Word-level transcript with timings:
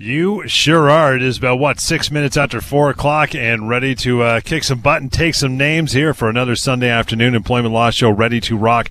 You 0.00 0.46
sure 0.46 0.88
are. 0.88 1.16
It 1.16 1.24
is 1.24 1.38
about 1.38 1.58
what 1.58 1.80
six 1.80 2.08
minutes 2.08 2.36
after 2.36 2.60
four 2.60 2.88
o'clock, 2.88 3.34
and 3.34 3.68
ready 3.68 3.96
to 3.96 4.22
uh, 4.22 4.40
kick 4.40 4.62
some 4.62 4.78
butt 4.78 5.02
and 5.02 5.12
take 5.12 5.34
some 5.34 5.56
names 5.56 5.90
here 5.90 6.14
for 6.14 6.28
another 6.28 6.54
Sunday 6.54 6.88
afternoon 6.88 7.34
employment 7.34 7.74
law 7.74 7.90
show. 7.90 8.08
Ready 8.08 8.40
to 8.42 8.56
rock. 8.56 8.90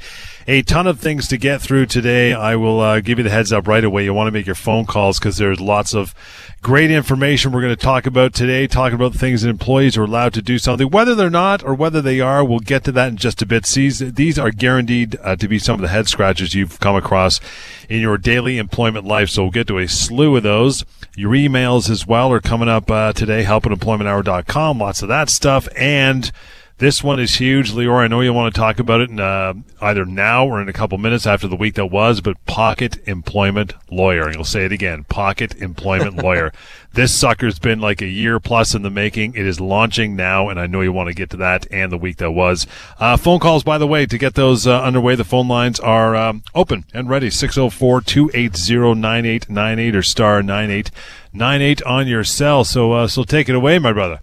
A 0.50 0.62
ton 0.62 0.88
of 0.88 1.02
things 1.02 1.28
to 1.28 1.38
get 1.38 1.62
through 1.62 1.88
today. 1.88 2.32
I 2.32 2.56
will 2.56 2.80
uh, 2.80 3.02
give 3.02 3.18
you 3.18 3.24
the 3.26 3.30
heads 3.30 3.52
up 3.52 3.68
right 3.68 3.84
away. 3.84 4.06
You 4.06 4.14
want 4.14 4.30
to 4.30 4.32
make 4.32 4.46
your 4.46 4.56
phone 4.56 4.86
calls 4.86 5.20
because 5.20 5.36
there's 5.36 5.60
lots 5.60 5.94
of 5.94 6.16
great 6.62 6.90
information 6.90 7.52
we're 7.52 7.60
going 7.60 7.76
to 7.76 7.82
talk 7.82 8.06
about 8.06 8.34
today. 8.34 8.66
Talking 8.66 8.96
about 8.96 9.12
the 9.12 9.20
things 9.20 9.42
that 9.42 9.50
employees 9.50 9.98
are 9.98 10.06
allowed 10.06 10.34
to 10.36 10.42
do 10.42 10.58
something, 10.58 10.90
whether 10.90 11.16
they're 11.16 11.30
not 11.30 11.66
or 11.66 11.74
whether 11.74 12.02
they 12.02 12.22
are. 12.22 12.46
We'll 12.46 12.60
get 12.60 12.86
to 12.86 12.94
that 12.94 13.10
in 13.10 13.18
just 13.18 13.42
a 13.42 13.46
bit. 13.46 13.66
These 13.66 14.00
these 14.14 14.40
are 14.40 14.52
guaranteed 14.52 15.18
uh, 15.22 15.36
to 15.36 15.50
be 15.50 15.60
some 15.60 15.76
of 15.76 15.82
the 15.82 15.90
head 15.90 16.08
scratchers 16.08 16.56
you've 16.56 16.80
come 16.80 16.96
across 16.96 17.42
in 17.90 18.00
your 18.00 18.18
daily 18.18 18.58
employment 18.58 19.04
life. 19.04 19.30
So 19.30 19.44
we'll 19.44 19.52
get 19.52 19.68
to 19.68 19.80
a 19.80 19.88
slew 19.90 20.38
of 20.38 20.44
those. 20.44 20.86
Your 21.18 21.32
emails 21.32 21.90
as 21.90 22.08
well 22.08 22.32
are 22.32 22.40
coming 22.40 22.70
up 22.70 22.90
uh, 22.90 23.12
today. 23.12 23.44
Help@employmenthour.com. 23.44 24.80
Lots 24.80 25.02
of 25.02 25.10
that 25.10 25.30
stuff 25.30 25.68
and 25.76 26.32
this 26.80 27.04
one 27.04 27.20
is 27.20 27.36
huge, 27.36 27.72
Lior. 27.72 28.04
I 28.04 28.08
know 28.08 28.22
you 28.22 28.32
want 28.32 28.54
to 28.54 28.60
talk 28.60 28.78
about 28.78 29.02
it 29.02 29.10
in, 29.10 29.20
uh, 29.20 29.56
either 29.82 30.06
now 30.06 30.46
or 30.46 30.62
in 30.62 30.70
a 30.70 30.74
couple 30.74 30.98
minutes 31.00 31.26
after 31.26 31.48
the 31.48 31.56
week 31.56 31.74
that 31.74 31.88
was, 31.88 32.22
but 32.22 32.44
Pocket 32.46 33.00
Employment 33.08 33.74
Lawyer. 33.90 34.26
And 34.26 34.36
you'll 34.36 34.44
say 34.44 34.66
it 34.66 34.72
again. 34.72 35.04
Pocket 35.06 35.56
Employment 35.56 36.18
Lawyer. 36.24 36.54
This 36.94 37.16
sucker's 37.16 37.58
been 37.58 37.80
like 37.80 38.02
a 38.02 38.08
year 38.08 38.40
plus 38.40 38.76
in 38.76 38.84
the 38.84 38.92
making. 38.92 39.34
It 39.34 39.48
is 39.48 39.60
launching 39.60 40.16
now, 40.16 40.50
and 40.50 40.60
I 40.60 40.68
know 40.68 40.82
you 40.82 40.92
want 40.92 41.08
to 41.08 41.16
get 41.16 41.32
to 41.32 41.38
that 41.38 41.66
and 41.72 41.92
the 41.92 41.98
week 41.98 42.18
that 42.18 42.32
was. 42.32 42.68
Uh, 43.00 43.18
phone 43.18 43.40
calls, 43.40 43.64
by 43.64 43.80
the 43.80 43.88
way, 43.88 44.06
to 44.06 44.18
get 44.18 44.36
those 44.36 44.68
uh, 44.68 44.80
underway, 44.82 45.16
the 45.16 45.24
phone 45.24 45.48
lines 45.48 45.80
are 45.80 46.16
um, 46.16 46.44
open 46.54 46.86
and 46.94 47.10
ready. 47.10 47.32
604 47.32 48.02
280 48.02 49.00
9898 49.00 49.96
or 49.96 50.04
star 50.04 50.44
9898 50.44 51.82
on 51.84 52.08
your 52.08 52.24
cell. 52.24 52.64
So, 52.64 52.92
uh, 52.92 53.08
so 53.08 53.24
take 53.24 53.50
it 53.50 53.56
away, 53.56 53.80
my 53.80 53.94
brother. 53.94 54.20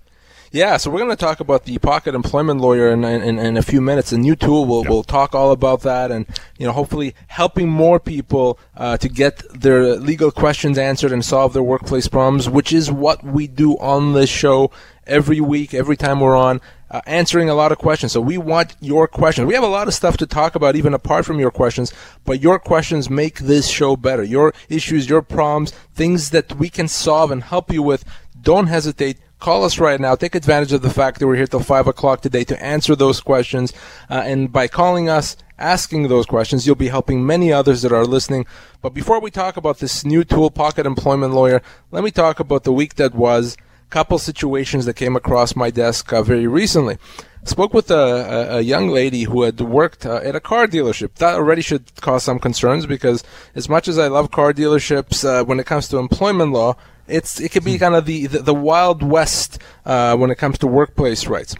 Yeah, 0.54 0.76
so 0.76 0.88
we're 0.88 0.98
going 0.98 1.10
to 1.10 1.16
talk 1.16 1.40
about 1.40 1.64
the 1.64 1.78
Pocket 1.78 2.14
Employment 2.14 2.60
Lawyer 2.60 2.92
in, 2.92 3.02
in, 3.02 3.40
in 3.40 3.56
a 3.56 3.62
few 3.62 3.80
minutes. 3.80 4.12
A 4.12 4.18
new 4.18 4.36
tool. 4.36 4.66
We'll, 4.66 4.84
we'll 4.84 5.02
talk 5.02 5.34
all 5.34 5.50
about 5.50 5.80
that, 5.80 6.12
and 6.12 6.26
you 6.58 6.64
know, 6.64 6.72
hopefully 6.72 7.12
helping 7.26 7.68
more 7.68 7.98
people 7.98 8.60
uh, 8.76 8.96
to 8.98 9.08
get 9.08 9.42
their 9.52 9.96
legal 9.96 10.30
questions 10.30 10.78
answered 10.78 11.10
and 11.10 11.24
solve 11.24 11.54
their 11.54 11.62
workplace 11.64 12.06
problems, 12.06 12.48
which 12.48 12.72
is 12.72 12.88
what 12.88 13.24
we 13.24 13.48
do 13.48 13.72
on 13.78 14.12
this 14.12 14.30
show 14.30 14.70
every 15.08 15.40
week, 15.40 15.74
every 15.74 15.96
time 15.96 16.20
we're 16.20 16.36
on. 16.36 16.60
Uh, 16.88 17.00
answering 17.06 17.48
a 17.48 17.54
lot 17.54 17.72
of 17.72 17.78
questions. 17.78 18.12
So 18.12 18.20
we 18.20 18.38
want 18.38 18.76
your 18.78 19.08
questions. 19.08 19.48
We 19.48 19.54
have 19.54 19.64
a 19.64 19.66
lot 19.66 19.88
of 19.88 19.94
stuff 19.94 20.16
to 20.18 20.26
talk 20.26 20.54
about, 20.54 20.76
even 20.76 20.94
apart 20.94 21.26
from 21.26 21.40
your 21.40 21.50
questions, 21.50 21.92
but 22.24 22.40
your 22.40 22.60
questions 22.60 23.10
make 23.10 23.40
this 23.40 23.66
show 23.66 23.96
better. 23.96 24.22
Your 24.22 24.54
issues, 24.68 25.08
your 25.08 25.20
problems, 25.20 25.72
things 25.92 26.30
that 26.30 26.54
we 26.54 26.68
can 26.70 26.86
solve 26.86 27.32
and 27.32 27.42
help 27.42 27.72
you 27.72 27.82
with. 27.82 28.04
Don't 28.44 28.68
hesitate 28.68 29.18
Call 29.44 29.64
us 29.64 29.78
right 29.78 30.00
now. 30.00 30.14
Take 30.14 30.34
advantage 30.34 30.72
of 30.72 30.80
the 30.80 30.88
fact 30.88 31.18
that 31.18 31.26
we're 31.26 31.36
here 31.36 31.46
till 31.46 31.60
5 31.60 31.86
o'clock 31.86 32.22
today 32.22 32.44
to 32.44 32.64
answer 32.64 32.96
those 32.96 33.20
questions. 33.20 33.74
Uh, 34.08 34.22
and 34.24 34.50
by 34.50 34.68
calling 34.68 35.10
us, 35.10 35.36
asking 35.58 36.08
those 36.08 36.24
questions, 36.24 36.66
you'll 36.66 36.76
be 36.76 36.88
helping 36.88 37.26
many 37.26 37.52
others 37.52 37.82
that 37.82 37.92
are 37.92 38.06
listening. 38.06 38.46
But 38.80 38.94
before 38.94 39.20
we 39.20 39.30
talk 39.30 39.58
about 39.58 39.80
this 39.80 40.02
new 40.02 40.24
tool, 40.24 40.50
Pocket 40.50 40.86
Employment 40.86 41.34
Lawyer, 41.34 41.60
let 41.90 42.02
me 42.02 42.10
talk 42.10 42.40
about 42.40 42.64
the 42.64 42.72
week 42.72 42.94
that 42.94 43.14
was, 43.14 43.58
couple 43.90 44.18
situations 44.18 44.86
that 44.86 44.96
came 44.96 45.14
across 45.14 45.54
my 45.54 45.68
desk 45.68 46.10
uh, 46.10 46.22
very 46.22 46.46
recently 46.46 46.96
spoke 47.44 47.74
with 47.74 47.90
a, 47.90 47.94
a, 47.94 48.56
a, 48.56 48.60
young 48.62 48.88
lady 48.88 49.24
who 49.24 49.42
had 49.42 49.60
worked 49.60 50.06
uh, 50.06 50.14
at 50.24 50.34
a 50.34 50.40
car 50.40 50.66
dealership. 50.66 51.14
That 51.16 51.34
already 51.34 51.60
should 51.60 51.94
cause 52.00 52.22
some 52.22 52.38
concerns 52.38 52.86
because, 52.86 53.22
as 53.54 53.68
much 53.68 53.86
as 53.86 53.98
I 53.98 54.08
love 54.08 54.30
car 54.30 54.54
dealerships, 54.54 55.24
uh, 55.24 55.44
when 55.44 55.60
it 55.60 55.66
comes 55.66 55.86
to 55.88 55.98
employment 55.98 56.52
law, 56.52 56.76
it's 57.08 57.40
it 57.40 57.50
can 57.50 57.64
be 57.64 57.74
hmm. 57.74 57.78
kind 57.78 57.94
of 57.94 58.06
the 58.06 58.26
the, 58.26 58.38
the 58.40 58.54
wild 58.54 59.02
west 59.02 59.58
uh, 59.84 60.16
when 60.16 60.30
it 60.30 60.36
comes 60.36 60.58
to 60.58 60.66
workplace 60.66 61.26
rights. 61.26 61.54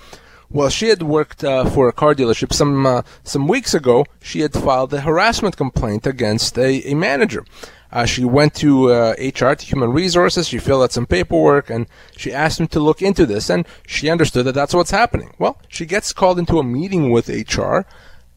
Well, 0.51 0.69
she 0.69 0.89
had 0.89 1.03
worked 1.03 1.43
uh, 1.43 1.65
for 1.65 1.89
a 1.89 1.93
car 1.93 2.15
dealership 2.15 2.53
some 2.53 2.87
uh, 2.87 3.03
some 3.25 3.49
weeks 3.49 3.75
ago. 3.75 4.07
She 4.23 4.41
had 4.41 4.53
filed 4.53 4.93
a 4.95 5.01
harassment 5.01 5.57
complaint 5.57 6.07
against 6.07 6.59
a, 6.59 6.83
a 6.91 6.95
manager. 6.95 7.45
Uh, 7.91 8.05
she 8.05 8.25
went 8.25 8.55
to 8.55 8.89
HR, 8.89 9.47
uh, 9.47 9.55
to 9.55 9.67
Human 9.67 9.93
Resources. 9.93 10.49
She 10.49 10.59
filled 10.59 10.83
out 10.83 10.91
some 10.91 11.07
paperwork, 11.07 11.71
and 11.71 11.87
she 12.17 12.33
asked 12.33 12.59
him 12.59 12.67
to 12.69 12.81
look 12.81 13.01
into 13.01 13.25
this. 13.25 13.49
And 13.49 13.67
she 13.87 14.11
understood 14.11 14.47
that 14.47 14.55
that's 14.55 14.75
what's 14.75 14.91
happening. 14.91 15.33
Well, 15.39 15.61
she 15.69 15.87
gets 15.87 16.13
called 16.13 16.41
into 16.41 16.59
a 16.59 16.65
meeting 16.65 17.11
with 17.11 17.29
HR, 17.29 17.83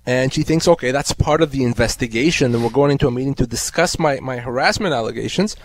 and 0.06 0.32
she 0.32 0.44
thinks, 0.44 0.68
okay, 0.68 0.92
that's 0.92 1.12
part 1.12 1.42
of 1.42 1.50
the 1.52 1.64
investigation, 1.64 2.54
and 2.54 2.64
we're 2.64 2.70
going 2.70 2.92
into 2.92 3.08
a 3.08 3.12
meeting 3.12 3.34
to 3.36 3.48
discuss 3.48 3.98
my, 3.98 4.20
my 4.20 4.38
harassment 4.38 4.94
allegations. 4.94 5.56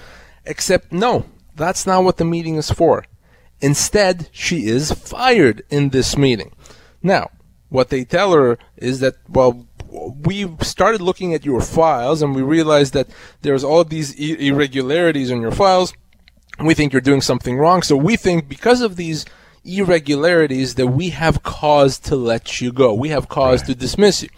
Except, 0.47 0.91
no, 0.91 1.26
that's 1.54 1.86
not 1.86 2.04
what 2.04 2.16
the 2.16 2.24
meeting 2.24 2.56
is 2.56 2.70
for. 2.70 3.04
Instead, 3.60 4.28
she 4.32 4.66
is 4.66 4.92
fired 4.92 5.62
in 5.70 5.90
this 5.90 6.16
meeting. 6.16 6.52
Now, 7.02 7.30
what 7.68 7.88
they 7.90 8.04
tell 8.04 8.32
her 8.32 8.58
is 8.76 9.00
that, 9.00 9.14
well, 9.28 9.66
we 9.88 10.48
started 10.62 11.00
looking 11.00 11.34
at 11.34 11.44
your 11.44 11.60
files 11.60 12.22
and 12.22 12.34
we 12.34 12.42
realized 12.42 12.92
that 12.94 13.08
there's 13.42 13.64
all 13.64 13.84
these 13.84 14.14
irregularities 14.14 15.30
in 15.30 15.40
your 15.40 15.52
files. 15.52 15.94
We 16.58 16.74
think 16.74 16.92
you're 16.92 17.00
doing 17.00 17.20
something 17.20 17.56
wrong. 17.56 17.82
So 17.82 17.96
we 17.96 18.16
think 18.16 18.48
because 18.48 18.80
of 18.80 18.96
these 18.96 19.24
irregularities 19.64 20.74
that 20.74 20.88
we 20.88 21.10
have 21.10 21.42
cause 21.42 21.98
to 22.00 22.16
let 22.16 22.60
you 22.60 22.72
go. 22.72 22.92
We 22.94 23.10
have 23.10 23.28
cause 23.28 23.60
right. 23.60 23.69
to 23.69 23.74
dismiss 23.74 24.22
you. 24.22 24.28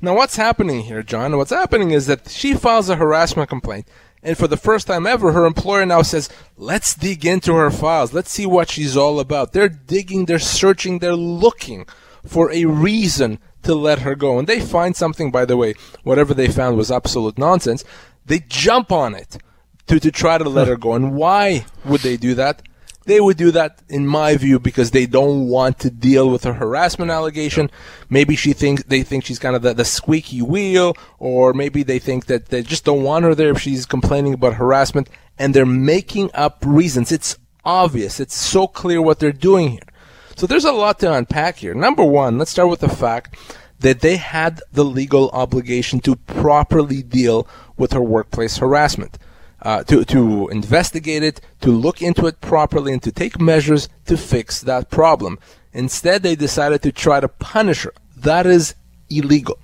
Now, 0.00 0.14
what's 0.14 0.36
happening 0.36 0.82
here, 0.82 1.02
John? 1.02 1.36
What's 1.36 1.50
happening 1.50 1.92
is 1.92 2.06
that 2.06 2.28
she 2.28 2.54
files 2.54 2.88
a 2.88 2.96
harassment 2.96 3.48
complaint. 3.48 3.88
And 4.26 4.36
for 4.36 4.48
the 4.48 4.56
first 4.56 4.88
time 4.88 5.06
ever, 5.06 5.30
her 5.30 5.46
employer 5.46 5.86
now 5.86 6.02
says, 6.02 6.28
let's 6.56 6.96
dig 6.96 7.24
into 7.24 7.54
her 7.54 7.70
files. 7.70 8.12
Let's 8.12 8.32
see 8.32 8.44
what 8.44 8.68
she's 8.68 8.96
all 8.96 9.20
about. 9.20 9.52
They're 9.52 9.68
digging, 9.68 10.24
they're 10.24 10.40
searching, 10.40 10.98
they're 10.98 11.14
looking 11.14 11.86
for 12.26 12.50
a 12.50 12.64
reason 12.64 13.38
to 13.62 13.76
let 13.76 14.00
her 14.00 14.16
go. 14.16 14.40
And 14.40 14.48
they 14.48 14.58
find 14.58 14.96
something, 14.96 15.30
by 15.30 15.44
the 15.44 15.56
way, 15.56 15.74
whatever 16.02 16.34
they 16.34 16.48
found 16.48 16.76
was 16.76 16.90
absolute 16.90 17.38
nonsense. 17.38 17.84
They 18.24 18.40
jump 18.40 18.90
on 18.90 19.14
it 19.14 19.38
to, 19.86 20.00
to 20.00 20.10
try 20.10 20.38
to 20.38 20.48
let 20.48 20.66
her 20.66 20.76
go. 20.76 20.94
And 20.94 21.14
why 21.14 21.64
would 21.84 22.00
they 22.00 22.16
do 22.16 22.34
that? 22.34 22.62
They 23.06 23.20
would 23.20 23.36
do 23.36 23.52
that, 23.52 23.82
in 23.88 24.04
my 24.04 24.36
view, 24.36 24.58
because 24.58 24.90
they 24.90 25.06
don't 25.06 25.48
want 25.48 25.78
to 25.78 25.90
deal 25.90 26.28
with 26.28 26.44
a 26.44 26.52
harassment 26.52 27.12
allegation. 27.12 27.70
Maybe 28.10 28.34
she 28.34 28.52
thinks 28.52 28.82
they 28.82 29.04
think 29.04 29.24
she's 29.24 29.38
kind 29.38 29.54
of 29.54 29.62
the, 29.62 29.74
the 29.74 29.84
squeaky 29.84 30.42
wheel, 30.42 30.96
or 31.20 31.52
maybe 31.52 31.84
they 31.84 32.00
think 32.00 32.26
that 32.26 32.46
they 32.46 32.62
just 32.62 32.84
don't 32.84 33.04
want 33.04 33.24
her 33.24 33.34
there 33.34 33.50
if 33.50 33.60
she's 33.60 33.86
complaining 33.86 34.34
about 34.34 34.54
harassment, 34.54 35.08
and 35.38 35.54
they're 35.54 35.64
making 35.64 36.30
up 36.34 36.64
reasons. 36.66 37.12
It's 37.12 37.38
obvious. 37.64 38.18
It's 38.18 38.34
so 38.34 38.66
clear 38.66 39.00
what 39.00 39.20
they're 39.20 39.30
doing 39.30 39.70
here. 39.70 39.88
So 40.34 40.48
there's 40.48 40.64
a 40.64 40.72
lot 40.72 40.98
to 40.98 41.12
unpack 41.12 41.58
here. 41.58 41.74
Number 41.74 42.04
one, 42.04 42.38
let's 42.38 42.50
start 42.50 42.68
with 42.68 42.80
the 42.80 42.88
fact 42.88 43.36
that 43.78 44.00
they 44.00 44.16
had 44.16 44.60
the 44.72 44.84
legal 44.84 45.30
obligation 45.30 46.00
to 46.00 46.16
properly 46.16 47.04
deal 47.04 47.46
with 47.76 47.92
her 47.92 48.02
workplace 48.02 48.56
harassment 48.56 49.16
uh, 49.66 49.82
to, 49.82 50.04
to 50.04 50.46
investigate 50.50 51.24
it, 51.24 51.40
to 51.60 51.72
look 51.72 52.00
into 52.00 52.26
it 52.26 52.40
properly, 52.40 52.92
and 52.92 53.02
to 53.02 53.10
take 53.10 53.40
measures 53.40 53.88
to 54.04 54.16
fix 54.16 54.60
that 54.60 54.90
problem. 54.90 55.40
Instead, 55.72 56.22
they 56.22 56.36
decided 56.36 56.80
to 56.82 56.92
try 56.92 57.18
to 57.18 57.26
punish 57.26 57.82
her. 57.82 57.92
That 58.16 58.46
is 58.46 58.76
illegal. 59.10 59.58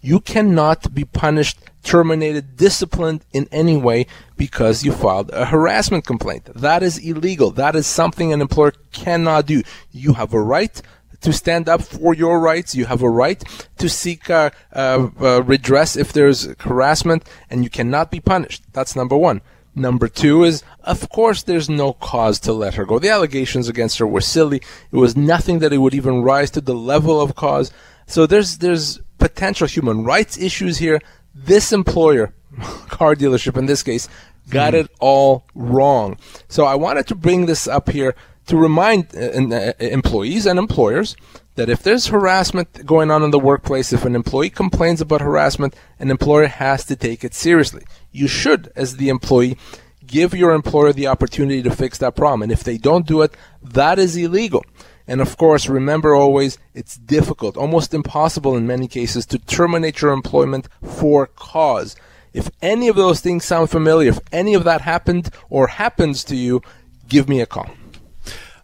You 0.00 0.20
cannot 0.20 0.94
be 0.94 1.04
punished, 1.04 1.58
terminated, 1.82 2.56
disciplined 2.56 3.24
in 3.32 3.48
any 3.50 3.76
way 3.76 4.06
because 4.36 4.84
you 4.84 4.92
filed 4.92 5.30
a 5.32 5.46
harassment 5.46 6.06
complaint. 6.06 6.44
That 6.54 6.84
is 6.84 6.96
illegal. 6.98 7.50
That 7.50 7.74
is 7.74 7.88
something 7.88 8.32
an 8.32 8.40
employer 8.40 8.74
cannot 8.92 9.46
do. 9.46 9.62
You 9.90 10.12
have 10.12 10.32
a 10.32 10.40
right 10.40 10.80
to 11.20 11.32
stand 11.32 11.68
up 11.68 11.82
for 11.82 12.14
your 12.14 12.40
rights. 12.40 12.74
You 12.74 12.86
have 12.86 13.02
a 13.02 13.10
right 13.10 13.42
to 13.78 13.88
seek 13.88 14.30
uh, 14.30 14.50
uh, 14.72 15.08
uh, 15.20 15.42
redress 15.42 15.96
if 15.96 16.12
there's 16.12 16.48
harassment, 16.60 17.24
and 17.50 17.64
you 17.64 17.70
cannot 17.70 18.10
be 18.10 18.20
punished. 18.20 18.62
That's 18.72 18.96
number 18.96 19.16
one. 19.16 19.40
Number 19.74 20.08
two 20.08 20.42
is, 20.44 20.62
of 20.82 21.08
course, 21.08 21.42
there's 21.42 21.68
no 21.68 21.92
cause 21.92 22.40
to 22.40 22.52
let 22.52 22.74
her 22.74 22.84
go. 22.84 22.98
The 22.98 23.10
allegations 23.10 23.68
against 23.68 23.98
her 23.98 24.06
were 24.06 24.20
silly. 24.20 24.60
It 24.90 24.96
was 24.96 25.16
nothing 25.16 25.60
that 25.60 25.72
it 25.72 25.78
would 25.78 25.94
even 25.94 26.22
rise 26.22 26.50
to 26.52 26.60
the 26.60 26.74
level 26.74 27.20
of 27.20 27.36
cause. 27.36 27.70
So 28.06 28.26
there's 28.26 28.58
there's 28.58 29.00
potential 29.18 29.66
human 29.66 30.04
rights 30.04 30.38
issues 30.38 30.78
here. 30.78 31.00
This 31.34 31.72
employer, 31.72 32.32
car 32.88 33.14
dealership 33.14 33.56
in 33.56 33.66
this 33.66 33.82
case, 33.82 34.08
got 34.50 34.72
mm. 34.74 34.80
it 34.80 34.90
all 34.98 35.44
wrong. 35.54 36.18
So 36.48 36.64
I 36.64 36.74
wanted 36.74 37.06
to 37.08 37.14
bring 37.14 37.46
this 37.46 37.68
up 37.68 37.90
here 37.90 38.14
to 38.48 38.56
remind 38.56 39.14
uh, 39.14 39.56
uh, 39.56 39.72
employees 39.78 40.46
and 40.46 40.58
employers 40.58 41.16
that 41.54 41.68
if 41.68 41.82
there's 41.82 42.06
harassment 42.06 42.84
going 42.86 43.10
on 43.10 43.22
in 43.22 43.30
the 43.30 43.38
workplace, 43.38 43.92
if 43.92 44.04
an 44.04 44.14
employee 44.14 44.50
complains 44.50 45.00
about 45.00 45.20
harassment, 45.20 45.74
an 45.98 46.10
employer 46.10 46.46
has 46.46 46.84
to 46.86 46.96
take 46.96 47.24
it 47.24 47.34
seriously. 47.34 47.84
You 48.12 48.28
should, 48.28 48.72
as 48.76 48.96
the 48.96 49.08
employee, 49.08 49.58
give 50.06 50.34
your 50.34 50.52
employer 50.52 50.92
the 50.92 51.08
opportunity 51.08 51.62
to 51.62 51.70
fix 51.70 51.98
that 51.98 52.16
problem. 52.16 52.42
And 52.42 52.52
if 52.52 52.64
they 52.64 52.78
don't 52.78 53.06
do 53.06 53.22
it, 53.22 53.36
that 53.62 53.98
is 53.98 54.16
illegal. 54.16 54.64
And 55.06 55.20
of 55.20 55.36
course, 55.36 55.68
remember 55.68 56.14
always, 56.14 56.58
it's 56.74 56.96
difficult, 56.96 57.56
almost 57.56 57.94
impossible 57.94 58.56
in 58.56 58.66
many 58.66 58.88
cases, 58.88 59.26
to 59.26 59.38
terminate 59.38 60.00
your 60.00 60.12
employment 60.12 60.68
for 60.82 61.26
cause. 61.26 61.96
If 62.32 62.50
any 62.62 62.88
of 62.88 62.96
those 62.96 63.20
things 63.20 63.44
sound 63.44 63.70
familiar, 63.70 64.10
if 64.10 64.20
any 64.32 64.54
of 64.54 64.64
that 64.64 64.82
happened 64.82 65.30
or 65.50 65.66
happens 65.66 66.24
to 66.24 66.36
you, 66.36 66.62
give 67.08 67.28
me 67.28 67.40
a 67.40 67.46
call. 67.46 67.70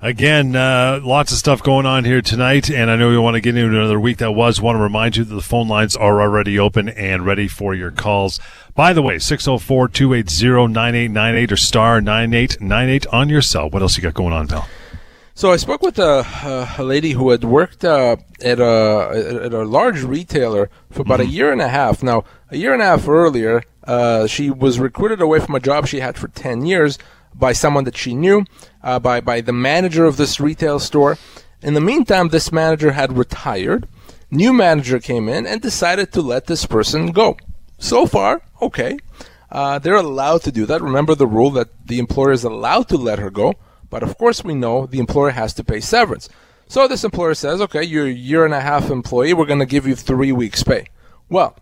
Again, 0.04 0.54
uh, 0.54 1.00
lots 1.02 1.32
of 1.32 1.38
stuff 1.38 1.62
going 1.62 1.86
on 1.86 2.04
here 2.04 2.20
tonight, 2.20 2.68
and 2.68 2.90
I 2.90 2.96
know 2.96 3.08
we 3.08 3.16
want 3.16 3.36
to 3.36 3.40
get 3.40 3.56
into 3.56 3.74
another 3.74 3.98
week 3.98 4.18
that 4.18 4.32
was. 4.32 4.60
Want 4.60 4.76
to 4.76 4.82
remind 4.82 5.16
you 5.16 5.24
that 5.24 5.34
the 5.34 5.40
phone 5.40 5.66
lines 5.66 5.96
are 5.96 6.20
already 6.20 6.58
open 6.58 6.90
and 6.90 7.24
ready 7.24 7.48
for 7.48 7.74
your 7.74 7.90
calls. 7.90 8.38
By 8.74 8.92
the 8.92 9.00
way, 9.00 9.18
604 9.18 9.88
280 9.88 10.74
9898 10.74 11.52
or 11.52 11.56
star 11.56 12.02
9898 12.02 13.06
on 13.14 13.30
your 13.30 13.40
cell. 13.40 13.70
What 13.70 13.80
else 13.80 13.96
you 13.96 14.02
got 14.02 14.12
going 14.12 14.34
on, 14.34 14.46
pal? 14.46 14.68
So 15.32 15.50
I 15.50 15.56
spoke 15.56 15.80
with 15.80 15.98
a, 15.98 16.74
a 16.76 16.82
lady 16.82 17.12
who 17.12 17.30
had 17.30 17.42
worked 17.42 17.82
uh, 17.82 18.16
at 18.42 18.60
a 18.60 19.40
at 19.44 19.54
a 19.54 19.64
large 19.64 20.02
retailer 20.02 20.68
for 20.90 21.00
about 21.00 21.20
mm-hmm. 21.20 21.30
a 21.30 21.32
year 21.32 21.50
and 21.50 21.62
a 21.62 21.68
half. 21.68 22.02
Now, 22.02 22.24
a 22.50 22.58
year 22.58 22.74
and 22.74 22.82
a 22.82 22.84
half 22.84 23.08
earlier, 23.08 23.62
uh, 23.84 24.26
she 24.26 24.50
was 24.50 24.78
recruited 24.78 25.22
away 25.22 25.40
from 25.40 25.54
a 25.54 25.60
job 25.60 25.86
she 25.86 26.00
had 26.00 26.18
for 26.18 26.28
ten 26.28 26.66
years 26.66 26.98
by 27.34 27.52
someone 27.52 27.84
that 27.84 27.96
she 27.96 28.14
knew, 28.14 28.44
uh, 28.84 29.00
by 29.00 29.20
by 29.20 29.40
the 29.40 29.52
manager 29.52 30.04
of 30.04 30.16
this 30.16 30.38
retail 30.38 30.78
store. 30.78 31.18
In 31.62 31.74
the 31.74 31.80
meantime, 31.80 32.28
this 32.28 32.52
manager 32.52 32.92
had 32.92 33.18
retired. 33.18 33.88
New 34.30 34.52
manager 34.52 35.00
came 35.00 35.28
in 35.28 35.46
and 35.46 35.60
decided 35.60 36.12
to 36.12 36.20
let 36.20 36.46
this 36.46 36.66
person 36.66 37.10
go. 37.10 37.36
So 37.78 38.06
far, 38.06 38.42
okay. 38.60 38.98
Uh, 39.50 39.78
they're 39.78 39.94
allowed 39.94 40.42
to 40.42 40.52
do 40.52 40.66
that. 40.66 40.82
Remember 40.82 41.14
the 41.14 41.26
rule 41.26 41.50
that 41.52 41.86
the 41.86 41.98
employer 41.98 42.32
is 42.32 42.44
allowed 42.44 42.88
to 42.88 42.96
let 42.96 43.18
her 43.18 43.30
go, 43.30 43.54
but 43.88 44.02
of 44.02 44.18
course 44.18 44.44
we 44.44 44.54
know 44.54 44.86
the 44.86 44.98
employer 44.98 45.30
has 45.30 45.54
to 45.54 45.64
pay 45.64 45.80
severance. 45.80 46.28
So 46.66 46.88
this 46.88 47.04
employer 47.04 47.34
says, 47.34 47.60
okay, 47.60 47.84
you're 47.84 48.06
a 48.06 48.12
year 48.12 48.44
and 48.44 48.54
a 48.54 48.60
half 48.60 48.90
employee, 48.90 49.32
we're 49.32 49.46
going 49.46 49.60
to 49.60 49.66
give 49.66 49.86
you 49.86 49.94
three 49.94 50.32
weeks' 50.32 50.64
pay. 50.64 50.86
Well, 51.28 51.56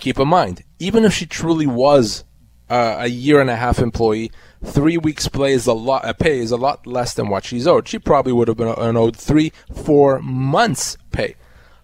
keep 0.00 0.18
in 0.18 0.28
mind, 0.28 0.64
even 0.78 1.04
if 1.04 1.12
she 1.12 1.26
truly 1.26 1.66
was 1.66 2.24
uh, 2.68 2.96
a 2.98 3.06
year 3.06 3.40
and 3.40 3.50
a 3.50 3.56
half 3.56 3.78
employee, 3.78 4.32
three 4.64 4.98
weeks 4.98 5.28
pay 5.28 5.52
is 5.52 5.66
a 5.66 5.72
lot. 5.72 6.04
Uh, 6.04 6.12
pay 6.12 6.38
is 6.38 6.50
a 6.50 6.56
lot 6.56 6.86
less 6.86 7.14
than 7.14 7.28
what 7.28 7.44
she's 7.44 7.66
owed. 7.66 7.88
She 7.88 7.98
probably 7.98 8.32
would 8.32 8.48
have 8.48 8.56
been 8.56 8.68
owed 8.68 9.16
three, 9.16 9.52
four 9.72 10.20
months 10.20 10.96
pay. 11.12 11.36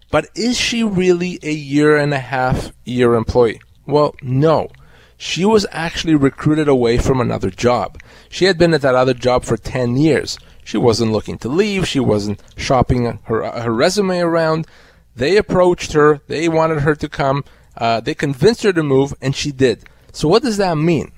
But 0.09 0.29
is 0.35 0.57
she 0.57 0.83
really 0.83 1.39
a 1.43 1.51
year 1.51 1.97
and 1.97 2.13
a 2.13 2.19
half 2.19 2.71
year 2.85 3.13
employee? 3.15 3.61
Well, 3.85 4.15
no. 4.21 4.69
She 5.17 5.43
was 5.43 5.65
actually 5.71 6.15
recruited 6.15 6.67
away 6.67 6.97
from 6.99 7.19
another 7.19 7.49
job. 7.49 7.99
She 8.29 8.45
had 8.45 8.57
been 8.57 8.73
at 8.73 8.81
that 8.81 8.95
other 8.95 9.15
job 9.15 9.43
for 9.43 9.57
10 9.57 9.97
years. 9.97 10.37
She 10.63 10.77
wasn't 10.77 11.11
looking 11.11 11.37
to 11.39 11.49
leave. 11.49 11.87
She 11.87 11.99
wasn't 11.99 12.41
shopping 12.55 13.19
her, 13.23 13.51
her 13.61 13.71
resume 13.71 14.19
around. 14.19 14.67
They 15.15 15.37
approached 15.37 15.93
her. 15.93 16.21
They 16.27 16.47
wanted 16.47 16.81
her 16.81 16.93
to 16.95 17.09
come. 17.09 17.43
Uh, 17.75 17.99
they 17.99 18.13
convinced 18.13 18.63
her 18.63 18.73
to 18.73 18.83
move, 18.83 19.13
and 19.21 19.35
she 19.35 19.51
did. 19.51 19.83
So 20.11 20.27
what 20.27 20.43
does 20.43 20.57
that 20.57 20.75
mean? 20.75 21.11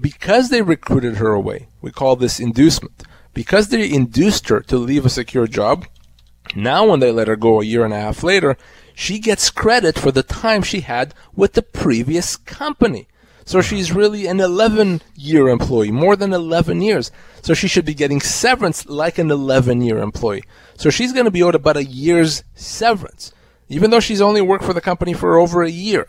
Because 0.00 0.50
they 0.50 0.62
recruited 0.62 1.16
her 1.16 1.32
away, 1.32 1.68
we 1.80 1.90
call 1.90 2.16
this 2.16 2.38
inducement. 2.38 3.02
Because 3.34 3.68
they 3.68 3.90
induced 3.90 4.48
her 4.48 4.60
to 4.60 4.76
leave 4.76 5.06
a 5.06 5.10
secure 5.10 5.46
job, 5.46 5.86
now 6.54 6.86
when 6.86 7.00
they 7.00 7.12
let 7.12 7.28
her 7.28 7.36
go 7.36 7.60
a 7.60 7.64
year 7.64 7.84
and 7.84 7.94
a 7.94 8.00
half 8.00 8.22
later, 8.22 8.56
she 8.94 9.18
gets 9.18 9.50
credit 9.50 9.98
for 9.98 10.10
the 10.10 10.22
time 10.22 10.62
she 10.62 10.80
had 10.80 11.14
with 11.34 11.52
the 11.52 11.62
previous 11.62 12.36
company. 12.36 13.06
So 13.44 13.62
she's 13.62 13.92
really 13.92 14.26
an 14.26 14.40
11 14.40 15.00
year 15.14 15.48
employee, 15.48 15.90
more 15.90 16.16
than 16.16 16.34
11 16.34 16.82
years. 16.82 17.10
So 17.40 17.54
she 17.54 17.66
should 17.66 17.86
be 17.86 17.94
getting 17.94 18.20
severance 18.20 18.86
like 18.86 19.18
an 19.18 19.30
11 19.30 19.80
year 19.80 19.98
employee. 19.98 20.42
So 20.76 20.90
she's 20.90 21.12
going 21.12 21.24
to 21.24 21.30
be 21.30 21.42
owed 21.42 21.54
about 21.54 21.76
a 21.76 21.84
year's 21.84 22.44
severance, 22.54 23.32
even 23.68 23.90
though 23.90 24.00
she's 24.00 24.20
only 24.20 24.42
worked 24.42 24.64
for 24.64 24.74
the 24.74 24.80
company 24.80 25.14
for 25.14 25.38
over 25.38 25.62
a 25.62 25.70
year. 25.70 26.06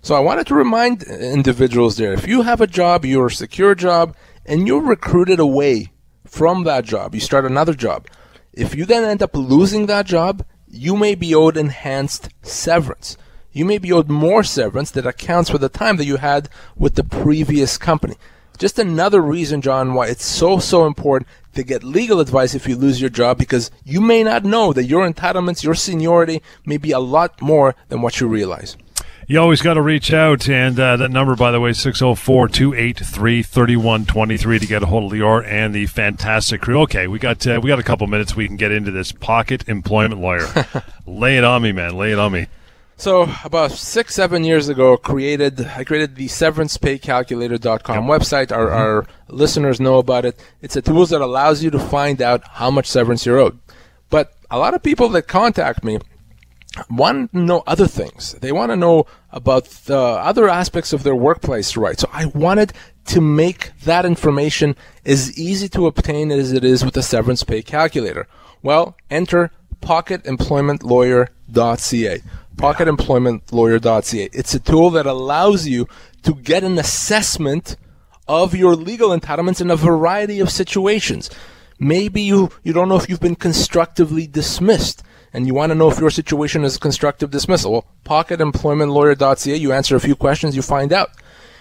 So 0.00 0.14
I 0.14 0.20
wanted 0.20 0.46
to 0.46 0.54
remind 0.54 1.02
individuals 1.02 1.96
there 1.96 2.12
if 2.12 2.26
you 2.26 2.42
have 2.42 2.60
a 2.60 2.66
job, 2.66 3.04
you're 3.04 3.26
a 3.26 3.30
secure 3.30 3.74
job, 3.74 4.14
and 4.46 4.66
you're 4.66 4.82
recruited 4.82 5.40
away 5.40 5.92
from 6.24 6.64
that 6.64 6.84
job, 6.84 7.14
you 7.14 7.20
start 7.20 7.44
another 7.44 7.74
job. 7.74 8.06
If 8.52 8.74
you 8.74 8.84
then 8.84 9.04
end 9.04 9.22
up 9.22 9.34
losing 9.34 9.86
that 9.86 10.06
job, 10.06 10.44
you 10.66 10.96
may 10.96 11.14
be 11.14 11.34
owed 11.34 11.56
enhanced 11.56 12.28
severance. 12.42 13.16
You 13.52 13.64
may 13.64 13.78
be 13.78 13.92
owed 13.92 14.08
more 14.08 14.44
severance 14.44 14.90
that 14.92 15.06
accounts 15.06 15.50
for 15.50 15.58
the 15.58 15.68
time 15.68 15.96
that 15.96 16.04
you 16.04 16.16
had 16.16 16.48
with 16.76 16.94
the 16.94 17.04
previous 17.04 17.78
company. 17.78 18.16
Just 18.58 18.78
another 18.78 19.20
reason, 19.20 19.62
John, 19.62 19.94
why 19.94 20.08
it's 20.08 20.24
so, 20.24 20.58
so 20.58 20.86
important 20.86 21.28
to 21.54 21.62
get 21.62 21.84
legal 21.84 22.20
advice 22.20 22.54
if 22.54 22.68
you 22.68 22.76
lose 22.76 23.00
your 23.00 23.10
job 23.10 23.38
because 23.38 23.70
you 23.84 24.00
may 24.00 24.22
not 24.22 24.44
know 24.44 24.72
that 24.72 24.84
your 24.84 25.08
entitlements, 25.08 25.62
your 25.62 25.74
seniority 25.74 26.42
may 26.66 26.76
be 26.76 26.90
a 26.90 26.98
lot 26.98 27.40
more 27.40 27.74
than 27.88 28.02
what 28.02 28.20
you 28.20 28.26
realize. 28.26 28.76
You 29.30 29.38
always 29.38 29.60
got 29.60 29.74
to 29.74 29.82
reach 29.82 30.10
out, 30.10 30.48
and 30.48 30.80
uh, 30.80 30.96
that 30.96 31.10
number, 31.10 31.36
by 31.36 31.50
the 31.50 31.60
way, 31.60 31.74
604 31.74 32.48
283 32.48 33.42
3123 33.42 34.58
to 34.58 34.66
get 34.66 34.82
a 34.82 34.86
hold 34.86 35.12
of 35.12 35.18
Lior 35.18 35.44
and 35.46 35.74
the 35.74 35.84
fantastic 35.84 36.62
crew. 36.62 36.80
Okay, 36.84 37.08
we 37.08 37.18
got 37.18 37.46
uh, 37.46 37.60
we 37.62 37.68
got 37.68 37.78
a 37.78 37.82
couple 37.82 38.06
minutes. 38.06 38.34
We 38.34 38.46
can 38.46 38.56
get 38.56 38.72
into 38.72 38.90
this 38.90 39.12
pocket 39.12 39.68
employment 39.68 40.22
lawyer. 40.22 40.48
Lay 41.06 41.36
it 41.36 41.44
on 41.44 41.60
me, 41.60 41.72
man. 41.72 41.98
Lay 41.98 42.12
it 42.12 42.18
on 42.18 42.32
me. 42.32 42.46
So 42.96 43.30
about 43.44 43.72
six, 43.72 44.14
seven 44.14 44.44
years 44.44 44.70
ago, 44.70 44.96
created 44.96 45.60
I 45.60 45.84
created 45.84 46.16
the 46.16 46.28
severancepaycalculator.com 46.28 48.06
website. 48.06 48.50
Our, 48.50 48.68
mm-hmm. 48.68 48.78
our 48.78 49.06
listeners 49.28 49.78
know 49.78 49.98
about 49.98 50.24
it. 50.24 50.42
It's 50.62 50.74
a 50.74 50.80
tool 50.80 51.04
that 51.04 51.20
allows 51.20 51.62
you 51.62 51.70
to 51.72 51.78
find 51.78 52.22
out 52.22 52.48
how 52.48 52.70
much 52.70 52.86
severance 52.86 53.26
you're 53.26 53.38
owed. 53.38 53.58
But 54.08 54.32
a 54.50 54.58
lot 54.58 54.72
of 54.72 54.82
people 54.82 55.10
that 55.10 55.28
contact 55.28 55.84
me 55.84 55.98
want 56.90 57.32
to 57.32 57.38
know 57.38 57.62
other 57.66 57.86
things. 57.86 58.32
They 58.34 58.52
want 58.52 58.70
to 58.72 58.76
know 58.76 59.06
about 59.32 59.64
the 59.64 59.98
other 59.98 60.48
aspects 60.48 60.92
of 60.92 61.02
their 61.02 61.14
workplace 61.14 61.76
rights. 61.76 62.02
So 62.02 62.10
I 62.12 62.26
wanted 62.26 62.72
to 63.06 63.20
make 63.20 63.72
that 63.80 64.04
information 64.04 64.76
as 65.04 65.36
easy 65.38 65.68
to 65.70 65.86
obtain 65.86 66.30
as 66.30 66.52
it 66.52 66.62
is 66.64 66.84
with 66.84 66.94
the 66.94 67.02
severance 67.02 67.42
pay 67.42 67.62
calculator. 67.62 68.28
Well, 68.62 68.96
enter 69.10 69.50
pocketemploymentlawyer.ca. 69.80 72.22
Pocketemploymentlawyer.ca. 72.56 74.28
It's 74.32 74.54
a 74.54 74.60
tool 74.60 74.90
that 74.90 75.06
allows 75.06 75.66
you 75.66 75.88
to 76.22 76.34
get 76.34 76.64
an 76.64 76.78
assessment 76.78 77.76
of 78.26 78.54
your 78.54 78.76
legal 78.76 79.10
entitlements 79.10 79.60
in 79.60 79.70
a 79.70 79.76
variety 79.76 80.40
of 80.40 80.50
situations. 80.50 81.28
Maybe 81.78 82.22
you, 82.22 82.50
you 82.64 82.72
don't 82.72 82.88
know 82.88 82.96
if 82.96 83.08
you've 83.08 83.20
been 83.20 83.36
constructively 83.36 84.26
dismissed 84.26 85.04
and 85.32 85.46
you 85.46 85.54
want 85.54 85.70
to 85.70 85.74
know 85.74 85.90
if 85.90 85.98
your 85.98 86.10
situation 86.10 86.64
is 86.64 86.78
constructive 86.78 87.30
dismissal. 87.30 87.72
Well, 87.72 87.86
pocketemploymentlawyer.ca, 88.04 89.56
you 89.56 89.72
answer 89.72 89.96
a 89.96 90.00
few 90.00 90.16
questions, 90.16 90.56
you 90.56 90.62
find 90.62 90.92
out. 90.92 91.10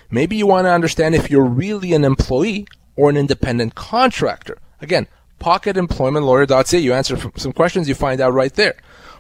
Maybe 0.10 0.36
you 0.38 0.48
want 0.48 0.66
to 0.66 0.72
understand 0.72 1.16
if 1.16 1.30
you're 1.30 1.44
really 1.44 1.94
an 1.94 2.06
employee 2.06 2.68
or 2.96 3.10
an 3.10 3.18
independent 3.18 3.76
contractor. 3.76 4.58
Again, 4.82 5.08
pocketemploymentlawyer.ca, 5.40 6.80
you 6.80 6.94
answer 6.94 7.18
some 7.36 7.54
questions, 7.54 7.90
you 7.90 7.96
find 7.96 8.22
out 8.22 8.34
right 8.34 8.54
there. 8.54 8.76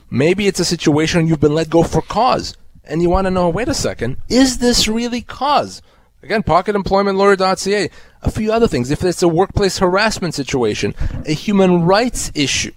Maybe 0.09 0.47
it's 0.47 0.59
a 0.59 0.65
situation 0.65 1.27
you've 1.27 1.39
been 1.39 1.55
let 1.55 1.69
go 1.69 1.83
for 1.83 2.01
cause, 2.01 2.55
and 2.85 3.01
you 3.01 3.09
want 3.09 3.25
to 3.25 3.31
know, 3.31 3.49
wait 3.49 3.67
a 3.67 3.73
second, 3.73 4.17
is 4.29 4.59
this 4.59 4.87
really 4.87 5.21
cause? 5.21 5.81
Again, 6.23 6.43
pocketemploymentlawyer.ca. 6.43 7.89
A 8.23 8.31
few 8.31 8.51
other 8.51 8.67
things. 8.67 8.89
If 8.89 9.03
it's 9.03 9.21
a 9.21 9.27
workplace 9.27 9.77
harassment 9.77 10.33
situation, 10.33 10.95
a 11.25 11.33
human 11.33 11.83
rights 11.83 12.31
issue, 12.33 12.71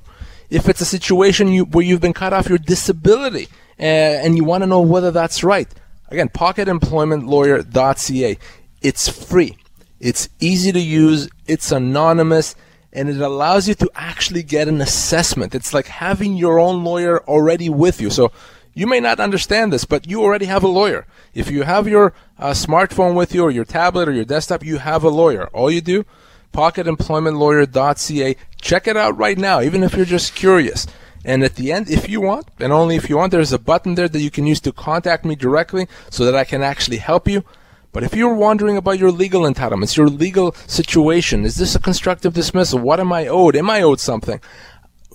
if 0.50 0.69
it's 0.69 0.80
a 0.80 0.87
situation 0.87 1.49
you, 1.49 1.64
where 1.64 1.85
you've 1.85 2.00
been 2.00 2.12
cut 2.12 2.33
off 2.33 2.49
your 2.49 2.59
disability 2.59 3.49
uh, 3.78 3.83
and 3.83 4.37
you 4.37 4.45
want 4.45 4.62
to 4.62 4.66
know 4.66 4.80
whether 4.80 5.11
that's 5.11 5.45
right. 5.45 5.69
Again, 6.09 6.28
pocketemploymentlawyer.ca. 6.28 8.38
It's 8.83 9.09
free. 9.09 9.57
It's 10.00 10.28
easy 10.40 10.73
to 10.73 10.80
use. 10.80 11.28
It's 11.47 11.71
anonymous 11.71 12.57
and 12.92 13.09
it 13.09 13.21
allows 13.21 13.69
you 13.69 13.75
to 13.75 13.90
actually 13.95 14.42
get 14.42 14.69
an 14.69 14.80
assessment. 14.80 15.54
It's 15.54 15.73
like 15.73 15.87
having 15.87 16.37
your 16.37 16.59
own 16.59 16.83
lawyer 16.83 17.23
already 17.25 17.69
with 17.69 18.00
you. 18.00 18.11
So 18.11 18.33
you 18.75 18.87
may 18.87 19.00
not 19.00 19.21
understand 19.21 19.73
this, 19.73 19.85
but 19.85 20.09
you 20.09 20.23
already 20.23 20.47
have 20.47 20.64
a 20.64 20.69
lawyer. 20.69 21.07
If 21.35 21.50
you 21.50 21.62
have 21.62 21.87
your 21.87 22.12
uh, 22.38 22.50
smartphone 22.50 23.14
with 23.14 23.35
you 23.35 23.45
or 23.45 23.50
your 23.50 23.64
tablet 23.64 24.09
or 24.09 24.12
your 24.12 24.25
desktop, 24.25 24.64
you 24.64 24.78
have 24.78 25.04
a 25.04 25.09
lawyer. 25.09 25.47
All 25.49 25.71
you 25.71 25.80
do, 25.80 26.04
pocketemploymentlawyer.ca. 26.52 28.37
Check 28.61 28.87
it 28.87 28.97
out 28.97 29.16
right 29.16 29.38
now, 29.38 29.61
even 29.61 29.83
if 29.83 29.95
you're 29.95 30.04
just 30.04 30.35
curious. 30.35 30.87
And 31.25 31.45
at 31.45 31.57
the 31.57 31.73
end, 31.73 31.90
if 31.90 32.09
you 32.09 32.21
want, 32.21 32.49
and 32.59 32.73
only 32.73 32.97
if 32.97 33.11
you 33.11 33.16
want, 33.16 33.33
there's 33.33 33.52
a 33.52 33.59
button 33.59 33.95
there 33.95 34.09
that 34.09 34.21
you 34.21 34.30
can 34.30 34.47
use 34.47 34.61
to 34.61 34.73
contact 34.73 35.25
me 35.25 35.35
directly 35.35 35.87
so 36.09 36.25
that 36.25 36.35
I 36.35 36.45
can 36.45 36.62
actually 36.62 36.97
help 36.97 37.28
you. 37.28 37.45
But 37.92 38.04
if 38.04 38.14
you're 38.14 38.35
wondering 38.35 38.76
about 38.76 38.99
your 38.99 39.11
legal 39.11 39.42
entitlements, 39.42 39.97
your 39.97 40.09
legal 40.09 40.52
situation, 40.66 41.45
is 41.45 41.57
this 41.57 41.75
a 41.75 41.80
constructive 41.80 42.35
dismissal? 42.35 42.78
What 42.78 43.00
am 43.00 43.12
I 43.12 43.26
owed? 43.26 43.57
Am 43.57 43.69
I 43.69 43.83
owed 43.83 43.99
something? 44.00 44.40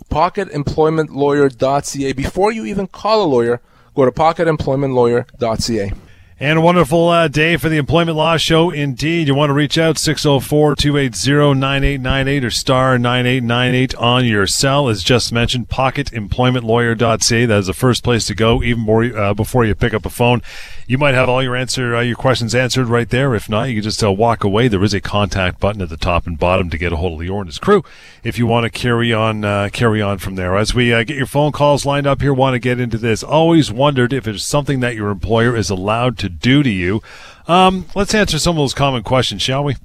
Pocketemploymentlawyer.ca. 0.09 2.13
Before 2.13 2.51
you 2.51 2.65
even 2.65 2.87
call 2.87 3.23
a 3.23 3.27
lawyer, 3.27 3.61
go 3.95 4.05
to 4.05 4.11
pocketemploymentlawyer.ca. 4.11 5.93
And 6.37 6.59
a 6.59 6.61
wonderful 6.61 7.07
uh, 7.07 7.29
day 7.29 7.55
for 7.55 7.69
the 7.69 7.77
Employment 7.77 8.17
Law 8.17 8.35
Show 8.35 8.69
indeed. 8.69 9.29
You 9.29 9.35
want 9.35 9.51
to 9.51 9.53
reach 9.53 9.77
out 9.77 9.97
604 9.97 10.75
280 10.75 11.57
9898 11.57 12.43
or 12.43 12.51
star 12.51 12.99
9898 12.99 13.95
on 13.95 14.25
your 14.25 14.45
cell. 14.45 14.89
As 14.89 15.01
just 15.01 15.31
mentioned, 15.31 15.69
pocketemploymentlawyer.ca. 15.69 17.45
That 17.45 17.57
is 17.57 17.67
the 17.67 17.73
first 17.73 18.03
place 18.03 18.27
to 18.27 18.35
go, 18.35 18.61
even 18.61 18.83
more, 18.83 19.05
uh, 19.05 19.33
before 19.33 19.63
you 19.63 19.73
pick 19.75 19.93
up 19.93 20.05
a 20.05 20.09
phone. 20.09 20.41
You 20.87 20.97
might 20.97 21.15
have 21.15 21.29
all 21.29 21.41
your 21.41 21.55
answer, 21.55 21.95
uh, 21.95 22.01
your 22.01 22.17
questions 22.17 22.53
answered 22.53 22.89
right 22.89 23.09
there. 23.09 23.33
If 23.33 23.47
not, 23.47 23.69
you 23.69 23.75
can 23.75 23.83
just 23.83 24.03
uh, 24.03 24.11
walk 24.11 24.43
away. 24.43 24.67
There 24.67 24.83
is 24.83 24.93
a 24.93 24.99
contact 24.99 25.61
button 25.61 25.81
at 25.81 25.87
the 25.87 25.95
top 25.95 26.27
and 26.27 26.37
bottom 26.37 26.69
to 26.69 26.77
get 26.77 26.91
a 26.91 26.97
hold 26.97 27.13
of 27.13 27.25
Lior 27.25 27.39
and 27.39 27.47
his 27.47 27.59
crew 27.59 27.81
if 28.25 28.37
you 28.37 28.45
want 28.45 28.65
to 28.65 28.69
carry 28.69 29.13
on, 29.13 29.45
uh, 29.45 29.69
carry 29.71 30.01
on 30.01 30.17
from 30.17 30.35
there. 30.35 30.57
As 30.57 30.75
we 30.75 30.93
uh, 30.93 31.03
get 31.03 31.15
your 31.15 31.27
phone 31.27 31.53
calls 31.53 31.85
lined 31.85 32.07
up 32.07 32.21
here, 32.21 32.33
want 32.33 32.55
to 32.55 32.59
get 32.59 32.79
into 32.79 32.97
this. 32.97 33.23
Always 33.23 33.71
wondered 33.71 34.11
if 34.11 34.27
it's 34.27 34.43
something 34.43 34.81
that 34.81 34.95
your 34.95 35.11
employer 35.11 35.55
is 35.55 35.69
allowed 35.69 36.17
to 36.17 36.24
to 36.25 36.29
do 36.29 36.63
to 36.63 36.69
you. 36.69 37.01
Um, 37.47 37.85
let's 37.95 38.13
answer 38.13 38.39
some 38.39 38.55
of 38.55 38.57
those 38.57 38.73
common 38.73 39.03
questions, 39.03 39.41
shall 39.41 39.63
we? 39.63 39.75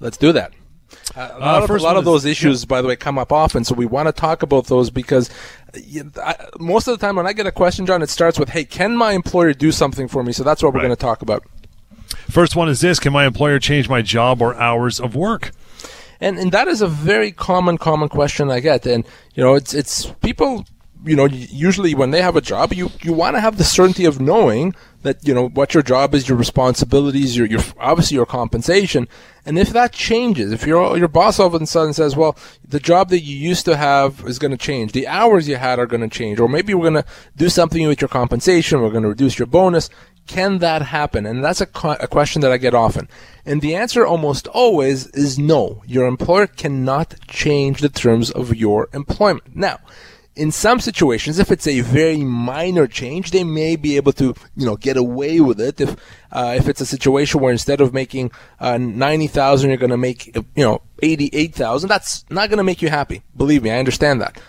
Let's 0.00 0.16
do 0.16 0.32
that. 0.32 0.52
Uh, 1.16 1.30
a 1.32 1.38
lot, 1.38 1.60
uh, 1.60 1.64
of, 1.64 1.70
a 1.70 1.82
lot 1.82 1.96
of 1.96 2.04
those 2.04 2.24
issues, 2.24 2.62
yeah. 2.62 2.66
by 2.66 2.82
the 2.82 2.88
way, 2.88 2.96
come 2.96 3.18
up 3.18 3.32
often, 3.32 3.64
so 3.64 3.74
we 3.74 3.86
want 3.86 4.06
to 4.08 4.12
talk 4.12 4.42
about 4.42 4.66
those 4.66 4.90
because 4.90 5.30
I, 6.22 6.36
most 6.58 6.88
of 6.88 6.98
the 6.98 7.04
time 7.04 7.16
when 7.16 7.26
I 7.26 7.32
get 7.32 7.46
a 7.46 7.52
question, 7.52 7.86
John, 7.86 8.02
it 8.02 8.10
starts 8.10 8.38
with, 8.38 8.48
"Hey, 8.48 8.64
can 8.64 8.96
my 8.96 9.12
employer 9.12 9.52
do 9.52 9.70
something 9.72 10.08
for 10.08 10.22
me?" 10.22 10.32
So 10.32 10.44
that's 10.44 10.62
what 10.62 10.72
we're 10.72 10.80
right. 10.80 10.86
going 10.86 10.96
to 10.96 11.00
talk 11.00 11.22
about. 11.22 11.44
First 12.30 12.56
one 12.56 12.68
is 12.68 12.80
this: 12.80 12.98
Can 12.98 13.12
my 13.12 13.26
employer 13.26 13.58
change 13.58 13.88
my 13.88 14.02
job 14.02 14.40
or 14.40 14.54
hours 14.54 14.98
of 15.00 15.14
work? 15.14 15.50
And 16.20 16.38
and 16.38 16.52
that 16.52 16.68
is 16.68 16.80
a 16.80 16.88
very 16.88 17.32
common 17.32 17.76
common 17.76 18.08
question 18.08 18.50
I 18.50 18.60
get, 18.60 18.86
and 18.86 19.04
you 19.34 19.42
know, 19.42 19.54
it's 19.54 19.74
it's 19.74 20.06
people 20.22 20.64
you 21.04 21.16
know, 21.16 21.26
usually 21.26 21.94
when 21.94 22.10
they 22.10 22.22
have 22.22 22.36
a 22.36 22.40
job, 22.40 22.72
you, 22.72 22.90
you 23.02 23.12
want 23.12 23.36
to 23.36 23.40
have 23.40 23.58
the 23.58 23.64
certainty 23.64 24.04
of 24.06 24.20
knowing 24.20 24.74
that, 25.04 25.26
you 25.26 25.32
know, 25.32 25.48
what 25.48 25.72
your 25.72 25.82
job 25.82 26.14
is, 26.14 26.28
your 26.28 26.36
responsibilities, 26.36 27.36
your, 27.36 27.46
your, 27.46 27.60
obviously 27.78 28.16
your 28.16 28.26
compensation. 28.26 29.06
And 29.46 29.58
if 29.58 29.70
that 29.70 29.92
changes, 29.92 30.50
if 30.50 30.66
your, 30.66 30.98
your 30.98 31.08
boss 31.08 31.38
all 31.38 31.46
of 31.46 31.54
a 31.54 31.66
sudden 31.66 31.92
says, 31.92 32.16
well, 32.16 32.36
the 32.66 32.80
job 32.80 33.10
that 33.10 33.20
you 33.20 33.36
used 33.36 33.66
to 33.66 33.76
have 33.76 34.24
is 34.26 34.38
going 34.38 34.50
to 34.50 34.56
change, 34.56 34.92
the 34.92 35.06
hours 35.06 35.46
you 35.46 35.56
had 35.56 35.78
are 35.78 35.86
going 35.86 36.00
to 36.00 36.08
change, 36.08 36.40
or 36.40 36.48
maybe 36.48 36.74
we're 36.74 36.90
going 36.90 37.02
to 37.02 37.10
do 37.36 37.48
something 37.48 37.86
with 37.86 38.00
your 38.00 38.08
compensation, 38.08 38.80
we're 38.80 38.90
going 38.90 39.02
to 39.02 39.10
reduce 39.10 39.38
your 39.38 39.46
bonus, 39.46 39.90
can 40.26 40.58
that 40.58 40.82
happen? 40.82 41.26
And 41.26 41.44
that's 41.44 41.60
a, 41.60 41.68
a 42.00 42.08
question 42.08 42.40
that 42.42 42.50
I 42.50 42.56
get 42.56 42.74
often. 42.74 43.08
And 43.44 43.60
the 43.60 43.74
answer 43.74 44.06
almost 44.06 44.46
always 44.48 45.06
is 45.08 45.38
no. 45.38 45.82
Your 45.86 46.06
employer 46.06 46.46
cannot 46.46 47.14
change 47.28 47.80
the 47.80 47.90
terms 47.90 48.30
of 48.30 48.56
your 48.56 48.88
employment. 48.94 49.54
Now, 49.54 49.80
in 50.36 50.50
some 50.50 50.80
situations, 50.80 51.38
if 51.38 51.50
it's 51.50 51.66
a 51.66 51.80
very 51.80 52.18
minor 52.18 52.86
change, 52.86 53.30
they 53.30 53.44
may 53.44 53.76
be 53.76 53.96
able 53.96 54.12
to, 54.14 54.34
you 54.56 54.66
know, 54.66 54.76
get 54.76 54.96
away 54.96 55.40
with 55.40 55.60
it. 55.60 55.80
If 55.80 55.96
uh, 56.32 56.54
if 56.56 56.68
it's 56.68 56.80
a 56.80 56.86
situation 56.86 57.40
where 57.40 57.52
instead 57.52 57.80
of 57.80 57.94
making 57.94 58.32
uh, 58.58 58.78
ninety 58.78 59.28
thousand, 59.28 59.70
you're 59.70 59.76
going 59.76 59.90
to 59.90 59.96
make, 59.96 60.34
you 60.34 60.44
know, 60.56 60.82
eighty-eight 61.02 61.54
thousand, 61.54 61.88
that's 61.88 62.24
not 62.30 62.48
going 62.48 62.58
to 62.58 62.64
make 62.64 62.82
you 62.82 62.88
happy. 62.88 63.22
Believe 63.36 63.62
me, 63.62 63.70
I 63.70 63.78
understand 63.78 64.20
that. 64.20 64.40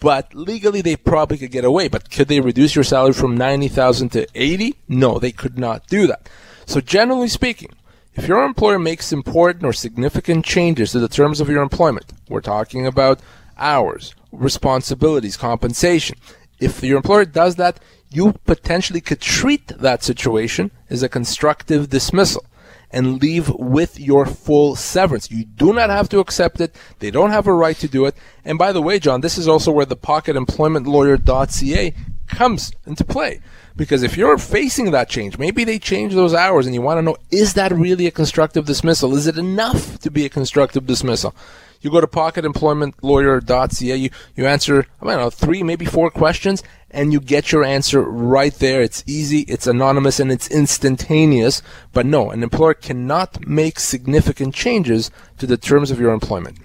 But 0.00 0.32
legally, 0.34 0.80
they 0.80 0.96
probably 0.96 1.38
could 1.38 1.50
get 1.50 1.64
away. 1.64 1.88
But 1.88 2.10
could 2.10 2.28
they 2.28 2.40
reduce 2.40 2.74
your 2.74 2.84
salary 2.84 3.12
from 3.12 3.36
ninety 3.36 3.68
thousand 3.68 4.10
to 4.10 4.26
eighty? 4.34 4.76
No, 4.88 5.18
they 5.18 5.32
could 5.32 5.58
not 5.58 5.86
do 5.86 6.06
that. 6.06 6.28
So 6.66 6.80
generally 6.80 7.28
speaking, 7.28 7.70
if 8.14 8.26
your 8.26 8.44
employer 8.44 8.78
makes 8.78 9.12
important 9.12 9.64
or 9.64 9.72
significant 9.72 10.44
changes 10.44 10.92
to 10.92 10.98
the 10.98 11.08
terms 11.08 11.40
of 11.40 11.48
your 11.48 11.62
employment, 11.62 12.12
we're 12.28 12.40
talking 12.40 12.86
about 12.86 13.20
hours, 13.56 14.14
responsibilities, 14.32 15.36
compensation. 15.36 16.16
If 16.60 16.82
your 16.82 16.96
employer 16.96 17.24
does 17.24 17.56
that, 17.56 17.80
you 18.10 18.32
potentially 18.46 19.00
could 19.00 19.20
treat 19.20 19.68
that 19.68 20.02
situation 20.02 20.70
as 20.90 21.02
a 21.02 21.08
constructive 21.08 21.90
dismissal 21.90 22.44
and 22.90 23.20
leave 23.20 23.50
with 23.50 24.00
your 24.00 24.24
full 24.24 24.74
severance. 24.74 25.30
You 25.30 25.44
do 25.44 25.72
not 25.72 25.90
have 25.90 26.08
to 26.10 26.20
accept 26.20 26.60
it. 26.60 26.74
They 27.00 27.10
don't 27.10 27.30
have 27.30 27.46
a 27.46 27.52
right 27.52 27.76
to 27.76 27.88
do 27.88 28.06
it. 28.06 28.16
And 28.44 28.58
by 28.58 28.72
the 28.72 28.80
way, 28.80 28.98
John, 28.98 29.20
this 29.20 29.36
is 29.36 29.46
also 29.46 29.70
where 29.70 29.84
the 29.84 29.96
pocketemploymentlawyer.ca 29.96 31.94
comes 32.28 32.72
into 32.86 33.04
play. 33.04 33.40
Because 33.76 34.02
if 34.02 34.16
you're 34.16 34.38
facing 34.38 34.90
that 34.90 35.08
change, 35.08 35.38
maybe 35.38 35.64
they 35.64 35.78
change 35.78 36.14
those 36.14 36.34
hours 36.34 36.66
and 36.66 36.74
you 36.74 36.82
want 36.82 36.98
to 36.98 37.02
know, 37.02 37.16
is 37.30 37.54
that 37.54 37.72
really 37.72 38.06
a 38.06 38.10
constructive 38.10 38.66
dismissal? 38.66 39.14
Is 39.14 39.26
it 39.26 39.38
enough 39.38 39.98
to 40.00 40.10
be 40.10 40.24
a 40.24 40.30
constructive 40.30 40.86
dismissal? 40.86 41.34
You 41.80 41.90
go 41.90 42.00
to 42.00 42.06
pocketemploymentlawyer.ca. 42.06 43.96
You, 43.96 44.10
you 44.34 44.46
answer, 44.46 44.86
I 45.00 45.06
don't 45.06 45.16
know, 45.16 45.30
three, 45.30 45.62
maybe 45.62 45.84
four 45.84 46.10
questions, 46.10 46.62
and 46.90 47.12
you 47.12 47.20
get 47.20 47.52
your 47.52 47.64
answer 47.64 48.02
right 48.02 48.54
there. 48.54 48.82
It's 48.82 49.04
easy, 49.06 49.40
it's 49.42 49.66
anonymous, 49.66 50.18
and 50.18 50.32
it's 50.32 50.50
instantaneous. 50.50 51.62
But 51.92 52.06
no, 52.06 52.30
an 52.30 52.42
employer 52.42 52.74
cannot 52.74 53.46
make 53.46 53.78
significant 53.78 54.54
changes 54.54 55.10
to 55.38 55.46
the 55.46 55.56
terms 55.56 55.90
of 55.90 56.00
your 56.00 56.12
employment. 56.12 56.58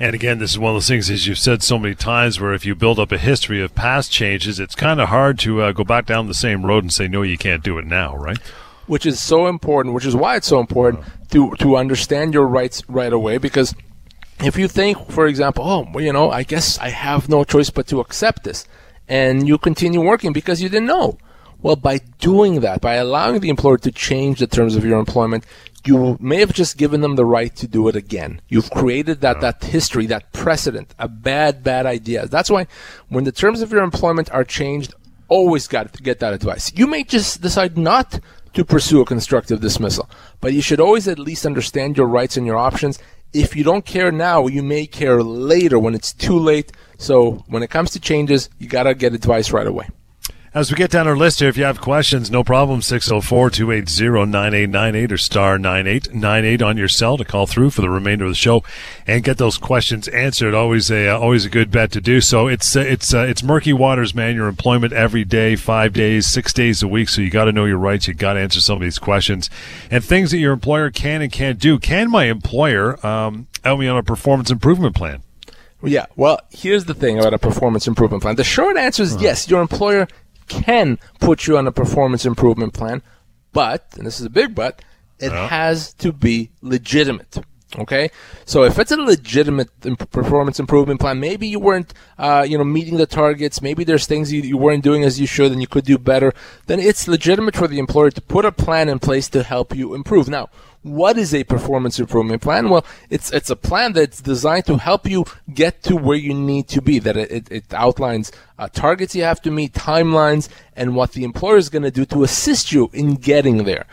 And 0.00 0.14
again, 0.14 0.38
this 0.38 0.52
is 0.52 0.58
one 0.58 0.70
of 0.70 0.76
those 0.76 0.86
things, 0.86 1.10
as 1.10 1.26
you've 1.26 1.38
said 1.38 1.62
so 1.62 1.78
many 1.78 1.94
times, 1.94 2.38
where 2.38 2.52
if 2.52 2.64
you 2.64 2.74
build 2.74 3.00
up 3.00 3.10
a 3.10 3.18
history 3.18 3.60
of 3.62 3.74
past 3.74 4.12
changes, 4.12 4.60
it's 4.60 4.76
kind 4.76 5.00
of 5.00 5.08
hard 5.08 5.38
to 5.40 5.62
uh, 5.62 5.72
go 5.72 5.82
back 5.82 6.06
down 6.06 6.28
the 6.28 6.34
same 6.34 6.64
road 6.64 6.84
and 6.84 6.92
say, 6.92 7.08
no, 7.08 7.22
you 7.22 7.38
can't 7.38 7.64
do 7.64 7.78
it 7.78 7.86
now, 7.86 8.16
right? 8.16 8.38
Which 8.86 9.06
is 9.06 9.20
so 9.20 9.48
important, 9.48 9.94
which 9.94 10.06
is 10.06 10.14
why 10.14 10.36
it's 10.36 10.46
so 10.46 10.60
important 10.60 11.04
to, 11.30 11.54
to 11.56 11.76
understand 11.76 12.32
your 12.32 12.46
rights 12.46 12.82
right 12.88 13.12
away, 13.12 13.38
because– 13.38 13.74
if 14.42 14.56
you 14.56 14.68
think, 14.68 15.10
for 15.10 15.26
example, 15.26 15.64
oh, 15.68 15.86
well, 15.92 16.04
you 16.04 16.12
know, 16.12 16.30
I 16.30 16.42
guess 16.42 16.78
I 16.78 16.90
have 16.90 17.28
no 17.28 17.44
choice 17.44 17.70
but 17.70 17.86
to 17.88 18.00
accept 18.00 18.44
this, 18.44 18.66
and 19.08 19.48
you 19.48 19.58
continue 19.58 20.00
working 20.00 20.32
because 20.32 20.62
you 20.62 20.68
didn't 20.68 20.86
know. 20.86 21.18
Well, 21.60 21.76
by 21.76 21.98
doing 22.20 22.60
that, 22.60 22.80
by 22.80 22.94
allowing 22.94 23.40
the 23.40 23.48
employer 23.48 23.78
to 23.78 23.90
change 23.90 24.38
the 24.38 24.46
terms 24.46 24.76
of 24.76 24.84
your 24.84 24.98
employment, 24.98 25.44
you 25.84 26.16
may 26.20 26.36
have 26.36 26.52
just 26.52 26.76
given 26.76 27.00
them 27.00 27.16
the 27.16 27.24
right 27.24 27.54
to 27.56 27.66
do 27.66 27.88
it 27.88 27.96
again. 27.96 28.40
You've 28.48 28.70
created 28.70 29.20
that, 29.22 29.40
that 29.40 29.64
history, 29.64 30.06
that 30.06 30.32
precedent, 30.32 30.94
a 30.98 31.08
bad, 31.08 31.64
bad 31.64 31.86
idea. 31.86 32.26
That's 32.26 32.50
why 32.50 32.68
when 33.08 33.24
the 33.24 33.32
terms 33.32 33.60
of 33.60 33.72
your 33.72 33.82
employment 33.82 34.30
are 34.30 34.44
changed, 34.44 34.94
always 35.28 35.66
got 35.66 35.92
to 35.92 36.02
get 36.02 36.20
that 36.20 36.32
advice. 36.32 36.72
You 36.76 36.86
may 36.86 37.02
just 37.02 37.40
decide 37.42 37.76
not 37.76 38.20
to 38.54 38.64
pursue 38.64 39.00
a 39.00 39.06
constructive 39.06 39.60
dismissal, 39.60 40.08
but 40.40 40.52
you 40.52 40.62
should 40.62 40.80
always 40.80 41.08
at 41.08 41.18
least 41.18 41.46
understand 41.46 41.96
your 41.96 42.06
rights 42.06 42.36
and 42.36 42.46
your 42.46 42.56
options 42.56 42.98
if 43.32 43.54
you 43.56 43.64
don't 43.64 43.84
care 43.84 44.10
now, 44.10 44.46
you 44.46 44.62
may 44.62 44.86
care 44.86 45.22
later 45.22 45.78
when 45.78 45.94
it's 45.94 46.12
too 46.12 46.38
late. 46.38 46.72
So 46.98 47.44
when 47.48 47.62
it 47.62 47.70
comes 47.70 47.90
to 47.92 48.00
changes, 48.00 48.48
you 48.58 48.68
got 48.68 48.84
to 48.84 48.94
get 48.94 49.14
advice 49.14 49.52
right 49.52 49.66
away. 49.66 49.88
As 50.54 50.70
we 50.70 50.76
get 50.76 50.90
down 50.90 51.06
our 51.06 51.16
list 51.16 51.40
here, 51.40 51.48
if 51.50 51.58
you 51.58 51.64
have 51.64 51.78
questions, 51.78 52.30
no 52.30 52.42
problem. 52.42 52.80
604 52.80 53.50
280 53.50 54.30
9898 54.30 55.12
or 55.12 55.18
star 55.18 55.58
9898 55.58 56.62
on 56.62 56.76
your 56.78 56.88
cell 56.88 57.18
to 57.18 57.24
call 57.24 57.46
through 57.46 57.68
for 57.68 57.82
the 57.82 57.90
remainder 57.90 58.24
of 58.24 58.30
the 58.30 58.34
show 58.34 58.64
and 59.06 59.22
get 59.22 59.36
those 59.36 59.58
questions 59.58 60.08
answered. 60.08 60.54
Always 60.54 60.90
a, 60.90 61.08
uh, 61.08 61.18
always 61.18 61.44
a 61.44 61.50
good 61.50 61.70
bet 61.70 61.92
to 61.92 62.00
do 62.00 62.22
so. 62.22 62.48
It's, 62.48 62.74
uh, 62.74 62.80
it's, 62.80 63.12
uh, 63.12 63.26
it's 63.28 63.42
murky 63.42 63.74
waters, 63.74 64.14
man. 64.14 64.34
Your 64.34 64.48
employment 64.48 64.94
every 64.94 65.22
day, 65.22 65.54
five 65.54 65.92
days, 65.92 66.26
six 66.26 66.54
days 66.54 66.82
a 66.82 66.88
week. 66.88 67.10
So 67.10 67.20
you 67.20 67.28
got 67.28 67.44
to 67.44 67.52
know 67.52 67.66
your 67.66 67.76
rights. 67.76 68.08
You 68.08 68.14
got 68.14 68.32
to 68.32 68.40
answer 68.40 68.62
some 68.62 68.76
of 68.76 68.82
these 68.82 68.98
questions 68.98 69.50
and 69.90 70.02
things 70.02 70.30
that 70.30 70.38
your 70.38 70.54
employer 70.54 70.90
can 70.90 71.20
and 71.20 71.30
can't 71.30 71.58
do. 71.58 71.78
Can 71.78 72.10
my 72.10 72.24
employer, 72.24 73.04
um, 73.06 73.48
help 73.64 73.80
me 73.80 73.86
on 73.86 73.98
a 73.98 74.02
performance 74.02 74.50
improvement 74.50 74.96
plan? 74.96 75.22
Yeah, 75.82 76.06
well, 76.16 76.40
here's 76.50 76.86
the 76.86 76.94
thing 76.94 77.20
about 77.20 77.34
a 77.34 77.38
performance 77.38 77.86
improvement 77.86 78.22
plan. 78.22 78.34
The 78.34 78.44
short 78.44 78.76
answer 78.76 79.04
is 79.04 79.14
yes, 79.22 79.48
your 79.48 79.60
employer 79.60 80.08
can 80.48 80.98
put 81.20 81.46
you 81.46 81.56
on 81.58 81.66
a 81.66 81.72
performance 81.72 82.24
improvement 82.24 82.72
plan, 82.72 83.02
but, 83.52 83.86
and 83.96 84.06
this 84.06 84.18
is 84.18 84.26
a 84.26 84.30
big 84.30 84.54
but, 84.54 84.82
it 85.18 85.32
yeah. 85.32 85.48
has 85.48 85.92
to 85.94 86.12
be 86.12 86.50
legitimate. 86.62 87.38
Okay, 87.76 88.10
so 88.46 88.64
if 88.64 88.78
it's 88.78 88.90
a 88.92 88.96
legitimate 88.96 89.68
performance 90.10 90.58
improvement 90.58 91.00
plan, 91.00 91.20
maybe 91.20 91.46
you 91.46 91.60
weren't, 91.60 91.92
uh, 92.16 92.46
you 92.48 92.56
know, 92.56 92.64
meeting 92.64 92.96
the 92.96 93.06
targets. 93.06 93.60
Maybe 93.60 93.84
there's 93.84 94.06
things 94.06 94.32
you, 94.32 94.40
you 94.40 94.56
weren't 94.56 94.82
doing 94.82 95.04
as 95.04 95.20
you 95.20 95.26
should, 95.26 95.52
and 95.52 95.60
you 95.60 95.66
could 95.66 95.84
do 95.84 95.98
better. 95.98 96.32
Then 96.66 96.80
it's 96.80 97.06
legitimate 97.06 97.54
for 97.54 97.68
the 97.68 97.78
employer 97.78 98.10
to 98.10 98.22
put 98.22 98.46
a 98.46 98.52
plan 98.52 98.88
in 98.88 98.98
place 98.98 99.28
to 99.30 99.42
help 99.42 99.76
you 99.76 99.94
improve. 99.94 100.28
Now, 100.30 100.48
what 100.82 101.18
is 101.18 101.34
a 101.34 101.44
performance 101.44 101.98
improvement 101.98 102.42
plan? 102.42 102.68
Well, 102.68 102.84
it's 103.10 103.32
it's 103.32 103.50
a 103.50 103.56
plan 103.56 103.92
that's 103.92 104.20
designed 104.20 104.66
to 104.66 104.76
help 104.76 105.08
you 105.08 105.24
get 105.52 105.82
to 105.84 105.96
where 105.96 106.16
you 106.16 106.34
need 106.34 106.68
to 106.68 106.80
be. 106.80 106.98
That 106.98 107.16
it, 107.16 107.50
it 107.50 107.74
outlines 107.74 108.32
uh, 108.58 108.68
targets 108.68 109.14
you 109.14 109.24
have 109.24 109.42
to 109.42 109.50
meet, 109.50 109.72
timelines, 109.72 110.48
and 110.74 110.94
what 110.94 111.12
the 111.12 111.24
employer 111.24 111.56
is 111.56 111.68
going 111.68 111.82
to 111.82 111.90
do 111.90 112.04
to 112.06 112.22
assist 112.22 112.72
you 112.72 112.90
in 112.92 113.14
getting 113.14 113.64
there. 113.64 113.86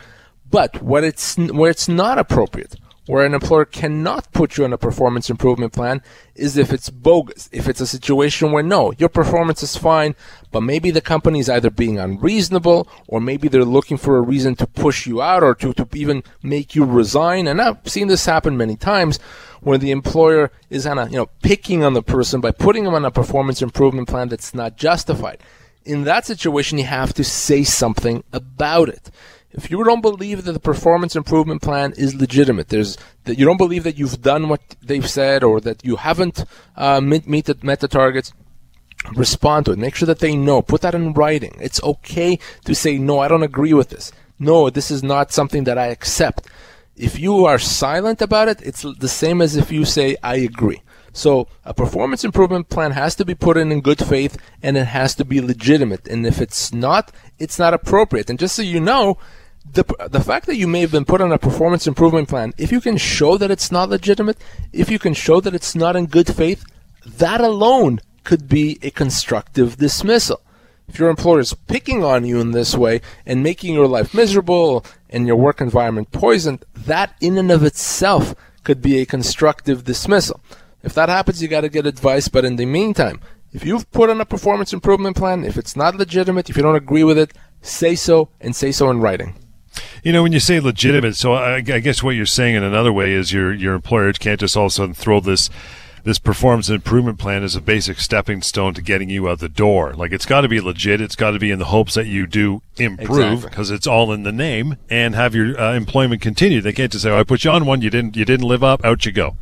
But 0.50 0.82
what 0.82 1.04
it's 1.04 1.38
where 1.38 1.72
it's 1.72 1.88
not 1.88 2.18
appropriate 2.18 2.76
where 3.08 3.26
an 3.26 3.34
employer 3.34 3.66
cannot 3.66 4.32
put 4.34 4.58
you 4.58 4.64
on 4.64 4.74
a 4.74 4.78
performance 4.78 5.30
improvement 5.30 5.74
plan 5.74 6.02
is 6.34 6.58
if 6.58 6.74
it's 6.74 6.90
bogus. 6.90 7.50
If 7.52 7.68
it's 7.68 7.82
a 7.82 7.88
situation 7.88 8.52
where 8.52 8.64
no, 8.64 8.94
your 8.98 9.10
performance 9.10 9.62
is 9.62 9.78
fine, 9.78 10.16
but 10.52 10.62
maybe 10.62 10.92
the 10.92 11.02
company 11.02 11.40
is 11.40 11.50
either 11.50 11.70
being 11.70 12.00
unreasonable 12.00 12.88
or 13.08 13.22
maybe 13.22 13.48
they're 13.48 13.64
looking 13.64 13.98
for 13.98 14.18
a 14.18 14.22
reason 14.22 14.56
to 14.56 14.68
push 14.68 15.06
you 15.06 15.22
out 15.22 15.44
or 15.44 15.54
to, 15.56 15.74
to 15.74 15.88
even 15.94 16.24
make 16.42 16.76
you 16.76 16.84
resign. 16.84 17.48
And 17.48 17.62
I've 17.62 17.88
seen 17.88 18.08
this 18.08 18.26
happen 18.26 18.58
many 18.58 18.76
times 18.76 19.20
where 19.62 19.78
the 19.78 19.92
employer 19.92 20.52
is 20.70 20.86
kind 20.86 21.00
of, 21.00 21.12
you 21.12 21.18
know, 21.18 21.30
picking 21.44 21.84
on 21.84 21.94
the 21.94 22.04
person 22.04 22.42
by 22.42 22.52
putting 22.52 22.84
them 22.84 22.94
on 22.96 23.06
a 23.06 23.12
performance 23.12 23.62
improvement 23.62 24.08
plan 24.08 24.30
that's 24.30 24.54
not 24.54 24.78
justified. 24.78 25.40
In 25.86 26.04
that 26.06 26.26
situation, 26.26 26.80
you 26.80 26.86
have 26.86 27.14
to 27.14 27.24
say 27.24 27.64
something 27.64 28.24
about 28.34 28.90
it 28.90 29.12
If 29.58 29.72
you 29.72 29.84
don't 29.86 30.02
believe 30.02 30.44
that 30.44 30.52
the 30.52 30.60
performance 30.60 31.16
improvement 31.16 31.62
plan 31.62 31.94
is 31.96 32.14
legitimate, 32.14 32.70
there's 32.70 32.98
that 33.24 33.40
you 33.40 33.46
don't 33.46 33.58
believe 33.58 33.84
that 33.86 33.98
you've 33.98 34.22
done 34.22 34.50
what 34.50 34.62
they've 34.82 35.10
said 35.10 35.44
or 35.44 35.62
that 35.62 35.84
you 35.86 35.96
haven't 35.96 36.44
uh, 36.76 37.00
meet, 37.00 37.26
meet 37.26 37.46
the, 37.46 37.58
met 37.64 37.80
the 37.80 37.88
targets, 37.88 38.34
respond 39.14 39.66
to 39.66 39.72
it. 39.72 39.80
Make 39.80 39.96
sure 39.96 40.08
that 40.08 40.20
they 40.20 40.36
know. 40.36 40.62
Put 40.62 40.82
that 40.82 40.94
in 40.94 41.14
writing. 41.14 41.56
It's 41.62 41.82
okay 41.84 42.38
to 42.66 42.76
say, 42.76 42.98
no, 42.98 43.20
I 43.20 43.30
don't 43.30 43.44
agree 43.44 43.74
with 43.74 43.90
this. 43.90 44.12
No, 44.40 44.70
this 44.70 44.92
is 44.92 45.04
not 45.04 45.32
something 45.32 45.64
that 45.64 45.78
I 45.78 45.88
accept. 45.88 46.48
If 46.98 47.18
you 47.18 47.46
are 47.46 47.60
silent 47.60 48.22
about 48.22 48.50
it, 48.50 48.62
it's 48.62 48.82
the 49.00 49.08
same 49.08 49.42
as 49.42 49.56
if 49.56 49.72
you 49.72 49.86
say, 49.86 50.18
I 50.22 50.36
agree. 50.36 50.82
So 51.14 51.48
a 51.64 51.74
performance 51.74 52.26
improvement 52.26 52.68
plan 52.68 52.92
has 52.92 53.16
to 53.16 53.26
be 53.26 53.36
put 53.36 53.56
in 53.56 53.72
in 53.72 53.80
good 53.80 54.06
faith 54.06 54.38
and 54.62 54.76
it 54.76 54.88
has 54.88 55.16
to 55.16 55.24
be 55.24 55.40
legitimate. 55.40 56.10
And 56.10 56.26
if 56.28 56.42
it's 56.42 56.74
not, 56.74 57.14
it's 57.40 57.58
not 57.58 57.74
appropriate. 57.74 58.30
And 58.30 58.38
just 58.38 58.56
so 58.56 58.62
you 58.62 58.82
know, 58.82 59.18
the, 59.74 59.84
the 60.10 60.22
fact 60.22 60.46
that 60.46 60.56
you 60.56 60.68
may 60.68 60.82
have 60.82 60.92
been 60.92 61.06
put 61.06 61.22
on 61.22 61.32
a 61.32 61.38
performance 61.38 61.88
improvement 61.88 62.30
plan, 62.30 62.54
if 62.58 62.72
you 62.72 62.80
can 62.80 62.98
show 62.98 63.38
that 63.38 63.52
it's 63.52 63.72
not 63.72 63.90
legitimate, 63.90 64.38
if 64.72 64.90
you 64.90 65.00
can 65.00 65.14
show 65.14 65.42
that 65.42 65.56
it's 65.56 65.76
not 65.76 65.96
in 65.96 66.06
good 66.06 66.34
faith, 66.34 66.66
that 67.06 67.42
alone 67.42 68.00
could 68.24 68.48
be 68.48 68.80
a 68.82 68.92
constructive 68.92 69.78
dismissal. 69.78 70.42
If 70.88 71.00
your 71.00 71.10
employer 71.10 71.40
is 71.40 71.54
picking 71.54 72.04
on 72.04 72.26
you 72.26 72.40
in 72.40 72.52
this 72.52 72.76
way 72.76 73.02
and 73.26 73.42
making 73.42 73.74
your 73.74 73.88
life 73.88 74.14
miserable 74.14 74.86
and 75.10 75.26
your 75.26 75.36
work 75.36 75.60
environment 75.60 76.12
poisoned, 76.12 76.64
that 76.74 77.16
in 77.20 77.38
and 77.38 77.52
of 77.52 77.64
itself 77.64 78.36
could 78.64 78.82
be 78.82 79.00
a 79.00 79.06
constructive 79.06 79.84
dismissal. 79.84 80.40
If 80.84 80.94
that 80.94 81.10
happens, 81.10 81.42
you 81.42 81.48
got 81.48 81.62
to 81.62 81.70
get 81.70 81.88
advice. 81.88 82.28
But 82.28 82.46
in 82.46 82.58
the 82.58 82.66
meantime, 82.66 83.20
if 83.52 83.66
you've 83.66 83.90
put 83.92 84.10
on 84.10 84.22
a 84.22 84.26
performance 84.26 84.74
improvement 84.74 85.18
plan, 85.18 85.44
if 85.44 85.58
it's 85.58 85.76
not 85.76 85.96
legitimate, 85.96 86.50
if 86.50 86.58
you 86.58 86.64
don't 86.64 86.76
agree 86.76 87.04
with 87.04 87.18
it, 87.18 87.34
say 87.62 87.96
so 87.96 88.30
and 88.40 88.56
say 88.56 88.72
so 88.72 88.92
in 88.92 89.00
writing. 89.00 89.36
You 90.04 90.14
know, 90.14 90.24
when 90.24 90.32
you 90.32 90.40
say 90.40 90.60
legitimate, 90.60 91.16
so 91.16 91.34
I, 91.34 91.56
I 91.56 91.62
guess 91.62 92.04
what 92.04 92.12
you're 92.12 92.26
saying 92.26 92.56
in 92.56 92.64
another 92.64 92.94
way 92.94 93.14
is 93.14 93.34
your 93.34 93.54
your 93.54 93.74
employer 93.74 94.12
can't 94.14 94.40
just 94.40 94.56
all 94.56 94.66
of 94.66 94.72
a 94.72 94.74
sudden 94.74 94.94
throw 94.94 95.20
this 95.20 95.50
this 96.04 96.20
performance 96.20 96.70
improvement 96.70 97.18
plan 97.18 97.42
as 97.42 97.56
a 97.56 97.62
basic 97.62 98.00
stepping 98.00 98.44
stone 98.44 98.76
to 98.76 98.82
getting 98.82 99.10
you 99.10 99.28
out 99.28 99.40
the 99.40 99.50
door. 99.50 99.94
Like 99.94 100.12
it's 100.12 100.26
got 100.26 100.42
to 100.42 100.48
be 100.48 100.62
legit. 100.62 101.02
It's 101.02 101.16
got 101.16 101.32
to 101.32 101.40
be 101.40 101.50
in 101.50 101.58
the 101.58 101.66
hopes 101.66 101.96
that 101.96 102.06
you 102.06 102.28
do 102.28 102.62
improve 102.78 103.42
because 103.42 103.72
exactly. 103.72 103.76
it's 103.76 103.88
all 103.88 104.12
in 104.14 104.24
the 104.24 104.32
name 104.32 104.78
and 104.90 105.16
have 105.16 105.34
your 105.34 105.60
uh, 105.60 105.74
employment 105.74 106.22
continue. 106.22 106.62
They 106.62 106.74
can't 106.74 106.92
just 106.92 107.04
say, 107.04 107.10
oh, 107.10 107.20
"I 107.20 107.24
put 107.24 107.44
you 107.44 107.52
on 107.52 107.66
one, 107.66 107.82
you 107.82 107.90
didn't, 107.90 108.16
you 108.16 108.26
didn't 108.26 108.48
live 108.48 108.64
up, 108.64 108.86
out 108.86 109.06
you 109.06 109.12
go." 109.12 109.36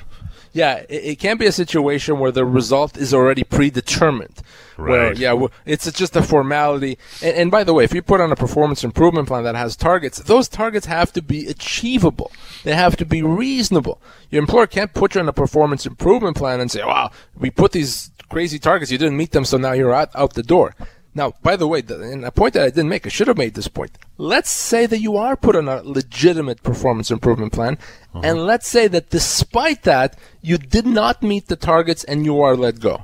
yeah, 0.53 0.85
it, 0.87 1.03
it 1.03 1.19
can't 1.19 1.39
be 1.39 1.47
a 1.47 1.51
situation 1.51 2.19
where 2.19 2.31
the 2.31 2.45
result 2.45 2.95
is 2.95 3.13
already 3.13 3.43
predetermined. 3.43 4.41
Right. 4.77 5.17
Yeah, 5.17 5.47
it's 5.65 5.91
just 5.91 6.15
a 6.15 6.21
formality. 6.21 6.97
And, 7.21 7.35
and, 7.35 7.51
by 7.51 7.63
the 7.63 7.73
way, 7.73 7.83
if 7.83 7.93
you 7.93 8.01
put 8.01 8.21
on 8.21 8.31
a 8.31 8.35
performance 8.35 8.83
improvement 8.83 9.27
plan 9.27 9.43
that 9.43 9.55
has 9.55 9.75
targets, 9.75 10.19
those 10.19 10.47
targets 10.47 10.85
have 10.85 11.13
to 11.13 11.21
be 11.21 11.47
achievable. 11.47 12.31
They 12.63 12.75
have 12.75 12.95
to 12.97 13.05
be 13.05 13.21
reasonable. 13.21 14.01
Your 14.29 14.41
employer 14.41 14.67
can't 14.67 14.93
put 14.93 15.15
you 15.15 15.21
on 15.21 15.29
a 15.29 15.33
performance 15.33 15.85
improvement 15.85 16.37
plan 16.37 16.59
and 16.59 16.71
say, 16.71 16.83
wow, 16.83 17.11
we 17.37 17.49
put 17.49 17.71
these 17.71 18.11
crazy 18.29 18.59
targets, 18.59 18.91
you 18.91 18.97
didn't 18.97 19.17
meet 19.17 19.31
them, 19.31 19.45
so 19.45 19.57
now 19.57 19.73
you're 19.73 19.93
out, 19.93 20.09
out 20.15 20.33
the 20.33 20.43
door. 20.43 20.75
Now, 21.15 21.33
by 21.43 21.55
the 21.55 21.67
way, 21.67 21.81
the, 21.81 22.01
and 22.01 22.25
a 22.25 22.31
point 22.31 22.55
that 22.55 22.63
I 22.63 22.69
didn't 22.69 22.89
make, 22.89 23.05
I 23.05 23.09
should 23.09 23.27
have 23.27 23.37
made 23.37 23.53
this 23.53 23.67
point. 23.67 23.99
Let's 24.17 24.49
say 24.49 24.87
that 24.87 24.99
you 24.99 25.15
are 25.17 25.35
put 25.35 25.55
on 25.55 25.67
a 25.67 25.83
legitimate 25.83 26.63
performance 26.63 27.11
improvement 27.11 27.53
plan, 27.53 27.77
uh-huh. 28.13 28.21
and 28.23 28.45
let's 28.45 28.67
say 28.67 28.87
that 28.87 29.11
despite 29.11 29.83
that, 29.83 30.17
you 30.41 30.57
did 30.57 30.87
not 30.87 31.21
meet 31.21 31.47
the 31.47 31.55
targets 31.55 32.03
and 32.03 32.25
you 32.25 32.41
are 32.41 32.55
let 32.55 32.79
go. 32.79 33.03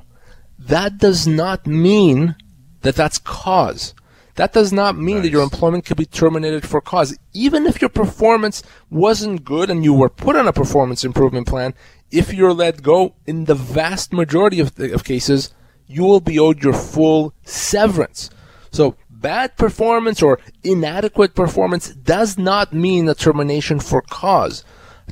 That 0.60 0.98
does 0.98 1.26
not 1.26 1.66
mean 1.66 2.36
that 2.82 2.94
that's 2.94 3.18
cause. 3.18 3.94
That 4.36 4.52
does 4.52 4.72
not 4.72 4.96
mean 4.96 5.16
nice. 5.16 5.24
that 5.24 5.32
your 5.32 5.42
employment 5.42 5.84
could 5.84 5.96
be 5.96 6.06
terminated 6.06 6.66
for 6.66 6.80
cause. 6.80 7.16
Even 7.32 7.66
if 7.66 7.80
your 7.80 7.88
performance 7.90 8.62
wasn't 8.88 9.44
good 9.44 9.70
and 9.70 9.84
you 9.84 9.92
were 9.92 10.08
put 10.08 10.36
on 10.36 10.46
a 10.46 10.52
performance 10.52 11.04
improvement 11.04 11.46
plan, 11.46 11.74
if 12.10 12.32
you're 12.32 12.52
let 12.52 12.82
go, 12.82 13.14
in 13.26 13.46
the 13.46 13.54
vast 13.54 14.12
majority 14.12 14.60
of, 14.60 14.78
of 14.78 15.04
cases, 15.04 15.52
you 15.86 16.04
will 16.04 16.20
be 16.20 16.38
owed 16.38 16.62
your 16.62 16.72
full 16.72 17.34
severance. 17.42 18.30
So 18.70 18.96
bad 19.10 19.56
performance 19.56 20.22
or 20.22 20.38
inadequate 20.62 21.34
performance 21.34 21.88
does 21.94 22.38
not 22.38 22.72
mean 22.72 23.08
a 23.08 23.14
termination 23.14 23.80
for 23.80 24.02
cause. 24.02 24.64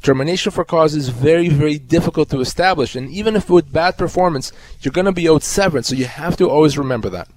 Termination 0.02 0.52
for 0.52 0.64
cause 0.64 0.94
is 0.94 1.08
very, 1.08 1.48
very 1.48 1.78
difficult 1.78 2.30
to 2.30 2.40
establish. 2.40 2.96
And 2.96 3.10
even 3.10 3.36
if 3.36 3.50
with 3.50 3.72
bad 3.72 3.96
performance, 3.98 4.52
you're 4.80 4.92
going 4.92 5.06
to 5.06 5.12
be 5.12 5.28
owed 5.28 5.42
severance. 5.42 5.88
So 5.88 5.94
you 5.94 6.06
have 6.06 6.36
to 6.38 6.48
always 6.48 6.78
remember 6.78 7.08
that. 7.10 7.28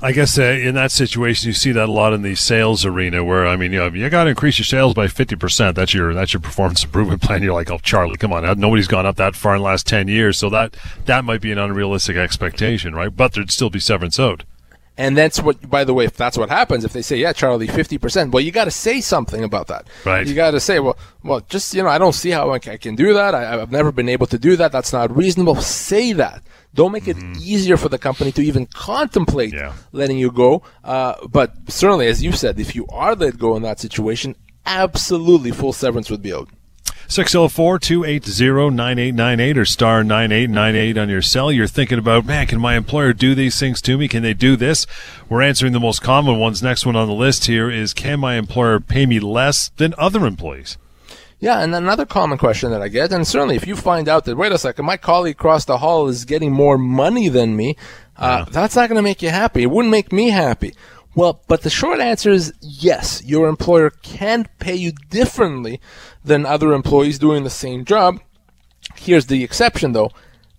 I 0.00 0.12
guess 0.12 0.38
uh, 0.38 0.42
in 0.42 0.76
that 0.76 0.92
situation, 0.92 1.48
you 1.48 1.52
see 1.52 1.72
that 1.72 1.88
a 1.88 1.92
lot 1.92 2.12
in 2.12 2.22
the 2.22 2.36
sales 2.36 2.84
arena, 2.84 3.24
where 3.24 3.48
I 3.48 3.56
mean, 3.56 3.72
you 3.72 3.80
know, 3.80 3.88
you 3.88 4.08
got 4.08 4.24
to 4.24 4.30
increase 4.30 4.56
your 4.56 4.64
sales 4.64 4.94
by 4.94 5.08
fifty 5.08 5.34
percent. 5.34 5.74
That's 5.74 5.92
your 5.92 6.14
that's 6.14 6.32
your 6.32 6.40
performance 6.40 6.84
improvement 6.84 7.20
plan. 7.20 7.42
You're 7.42 7.54
like, 7.54 7.70
oh, 7.70 7.78
Charlie, 7.78 8.16
come 8.16 8.32
on, 8.32 8.60
nobody's 8.60 8.86
gone 8.86 9.06
up 9.06 9.16
that 9.16 9.34
far 9.34 9.56
in 9.56 9.60
the 9.60 9.64
last 9.64 9.88
ten 9.88 10.06
years, 10.06 10.38
so 10.38 10.50
that 10.50 10.76
that 11.06 11.24
might 11.24 11.40
be 11.40 11.50
an 11.50 11.58
unrealistic 11.58 12.16
expectation, 12.16 12.94
right? 12.94 13.14
But 13.14 13.32
there'd 13.32 13.50
still 13.50 13.70
be 13.70 13.80
severance 13.80 14.20
owed. 14.20 14.44
And 14.98 15.16
that's 15.16 15.40
what, 15.40 15.70
by 15.70 15.84
the 15.84 15.94
way, 15.94 16.06
if 16.06 16.16
that's 16.16 16.36
what 16.36 16.50
happens, 16.50 16.84
if 16.84 16.92
they 16.92 17.02
say, 17.02 17.16
yeah, 17.16 17.32
Charlie, 17.32 17.68
50%, 17.68 18.32
well, 18.32 18.42
you 18.42 18.50
got 18.50 18.64
to 18.64 18.72
say 18.72 19.00
something 19.00 19.44
about 19.44 19.68
that. 19.68 19.86
Right. 20.04 20.26
You 20.26 20.34
got 20.34 20.50
to 20.50 20.60
say, 20.60 20.80
well, 20.80 20.98
well, 21.22 21.40
just, 21.48 21.72
you 21.72 21.84
know, 21.84 21.88
I 21.88 21.98
don't 21.98 22.14
see 22.14 22.30
how 22.30 22.50
I 22.50 22.58
can 22.58 22.96
do 22.96 23.14
that. 23.14 23.32
I, 23.32 23.58
have 23.58 23.70
never 23.70 23.92
been 23.92 24.08
able 24.08 24.26
to 24.26 24.38
do 24.38 24.56
that. 24.56 24.72
That's 24.72 24.92
not 24.92 25.16
reasonable. 25.16 25.54
Say 25.54 26.12
that. 26.14 26.42
Don't 26.74 26.90
make 26.90 27.04
mm-hmm. 27.04 27.34
it 27.34 27.38
easier 27.38 27.76
for 27.76 27.88
the 27.88 27.98
company 27.98 28.32
to 28.32 28.42
even 28.42 28.66
contemplate 28.66 29.54
yeah. 29.54 29.72
letting 29.92 30.18
you 30.18 30.32
go. 30.32 30.64
Uh, 30.82 31.14
but 31.28 31.54
certainly, 31.68 32.08
as 32.08 32.20
you 32.20 32.32
said, 32.32 32.58
if 32.58 32.74
you 32.74 32.84
are 32.88 33.14
let 33.14 33.38
go 33.38 33.54
in 33.54 33.62
that 33.62 33.78
situation, 33.78 34.34
absolutely 34.66 35.52
full 35.52 35.72
severance 35.72 36.10
would 36.10 36.22
be 36.22 36.32
owed. 36.32 36.48
604 37.10 37.78
280 37.78 38.76
9898 38.76 39.56
or 39.56 39.64
star 39.64 40.04
9898 40.04 40.98
on 40.98 41.08
your 41.08 41.22
cell. 41.22 41.50
You're 41.50 41.66
thinking 41.66 41.98
about, 41.98 42.26
man, 42.26 42.46
can 42.46 42.60
my 42.60 42.76
employer 42.76 43.14
do 43.14 43.34
these 43.34 43.58
things 43.58 43.80
to 43.82 43.96
me? 43.96 44.08
Can 44.08 44.22
they 44.22 44.34
do 44.34 44.56
this? 44.56 44.86
We're 45.26 45.40
answering 45.40 45.72
the 45.72 45.80
most 45.80 46.02
common 46.02 46.38
ones. 46.38 46.62
Next 46.62 46.84
one 46.84 46.96
on 46.96 47.08
the 47.08 47.14
list 47.14 47.46
here 47.46 47.70
is, 47.70 47.94
can 47.94 48.20
my 48.20 48.34
employer 48.34 48.78
pay 48.78 49.06
me 49.06 49.20
less 49.20 49.70
than 49.78 49.94
other 49.96 50.26
employees? 50.26 50.76
Yeah, 51.40 51.60
and 51.60 51.74
another 51.74 52.04
common 52.04 52.36
question 52.36 52.72
that 52.72 52.82
I 52.82 52.88
get, 52.88 53.10
and 53.10 53.26
certainly 53.26 53.56
if 53.56 53.66
you 53.66 53.74
find 53.74 54.06
out 54.06 54.26
that, 54.26 54.36
wait 54.36 54.52
a 54.52 54.58
second, 54.58 54.84
my 54.84 54.96
colleague 54.98 55.36
across 55.36 55.64
the 55.64 55.78
hall 55.78 56.08
is 56.08 56.26
getting 56.26 56.52
more 56.52 56.76
money 56.76 57.28
than 57.28 57.56
me, 57.56 57.76
uh, 58.18 58.44
yeah. 58.44 58.52
that's 58.52 58.76
not 58.76 58.88
going 58.88 58.96
to 58.96 59.02
make 59.02 59.22
you 59.22 59.30
happy. 59.30 59.62
It 59.62 59.70
wouldn't 59.70 59.92
make 59.92 60.12
me 60.12 60.28
happy. 60.30 60.74
Well, 61.18 61.42
but 61.48 61.62
the 61.62 61.68
short 61.68 61.98
answer 61.98 62.30
is 62.30 62.54
yes, 62.60 63.24
your 63.24 63.48
employer 63.48 63.90
can 63.90 64.46
pay 64.60 64.76
you 64.76 64.92
differently 65.10 65.80
than 66.24 66.46
other 66.46 66.72
employees 66.72 67.18
doing 67.18 67.42
the 67.42 67.50
same 67.50 67.84
job. 67.84 68.20
Here's 68.94 69.26
the 69.26 69.42
exception 69.42 69.94
though. 69.94 70.12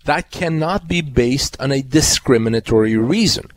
That 0.04 0.32
cannot 0.32 0.90
be 0.90 1.00
based 1.00 1.56
on 1.62 1.72
a 1.72 1.82
discriminatory 1.82 2.98
reason. 2.98 3.50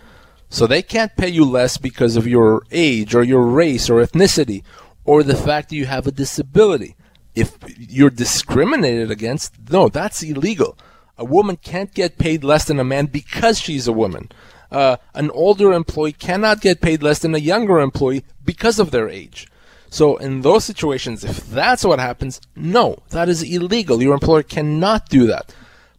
So 0.48 0.68
they 0.68 0.80
can't 0.80 1.16
pay 1.16 1.26
you 1.26 1.44
less 1.44 1.76
because 1.76 2.14
of 2.14 2.28
your 2.28 2.62
age 2.70 3.16
or 3.16 3.24
your 3.24 3.42
race 3.48 3.90
or 3.90 4.00
ethnicity 4.00 4.62
or 5.04 5.24
the 5.24 5.34
fact 5.34 5.70
that 5.70 5.74
you 5.74 5.86
have 5.86 6.06
a 6.06 6.12
disability. 6.12 6.94
If 7.34 7.58
you're 7.76 8.10
discriminated 8.10 9.10
against, 9.10 9.54
no, 9.72 9.88
that's 9.88 10.22
illegal. 10.22 10.78
A 11.18 11.24
woman 11.24 11.56
can't 11.56 11.92
get 11.92 12.18
paid 12.18 12.44
less 12.44 12.66
than 12.66 12.78
a 12.78 12.84
man 12.84 13.06
because 13.06 13.58
she's 13.58 13.88
a 13.88 13.92
woman 13.92 14.30
uh, 14.72 14.96
an 15.14 15.30
older 15.30 15.72
employee 15.72 16.12
cannot 16.12 16.62
get 16.62 16.80
paid 16.80 17.02
less 17.02 17.20
than 17.20 17.34
a 17.34 17.38
younger 17.38 17.78
employee 17.78 18.24
because 18.44 18.78
of 18.78 18.90
their 18.90 19.08
age. 19.08 19.46
So 19.90 20.16
in 20.16 20.40
those 20.40 20.64
situations, 20.64 21.22
if 21.22 21.46
that's 21.46 21.84
what 21.84 21.98
happens, 21.98 22.40
no, 22.56 22.96
that 23.10 23.28
is 23.28 23.42
illegal. 23.42 24.02
Your 24.02 24.14
employer 24.14 24.42
cannot 24.42 25.10
do 25.10 25.26
that. 25.26 25.54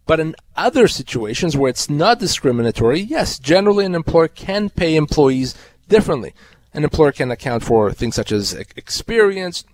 But 0.06 0.18
in 0.18 0.34
other 0.56 0.88
situations 0.88 1.56
where 1.56 1.70
it's 1.70 1.88
not 1.88 2.18
discriminatory, 2.18 3.00
yes, 3.00 3.38
generally 3.38 3.86
an 3.86 3.94
employer 3.94 4.28
can 4.28 4.68
pay 4.68 4.96
employees 4.96 5.54
differently. 5.88 6.34
An 6.74 6.82
employer 6.82 7.12
can 7.12 7.30
account 7.30 7.62
for 7.62 7.92
things 7.92 8.16
such 8.16 8.32
as 8.32 8.52
experience 8.52 9.64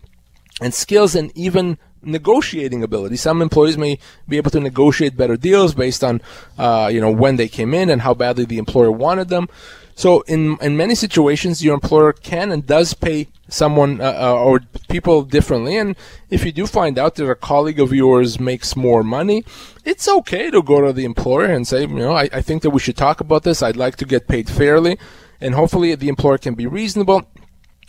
and 0.61 0.75
skills 0.75 1.15
and 1.15 1.33
even 1.35 1.79
negotiating 2.03 2.83
ability. 2.83 3.17
Some 3.17 3.43
employees 3.43 3.77
may 3.77 3.99
be 4.29 4.37
able 4.37 4.51
to 4.53 4.61
negotiate 4.61 5.17
better 5.17 5.37
deals 5.37 5.75
based 5.75 6.03
on, 6.03 6.21
uh, 6.59 6.91
you 6.93 7.01
know, 7.01 7.11
when 7.11 7.37
they 7.37 7.49
came 7.49 7.75
in 7.75 7.91
and 7.91 8.03
how 8.03 8.15
badly 8.15 8.45
the 8.45 8.59
employer 8.59 8.91
wanted 8.91 9.29
them. 9.29 9.49
So 9.95 10.23
in 10.23 10.57
in 10.63 10.79
many 10.79 10.95
situations, 10.95 11.63
your 11.63 11.75
employer 11.75 12.15
can 12.15 12.51
and 12.53 12.67
does 12.67 12.95
pay 12.95 13.29
someone 13.49 14.01
uh, 14.01 14.17
uh, 14.19 14.35
or 14.35 14.61
people 14.89 15.23
differently. 15.23 15.77
And 15.77 15.95
if 16.31 16.45
you 16.45 16.53
do 16.53 16.67
find 16.67 16.99
out 16.99 17.17
that 17.17 17.29
a 17.29 17.35
colleague 17.35 17.81
of 17.81 17.93
yours 17.93 18.41
makes 18.41 18.77
more 18.77 19.03
money, 19.03 19.45
it's 19.85 20.09
okay 20.09 20.51
to 20.51 20.63
go 20.63 20.81
to 20.81 20.93
the 20.95 21.05
employer 21.05 21.47
and 21.47 21.69
say, 21.69 21.83
you 21.83 21.89
know, 21.89 22.13
I, 22.13 22.31
I 22.33 22.41
think 22.41 22.63
that 22.63 22.71
we 22.71 22.81
should 22.81 22.97
talk 22.97 23.21
about 23.21 23.43
this. 23.43 23.63
I'd 23.63 23.77
like 23.77 23.97
to 23.97 24.07
get 24.07 24.27
paid 24.27 24.49
fairly. 24.49 24.99
And 25.39 25.55
hopefully 25.55 25.95
the 25.95 26.09
employer 26.09 26.39
can 26.39 26.55
be 26.55 26.67
reasonable 26.67 27.27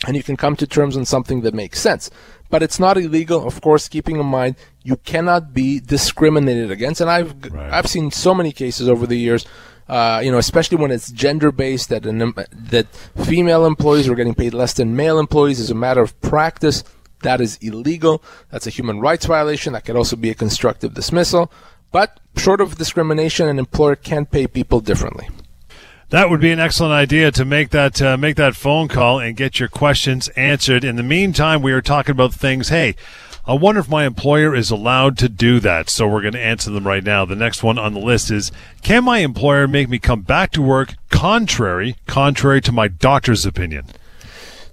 and 0.06 0.18
you 0.18 0.24
can 0.24 0.36
come 0.36 0.56
to 0.56 0.68
terms 0.68 0.98
on 0.98 1.06
something 1.06 1.42
that 1.42 1.54
makes 1.54 1.80
sense 1.80 2.10
but 2.52 2.62
it's 2.62 2.80
not 2.80 2.98
illegal. 2.98 3.48
Of 3.48 3.62
course, 3.62 3.88
keeping 3.88 4.18
in 4.18 4.26
mind 4.28 4.56
you 4.84 4.98
cannot 4.98 5.54
be 5.54 5.80
discriminated 5.80 6.70
against. 6.70 7.02
And 7.02 7.10
I've 7.10 7.34
right. 7.52 7.74
I've 7.74 7.88
seen 7.88 8.12
so 8.12 8.36
many 8.36 8.52
cases 8.52 8.88
over 8.88 9.08
the 9.08 9.18
years 9.18 9.48
uh, 9.92 10.22
you 10.24 10.32
know, 10.32 10.38
especially 10.38 10.78
when 10.78 10.90
it's 10.90 11.12
gender 11.12 11.52
based, 11.52 11.90
that 11.90 12.06
an, 12.06 12.34
that 12.54 12.88
female 13.26 13.66
employees 13.66 14.08
are 14.08 14.16
getting 14.16 14.34
paid 14.34 14.54
less 14.54 14.72
than 14.72 14.96
male 14.96 15.20
employees 15.20 15.60
as 15.60 15.70
a 15.70 15.76
matter 15.76 16.02
of 16.02 16.20
practice. 16.22 16.86
That 17.24 17.42
is 17.42 17.58
illegal. 17.58 18.24
That's 18.52 18.66
a 18.66 18.70
human 18.70 19.02
rights 19.02 19.26
violation. 19.26 19.74
That 19.74 19.84
could 19.84 19.98
also 19.98 20.16
be 20.16 20.30
a 20.30 20.34
constructive 20.34 20.94
dismissal. 20.94 21.52
But 21.92 22.22
short 22.38 22.62
of 22.62 22.78
discrimination, 22.78 23.50
an 23.50 23.60
employer 23.60 23.98
can 23.98 24.26
pay 24.26 24.48
people 24.48 24.80
differently. 24.80 25.28
That 26.12 26.30
would 26.30 26.42
be 26.42 26.52
an 26.52 26.60
excellent 26.60 26.92
idea 26.92 27.32
to 27.32 27.46
make 27.46 27.70
that 27.70 28.02
uh, 28.02 28.18
make 28.18 28.36
that 28.36 28.58
phone 28.58 28.90
call 28.90 29.22
and 29.22 29.34
get 29.34 29.62
your 29.62 29.70
questions 29.70 30.28
answered. 30.36 30.84
In 30.84 30.98
the 30.98 31.04
meantime, 31.04 31.62
we 31.62 31.72
are 31.72 31.82
talking 31.82 32.12
about 32.12 32.34
things. 32.34 32.68
Hey, 32.68 32.98
I 33.46 33.54
wonder 33.54 33.80
if 33.80 33.88
my 33.88 34.06
employer 34.06 34.54
is 34.54 34.70
allowed 34.70 35.18
to 35.20 35.30
do 35.30 35.62
that. 35.62 35.90
So 35.90 36.10
we're 36.10 36.20
going 36.20 36.34
to 36.34 36.42
answer 36.42 36.70
them 36.70 36.86
right 36.86 37.02
now. 37.02 37.24
The 37.24 37.38
next 37.38 37.64
one 37.64 37.80
on 37.80 37.94
the 37.94 38.02
list 38.02 38.30
is 38.30 38.52
Can 38.82 39.06
my 39.06 39.20
employer 39.20 39.70
make 39.70 39.88
me 39.88 40.00
come 40.00 40.22
back 40.22 40.52
to 40.52 40.62
work 40.62 40.96
contrary, 41.10 41.96
contrary 42.08 42.60
to 42.60 42.74
my 42.74 42.90
doctor's 42.90 43.46
opinion? 43.46 43.86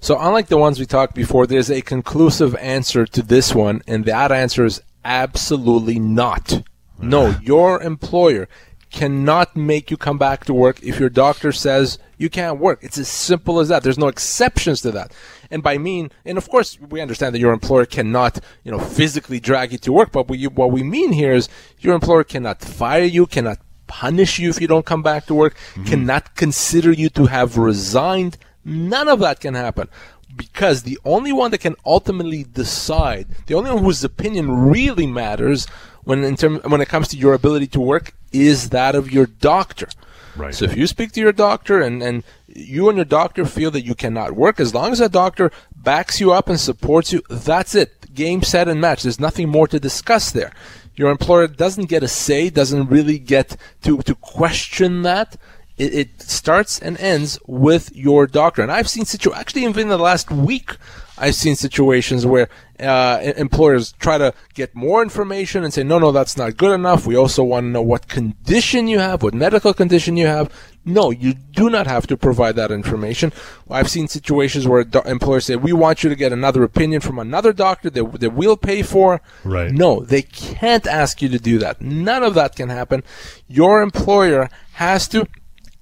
So, 0.01 0.19
unlike 0.19 0.47
the 0.47 0.57
ones 0.57 0.77
we 0.77 0.85
talked 0.85 1.15
before, 1.15 1.47
there's 1.47 1.71
a 1.71 1.81
conclusive 1.81 2.53
answer 2.55 3.05
to 3.05 3.21
this 3.21 3.55
one, 3.55 3.81
and 3.87 4.03
that 4.03 4.33
answer 4.33 4.65
is 4.65 4.81
absolutely 5.05 5.99
not. 5.99 6.63
No, 7.01 7.29
your 7.41 7.81
employer 7.81 8.49
cannot 8.91 9.55
make 9.55 9.91
you 9.91 9.97
come 9.97 10.17
back 10.17 10.45
to 10.45 10.53
work 10.53 10.81
if 10.81 10.99
your 10.99 11.09
doctor 11.09 11.51
says 11.51 11.99
you 12.17 12.29
can't 12.29 12.59
work. 12.59 12.79
It's 12.81 12.97
as 12.97 13.07
simple 13.07 13.59
as 13.59 13.69
that. 13.69 13.83
There's 13.83 13.97
no 13.97 14.07
exceptions 14.07 14.81
to 14.81 14.91
that. 14.91 15.13
And 15.51 15.63
by 15.63 15.77
mean, 15.77 16.11
and 16.25 16.37
of 16.37 16.49
course, 16.49 16.79
we 16.79 17.01
understand 17.01 17.33
that 17.33 17.39
your 17.39 17.53
employer 17.53 17.85
cannot, 17.85 18.39
you 18.63 18.71
know, 18.71 18.79
physically 18.79 19.39
drag 19.39 19.71
you 19.71 19.77
to 19.79 19.93
work. 19.93 20.11
But 20.11 20.27
we, 20.27 20.47
what 20.47 20.71
we 20.71 20.83
mean 20.83 21.11
here 21.11 21.33
is 21.33 21.49
your 21.79 21.95
employer 21.95 22.23
cannot 22.23 22.61
fire 22.61 23.03
you, 23.03 23.25
cannot 23.25 23.59
punish 23.87 24.37
you 24.37 24.49
if 24.49 24.61
you 24.61 24.67
don't 24.67 24.85
come 24.85 25.01
back 25.01 25.25
to 25.27 25.33
work, 25.33 25.55
mm-hmm. 25.55 25.85
cannot 25.85 26.35
consider 26.35 26.91
you 26.91 27.09
to 27.09 27.25
have 27.27 27.57
resigned. 27.57 28.37
None 28.65 29.07
of 29.07 29.19
that 29.19 29.39
can 29.39 29.53
happen 29.53 29.87
because 30.35 30.83
the 30.83 30.97
only 31.03 31.33
one 31.33 31.51
that 31.51 31.59
can 31.59 31.75
ultimately 31.85 32.43
decide, 32.43 33.27
the 33.47 33.55
only 33.55 33.71
one 33.71 33.83
whose 33.83 34.03
opinion 34.03 34.69
really 34.69 35.05
matters 35.07 35.67
when 36.03 36.23
in 36.23 36.35
term, 36.35 36.59
when 36.67 36.81
it 36.81 36.87
comes 36.87 37.07
to 37.09 37.17
your 37.17 37.33
ability 37.33 37.67
to 37.67 37.79
work 37.79 38.13
is 38.31 38.69
that 38.69 38.95
of 38.95 39.11
your 39.11 39.25
doctor. 39.25 39.87
Right. 40.35 40.53
So 40.53 40.65
if 40.65 40.77
you 40.77 40.87
speak 40.87 41.11
to 41.13 41.19
your 41.19 41.31
doctor 41.31 41.81
and, 41.81 42.01
and 42.01 42.23
you 42.47 42.87
and 42.87 42.97
your 42.97 43.05
doctor 43.05 43.45
feel 43.45 43.71
that 43.71 43.83
you 43.85 43.95
cannot 43.95 44.33
work, 44.33 44.59
as 44.59 44.73
long 44.73 44.91
as 44.91 44.99
that 44.99 45.11
doctor 45.11 45.51
backs 45.75 46.21
you 46.21 46.31
up 46.31 46.47
and 46.47 46.59
supports 46.59 47.11
you, 47.11 47.21
that's 47.29 47.75
it. 47.75 48.13
Game, 48.13 48.43
set, 48.43 48.67
and 48.67 48.79
match. 48.79 49.03
There's 49.03 49.19
nothing 49.19 49.49
more 49.49 49.67
to 49.67 49.79
discuss 49.79 50.31
there. 50.31 50.53
Your 50.95 51.11
employer 51.11 51.47
doesn't 51.47 51.89
get 51.89 52.03
a 52.03 52.07
say, 52.07 52.49
doesn't 52.49 52.87
really 52.89 53.19
get 53.19 53.55
to, 53.83 53.99
to 53.99 54.15
question 54.15 55.01
that. 55.03 55.37
It, 55.79 55.93
it 55.93 56.21
starts 56.21 56.77
and 56.77 56.99
ends 56.99 57.39
with 57.47 57.95
your 57.95 58.27
doctor. 58.27 58.61
And 58.61 58.71
I've 58.71 58.89
seen 58.89 59.05
situations, 59.05 59.39
actually, 59.39 59.63
even 59.63 59.83
in 59.83 59.89
the 59.89 59.97
last 59.97 60.29
week, 60.29 60.75
I've 61.17 61.35
seen 61.35 61.55
situations 61.55 62.25
where 62.25 62.47
uh, 62.79 63.19
employers 63.35 63.93
try 63.99 64.17
to 64.17 64.33
get 64.53 64.73
more 64.73 65.01
information 65.01 65.65
and 65.65 65.73
say, 65.73 65.83
no, 65.83 65.99
no, 65.99 66.13
that's 66.13 66.37
not 66.37 66.55
good 66.55 66.71
enough. 66.71 67.05
We 67.05 67.17
also 67.17 67.43
want 67.43 67.65
to 67.65 67.69
know 67.69 67.81
what 67.81 68.07
condition 68.07 68.87
you 68.87 68.99
have, 68.99 69.21
what 69.21 69.33
medical 69.33 69.73
condition 69.73 70.15
you 70.15 70.27
have. 70.27 70.53
No, 70.85 71.11
you 71.11 71.33
do 71.33 71.69
not 71.69 71.87
have 71.87 72.07
to 72.07 72.15
provide 72.15 72.55
that 72.55 72.71
information. 72.71 73.33
I've 73.69 73.89
seen 73.89 74.07
situations 74.07 74.65
where 74.65 74.85
do- 74.85 75.01
employers 75.05 75.45
say, 75.45 75.57
we 75.57 75.73
want 75.73 76.03
you 76.03 76.09
to 76.09 76.15
get 76.15 76.31
another 76.31 76.63
opinion 76.63 77.01
from 77.01 77.19
another 77.19 77.51
doctor 77.51 77.89
that, 77.89 78.19
that 78.21 78.33
we'll 78.33 78.57
pay 78.57 78.81
for. 78.81 79.21
Right. 79.43 79.71
No, 79.71 79.99
they 79.99 80.21
can't 80.21 80.87
ask 80.87 81.21
you 81.21 81.27
to 81.29 81.37
do 81.37 81.59
that. 81.59 81.81
None 81.81 82.23
of 82.23 82.33
that 82.35 82.55
can 82.55 82.69
happen. 82.69 83.03
Your 83.49 83.81
employer 83.81 84.49
has 84.73 85.09
to, 85.09 85.27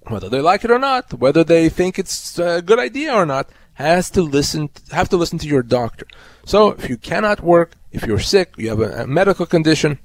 whether 0.09 0.29
they 0.29 0.41
like 0.41 0.63
it 0.63 0.71
or 0.71 0.79
not, 0.79 1.13
whether 1.13 1.43
they 1.43 1.69
think 1.69 1.99
it's 1.99 2.37
a 2.39 2.61
good 2.61 2.79
idea 2.79 3.13
or 3.13 3.25
not, 3.25 3.49
has 3.73 4.09
to 4.09 4.21
listen 4.23 4.69
have 4.91 5.09
to 5.09 5.17
listen 5.17 5.37
to 5.39 5.47
your 5.47 5.63
doctor. 5.63 6.07
So 6.45 6.71
if 6.71 6.89
you 6.89 6.97
cannot 6.97 7.41
work, 7.41 7.73
if 7.91 8.05
you're 8.05 8.19
sick, 8.19 8.53
you 8.57 8.69
have 8.69 8.79
a, 8.79 9.03
a 9.03 9.07
medical 9.07 9.45
condition, 9.45 9.99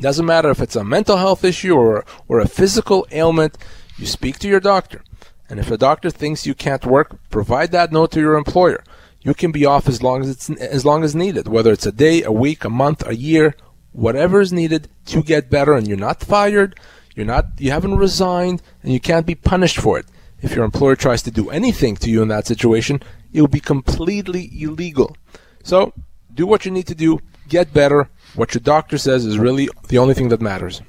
doesn't 0.00 0.26
matter 0.26 0.50
if 0.50 0.60
it's 0.60 0.76
a 0.76 0.84
mental 0.84 1.16
health 1.16 1.44
issue 1.44 1.74
or 1.74 2.04
or 2.28 2.40
a 2.40 2.48
physical 2.48 3.06
ailment, 3.10 3.56
you 3.96 4.06
speak 4.06 4.38
to 4.40 4.48
your 4.48 4.60
doctor. 4.60 5.02
And 5.48 5.58
if 5.58 5.68
the 5.68 5.78
doctor 5.78 6.10
thinks 6.10 6.46
you 6.46 6.54
can't 6.54 6.84
work, 6.84 7.18
provide 7.30 7.72
that 7.72 7.92
note 7.92 8.10
to 8.12 8.20
your 8.20 8.36
employer. 8.36 8.84
You 9.22 9.32
can 9.34 9.50
be 9.50 9.64
off 9.64 9.88
as 9.88 10.02
long 10.02 10.20
as 10.22 10.28
it's 10.30 10.50
as 10.50 10.84
long 10.84 11.02
as 11.02 11.14
needed, 11.14 11.48
whether 11.48 11.72
it's 11.72 11.86
a 11.86 11.92
day, 11.92 12.22
a 12.22 12.32
week, 12.32 12.64
a 12.64 12.70
month, 12.70 13.06
a 13.06 13.16
year, 13.16 13.54
whatever 13.92 14.40
is 14.40 14.52
needed 14.52 14.88
to 15.06 15.22
get 15.22 15.50
better 15.50 15.72
and 15.72 15.88
you're 15.88 15.96
not 15.96 16.22
fired, 16.22 16.78
you're 17.18 17.26
not 17.26 17.46
you 17.58 17.72
haven't 17.72 17.96
resigned 17.96 18.62
and 18.82 18.92
you 18.92 19.00
can't 19.00 19.26
be 19.26 19.34
punished 19.34 19.78
for 19.78 19.98
it. 19.98 20.06
If 20.40 20.54
your 20.54 20.64
employer 20.64 20.94
tries 20.94 21.20
to 21.22 21.32
do 21.32 21.50
anything 21.50 21.96
to 21.96 22.08
you 22.08 22.22
in 22.22 22.28
that 22.28 22.46
situation, 22.46 23.02
it 23.32 23.40
will 23.40 23.48
be 23.48 23.60
completely 23.60 24.48
illegal. 24.62 25.16
So, 25.64 25.92
do 26.32 26.46
what 26.46 26.64
you 26.64 26.70
need 26.70 26.86
to 26.86 26.94
do, 26.94 27.18
get 27.48 27.74
better. 27.74 28.08
What 28.36 28.54
your 28.54 28.60
doctor 28.60 28.98
says 28.98 29.26
is 29.26 29.36
really 29.36 29.68
the 29.88 29.98
only 29.98 30.14
thing 30.14 30.28
that 30.28 30.40
matters. 30.40 30.80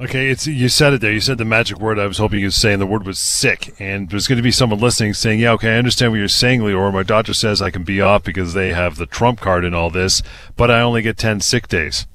Okay, 0.00 0.28
it's 0.28 0.46
you 0.46 0.68
said 0.68 0.92
it 0.92 1.00
there. 1.00 1.12
You 1.12 1.20
said 1.20 1.38
the 1.38 1.44
magic 1.44 1.78
word 1.78 1.98
I 1.98 2.06
was 2.06 2.18
hoping 2.18 2.40
you 2.40 2.46
would 2.46 2.54
say, 2.54 2.72
and 2.72 2.82
the 2.82 2.86
word 2.86 3.04
was 3.04 3.18
sick. 3.18 3.74
And 3.80 4.10
there's 4.10 4.28
going 4.28 4.36
to 4.36 4.42
be 4.42 4.52
someone 4.52 4.78
listening 4.78 5.14
saying, 5.14 5.40
"Yeah, 5.40 5.52
okay, 5.52 5.74
I 5.74 5.78
understand 5.78 6.12
what 6.12 6.18
you're 6.18 6.28
saying, 6.28 6.60
Lior. 6.60 6.92
My 6.92 7.02
doctor 7.02 7.34
says 7.34 7.60
I 7.60 7.70
can 7.70 7.82
be 7.82 8.00
off 8.00 8.22
because 8.22 8.52
they 8.52 8.72
have 8.74 8.96
the 8.96 9.06
trump 9.06 9.40
card 9.40 9.64
in 9.64 9.74
all 9.74 9.90
this, 9.90 10.22
but 10.54 10.70
I 10.70 10.82
only 10.82 11.02
get 11.02 11.16
ten 11.16 11.40
sick 11.40 11.66
days." 11.66 12.06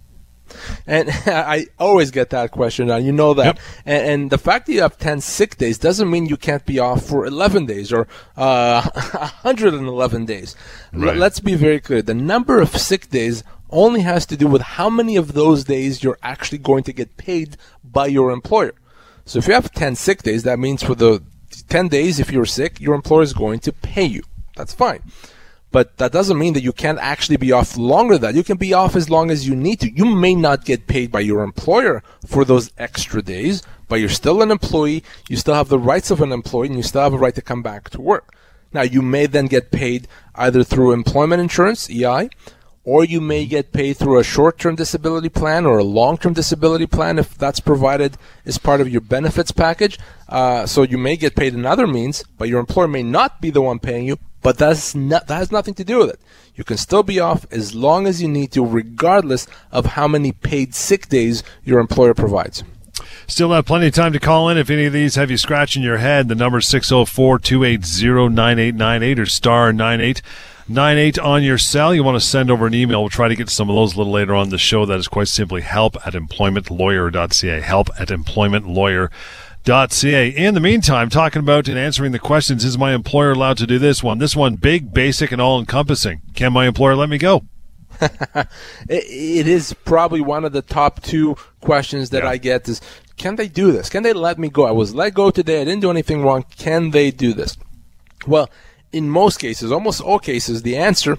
And 0.87 1.09
I 1.25 1.67
always 1.79 2.11
get 2.11 2.29
that 2.31 2.51
question, 2.51 2.89
and 2.89 3.05
you 3.05 3.11
know 3.11 3.33
that. 3.33 3.45
Yep. 3.45 3.59
And, 3.85 4.07
and, 4.07 4.31
the 4.31 4.37
fact 4.37 4.65
that 4.67 4.73
you 4.73 4.81
have 4.81 4.97
10 4.97 5.21
sick 5.21 5.57
days 5.57 5.77
doesn't 5.77 6.09
mean 6.09 6.25
you 6.25 6.37
can't 6.37 6.65
be 6.65 6.79
off 6.79 7.05
for 7.05 7.25
11 7.25 7.65
days 7.65 7.91
or 7.91 8.07
uh, 8.37 8.81
111 9.41 10.25
days. 10.25 10.55
Right. 10.91 11.17
Let's 11.17 11.39
be 11.39 11.55
very 11.55 11.79
clear. 11.79 12.01
The 12.01 12.13
number 12.13 12.59
of 12.59 12.75
sick 12.77 13.09
days 13.09 13.43
only 13.69 14.01
has 14.01 14.25
to 14.27 14.37
do 14.37 14.47
with 14.47 14.61
how 14.61 14.89
many 14.89 15.15
of 15.15 15.33
those 15.33 15.63
days 15.63 16.03
you're 16.03 16.19
actually 16.21 16.59
going 16.59 16.83
to 16.83 16.93
get 16.93 17.17
paid 17.17 17.57
by 17.83 18.05
your 18.07 18.31
employer. 18.31 18.73
So 19.25 19.39
if 19.39 19.47
you 19.47 19.53
have 19.53 19.71
10 19.71 19.95
sick 19.95 20.21
days, 20.23 20.43
that 20.43 20.59
means 20.59 20.83
for 20.83 20.95
the 20.95 21.23
10 21.69 21.87
days, 21.87 22.19
if 22.19 22.31
you're 22.31 22.45
sick, 22.45 22.79
your 22.79 22.95
employer 22.95 23.23
is 23.23 23.33
going 23.33 23.59
to 23.59 23.71
pay 23.71 24.05
you. 24.05 24.23
That's 24.55 24.73
fine. 24.73 25.01
But 25.73 25.97
that 25.97 26.11
doesn't 26.11 26.37
mean 26.37 26.53
that 26.53 26.61
you 26.61 26.71
can't 26.71 26.99
actually 26.99 27.37
be 27.37 27.51
off 27.51 27.75
longer 27.75 28.13
than 28.19 28.21
that. 28.33 28.37
You 28.37 28.43
can 28.43 28.57
be 28.57 28.75
off 28.75 28.95
as 28.95 29.09
long 29.09 29.31
as 29.31 29.47
you 29.47 29.55
need 29.55 29.79
to. 29.79 29.91
You 29.91 30.05
may 30.05 30.35
not 30.35 30.65
get 30.65 30.85
paid 30.85 31.11
by 31.11 31.21
your 31.21 31.41
employer 31.41 32.03
for 32.27 32.45
those 32.45 32.71
extra 32.77 33.23
days, 33.23 33.63
but 33.87 33.99
you're 33.99 34.07
still 34.07 34.43
an 34.43 34.51
employee. 34.51 35.03
You 35.27 35.35
still 35.35 35.55
have 35.55 35.69
the 35.69 35.79
rights 35.79 36.11
of 36.11 36.21
an 36.21 36.31
employee 36.31 36.67
and 36.67 36.77
you 36.77 36.83
still 36.83 37.01
have 37.01 37.15
a 37.15 37.17
right 37.17 37.33
to 37.33 37.41
come 37.41 37.63
back 37.63 37.89
to 37.89 37.99
work. 37.99 38.35
Now, 38.71 38.83
you 38.83 39.01
may 39.01 39.25
then 39.25 39.47
get 39.47 39.71
paid 39.71 40.07
either 40.35 40.63
through 40.63 40.91
employment 40.91 41.41
insurance, 41.41 41.89
EI, 41.89 42.29
or 42.83 43.03
you 43.03 43.19
may 43.19 43.47
get 43.47 43.73
paid 43.73 43.97
through 43.97 44.19
a 44.19 44.23
short-term 44.23 44.75
disability 44.75 45.29
plan 45.29 45.65
or 45.65 45.79
a 45.79 45.83
long-term 45.83 46.33
disability 46.33 46.85
plan 46.85 47.17
if 47.17 47.35
that's 47.35 47.59
provided 47.59 48.15
as 48.45 48.59
part 48.59 48.79
of 48.79 48.89
your 48.89 49.01
benefits 49.01 49.51
package. 49.51 49.97
Uh, 50.29 50.67
so 50.67 50.83
you 50.83 50.99
may 50.99 51.15
get 51.15 51.35
paid 51.35 51.55
in 51.55 51.65
other 51.65 51.87
means, 51.87 52.23
but 52.37 52.47
your 52.47 52.59
employer 52.59 52.87
may 52.87 53.01
not 53.01 53.41
be 53.41 53.49
the 53.49 53.61
one 53.61 53.79
paying 53.79 54.05
you, 54.05 54.19
but 54.43 54.57
that's 54.57 54.93
not, 54.93 55.27
that 55.27 55.37
has 55.37 55.51
nothing 55.51 55.73
to 55.75 55.83
do 55.83 55.99
with 55.99 56.09
it. 56.11 56.19
You 56.55 56.63
can 56.63 56.77
still 56.77 57.01
be 57.01 57.19
off 57.19 57.47
as 57.51 57.73
long 57.73 58.05
as 58.05 58.21
you 58.21 58.27
need 58.27 58.51
to, 58.51 58.63
regardless 58.63 59.47
of 59.71 59.85
how 59.87 60.07
many 60.07 60.31
paid 60.31 60.75
sick 60.75 61.09
days 61.09 61.43
your 61.63 61.79
employer 61.79 62.13
provides. 62.13 62.63
Still 63.25 63.51
have 63.51 63.65
plenty 63.65 63.87
of 63.87 63.93
time 63.93 64.13
to 64.13 64.19
call 64.19 64.49
in 64.49 64.57
if 64.57 64.69
any 64.69 64.85
of 64.85 64.93
these 64.93 65.15
have 65.15 65.31
you 65.31 65.37
scratching 65.37 65.81
your 65.81 65.97
head. 65.97 66.27
The 66.27 66.35
number 66.35 66.59
is 66.59 66.67
604 66.67 67.39
280 67.39 68.29
9898 68.29 69.19
or 69.19 69.25
star 69.25 69.73
9898 69.73 71.19
on 71.19 71.41
your 71.41 71.57
cell. 71.57 71.95
You 71.95 72.03
want 72.03 72.21
to 72.21 72.27
send 72.27 72.51
over 72.51 72.67
an 72.67 72.75
email. 72.75 73.01
We'll 73.01 73.09
try 73.09 73.29
to 73.29 73.35
get 73.35 73.49
some 73.49 73.69
of 73.69 73.75
those 73.75 73.95
a 73.95 73.97
little 73.97 74.13
later 74.13 74.35
on 74.35 74.49
the 74.49 74.59
show. 74.59 74.85
That 74.85 74.99
is 74.99 75.07
quite 75.07 75.29
simply 75.29 75.61
help 75.61 75.95
at 76.05 76.13
employmentlawyer.ca. 76.13 77.61
Help 77.61 77.89
at 77.97 78.09
employmentlawyer.ca 78.09 79.09
ca. 79.65 80.29
In 80.29 80.53
the 80.53 80.59
meantime, 80.59 81.09
talking 81.09 81.39
about 81.39 81.67
and 81.67 81.77
answering 81.77 82.11
the 82.11 82.19
questions, 82.19 82.65
is 82.65 82.77
my 82.77 82.93
employer 82.93 83.31
allowed 83.31 83.57
to 83.57 83.67
do 83.67 83.79
this 83.79 84.03
one? 84.03 84.17
This 84.17 84.35
one, 84.35 84.55
big, 84.55 84.93
basic, 84.93 85.31
and 85.31 85.41
all 85.41 85.59
encompassing. 85.59 86.21
Can 86.33 86.53
my 86.53 86.67
employer 86.67 86.95
let 86.95 87.09
me 87.09 87.17
go? 87.17 87.43
it 88.89 89.47
is 89.47 89.73
probably 89.85 90.19
one 90.19 90.43
of 90.43 90.51
the 90.51 90.61
top 90.61 91.01
two 91.01 91.35
questions 91.61 92.09
that 92.09 92.23
yeah. 92.23 92.29
I 92.29 92.37
get 92.37 92.67
is 92.67 92.81
can 93.17 93.35
they 93.35 93.47
do 93.47 93.71
this? 93.71 93.89
Can 93.89 94.03
they 94.03 94.13
let 94.13 94.39
me 94.39 94.49
go? 94.49 94.65
I 94.65 94.71
was 94.71 94.95
let 94.95 95.13
go 95.13 95.29
today. 95.29 95.61
I 95.61 95.65
didn't 95.65 95.81
do 95.81 95.91
anything 95.91 96.23
wrong. 96.23 96.45
Can 96.57 96.91
they 96.91 97.11
do 97.11 97.33
this? 97.33 97.57
Well, 98.25 98.49
in 98.91 99.09
most 99.09 99.39
cases, 99.39 99.71
almost 99.71 100.01
all 100.01 100.19
cases, 100.19 100.63
the 100.63 100.77
answer, 100.77 101.17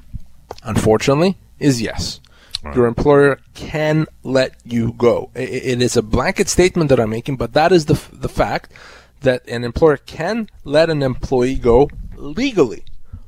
unfortunately, 0.63 1.37
is 1.59 1.81
yes. 1.81 2.21
Right. 2.65 2.75
Your 2.77 2.87
employer 2.87 3.39
can 3.53 4.07
let 4.23 4.55
you 4.65 4.93
go. 4.95 5.31
It, 5.35 5.51
it 5.51 5.83
is 5.83 5.97
a 5.97 6.03
blanket 6.03 6.49
statement 6.49 6.89
that 6.89 6.99
I'm 6.99 7.11
making, 7.11 7.37
but 7.37 7.53
that 7.53 7.73
is 7.73 7.87
the, 7.87 8.01
the 8.11 8.29
fact 8.29 8.73
that 9.21 9.47
an 9.49 9.65
employer 9.65 9.99
can 9.99 10.49
let 10.65 10.89
an 10.89 11.03
employee 11.03 11.57
go 11.57 11.91
legally. 12.17 12.85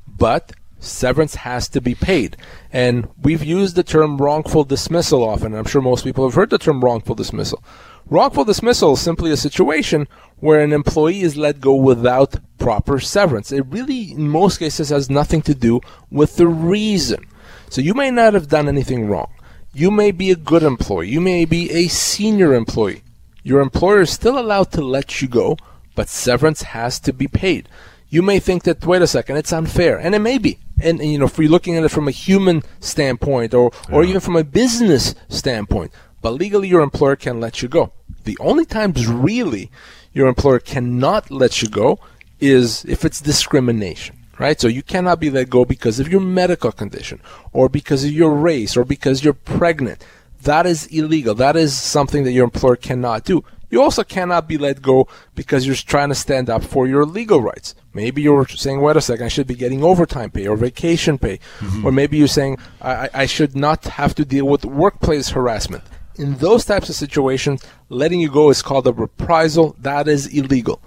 But 0.06 0.52
severance 0.78 1.34
has 1.36 1.68
to 1.70 1.80
be 1.80 1.94
paid. 1.94 2.36
And 2.72 3.08
we've 3.20 3.44
used 3.44 3.76
the 3.76 3.82
term 3.82 4.18
wrongful 4.18 4.64
dismissal 4.64 5.22
often. 5.22 5.54
I'm 5.54 5.64
sure 5.64 5.82
most 5.82 6.04
people 6.04 6.24
have 6.24 6.34
heard 6.34 6.50
the 6.50 6.58
term 6.58 6.82
wrongful 6.82 7.14
dismissal. 7.14 7.62
Wrongful 8.08 8.44
dismissal 8.44 8.92
is 8.92 9.00
simply 9.00 9.32
a 9.32 9.36
situation 9.36 10.06
where 10.38 10.60
an 10.60 10.72
employee 10.72 11.22
is 11.22 11.36
let 11.36 11.60
go 11.60 11.74
without 11.74 12.36
proper 12.58 13.00
severance. 13.00 13.52
It 13.52 13.66
really, 13.68 14.12
in 14.12 14.28
most 14.28 14.58
cases, 14.58 14.90
has 14.90 15.10
nothing 15.10 15.42
to 15.42 15.54
do 15.54 15.80
with 16.10 16.36
the 16.36 16.46
reason. 16.46 17.26
So 17.70 17.80
you 17.80 17.94
may 17.94 18.10
not 18.10 18.34
have 18.34 18.48
done 18.48 18.68
anything 18.68 19.08
wrong. 19.08 19.32
You 19.72 19.90
may 19.90 20.10
be 20.10 20.30
a 20.30 20.36
good 20.36 20.62
employee. 20.62 21.08
You 21.08 21.20
may 21.20 21.44
be 21.44 21.70
a 21.70 21.88
senior 21.88 22.54
employee. 22.54 23.02
Your 23.42 23.60
employer 23.60 24.00
is 24.02 24.10
still 24.10 24.38
allowed 24.38 24.72
to 24.72 24.82
let 24.82 25.20
you 25.20 25.28
go, 25.28 25.56
but 25.94 26.08
severance 26.08 26.62
has 26.62 26.98
to 27.00 27.12
be 27.12 27.28
paid. 27.28 27.68
You 28.08 28.22
may 28.22 28.38
think 28.38 28.62
that, 28.64 28.84
wait 28.86 29.02
a 29.02 29.06
second, 29.06 29.36
it's 29.36 29.52
unfair. 29.52 29.98
And 29.98 30.14
it 30.14 30.20
may 30.20 30.38
be. 30.38 30.58
And, 30.80 31.00
and 31.00 31.12
you 31.12 31.18
know, 31.18 31.26
if 31.26 31.38
you're 31.38 31.48
looking 31.48 31.76
at 31.76 31.84
it 31.84 31.90
from 31.90 32.08
a 32.08 32.12
human 32.12 32.62
standpoint 32.80 33.54
or, 33.54 33.70
or 33.90 34.04
even 34.04 34.20
from 34.20 34.36
a 34.36 34.44
business 34.44 35.14
standpoint, 35.28 35.92
but 36.22 36.32
legally 36.32 36.68
your 36.68 36.80
employer 36.80 37.16
can 37.16 37.40
let 37.40 37.62
you 37.62 37.68
go. 37.68 37.92
The 38.24 38.36
only 38.40 38.64
times 38.64 39.06
really 39.06 39.70
your 40.12 40.28
employer 40.28 40.58
cannot 40.58 41.30
let 41.30 41.62
you 41.62 41.68
go 41.68 42.00
is 42.40 42.84
if 42.86 43.04
it's 43.04 43.20
discrimination, 43.20 44.15
right? 44.38 44.60
So 44.60 44.68
you 44.68 44.82
cannot 44.82 45.20
be 45.20 45.30
let 45.30 45.50
go 45.50 45.64
because 45.64 46.00
of 46.00 46.08
your 46.08 46.20
medical 46.20 46.72
condition 46.72 47.20
or 47.52 47.68
because 47.68 48.04
of 48.04 48.12
your 48.12 48.32
race 48.34 48.76
or 48.76 48.84
because 48.84 49.24
you're 49.24 49.34
pregnant. 49.34 50.04
That 50.42 50.66
is 50.66 50.86
illegal. 50.86 51.34
That 51.34 51.56
is 51.56 51.78
something 51.78 52.24
that 52.24 52.32
your 52.32 52.44
employer 52.44 52.76
cannot 52.76 53.24
do. 53.24 53.44
You 53.68 53.82
also 53.82 54.04
cannot 54.04 54.46
be 54.46 54.58
let 54.58 54.80
go 54.80 55.08
because 55.34 55.66
you're 55.66 55.74
trying 55.74 56.10
to 56.10 56.14
stand 56.14 56.48
up 56.48 56.62
for 56.62 56.86
your 56.86 57.04
legal 57.04 57.40
rights. 57.40 57.74
Maybe 57.92 58.22
you're 58.22 58.46
saying, 58.46 58.80
wait 58.80 58.96
a 58.96 59.00
second, 59.00 59.26
I 59.26 59.28
should 59.28 59.48
be 59.48 59.56
getting 59.56 59.82
overtime 59.82 60.30
pay 60.30 60.46
or 60.46 60.56
vacation 60.56 61.18
pay. 61.18 61.40
Mm-hmm. 61.58 61.84
Or 61.84 61.90
maybe 61.90 62.16
you're 62.16 62.28
saying, 62.28 62.58
I, 62.80 63.08
I 63.12 63.26
should 63.26 63.56
not 63.56 63.84
have 63.84 64.14
to 64.16 64.24
deal 64.24 64.46
with 64.46 64.64
workplace 64.64 65.30
harassment. 65.30 65.82
In 66.14 66.36
those 66.36 66.64
types 66.64 66.88
of 66.88 66.94
situations, 66.94 67.64
letting 67.88 68.20
you 68.20 68.30
go 68.30 68.50
is 68.50 68.62
called 68.62 68.86
a 68.86 68.92
reprisal. 68.92 69.74
That 69.80 70.06
is 70.06 70.26
illegal. 70.28 70.80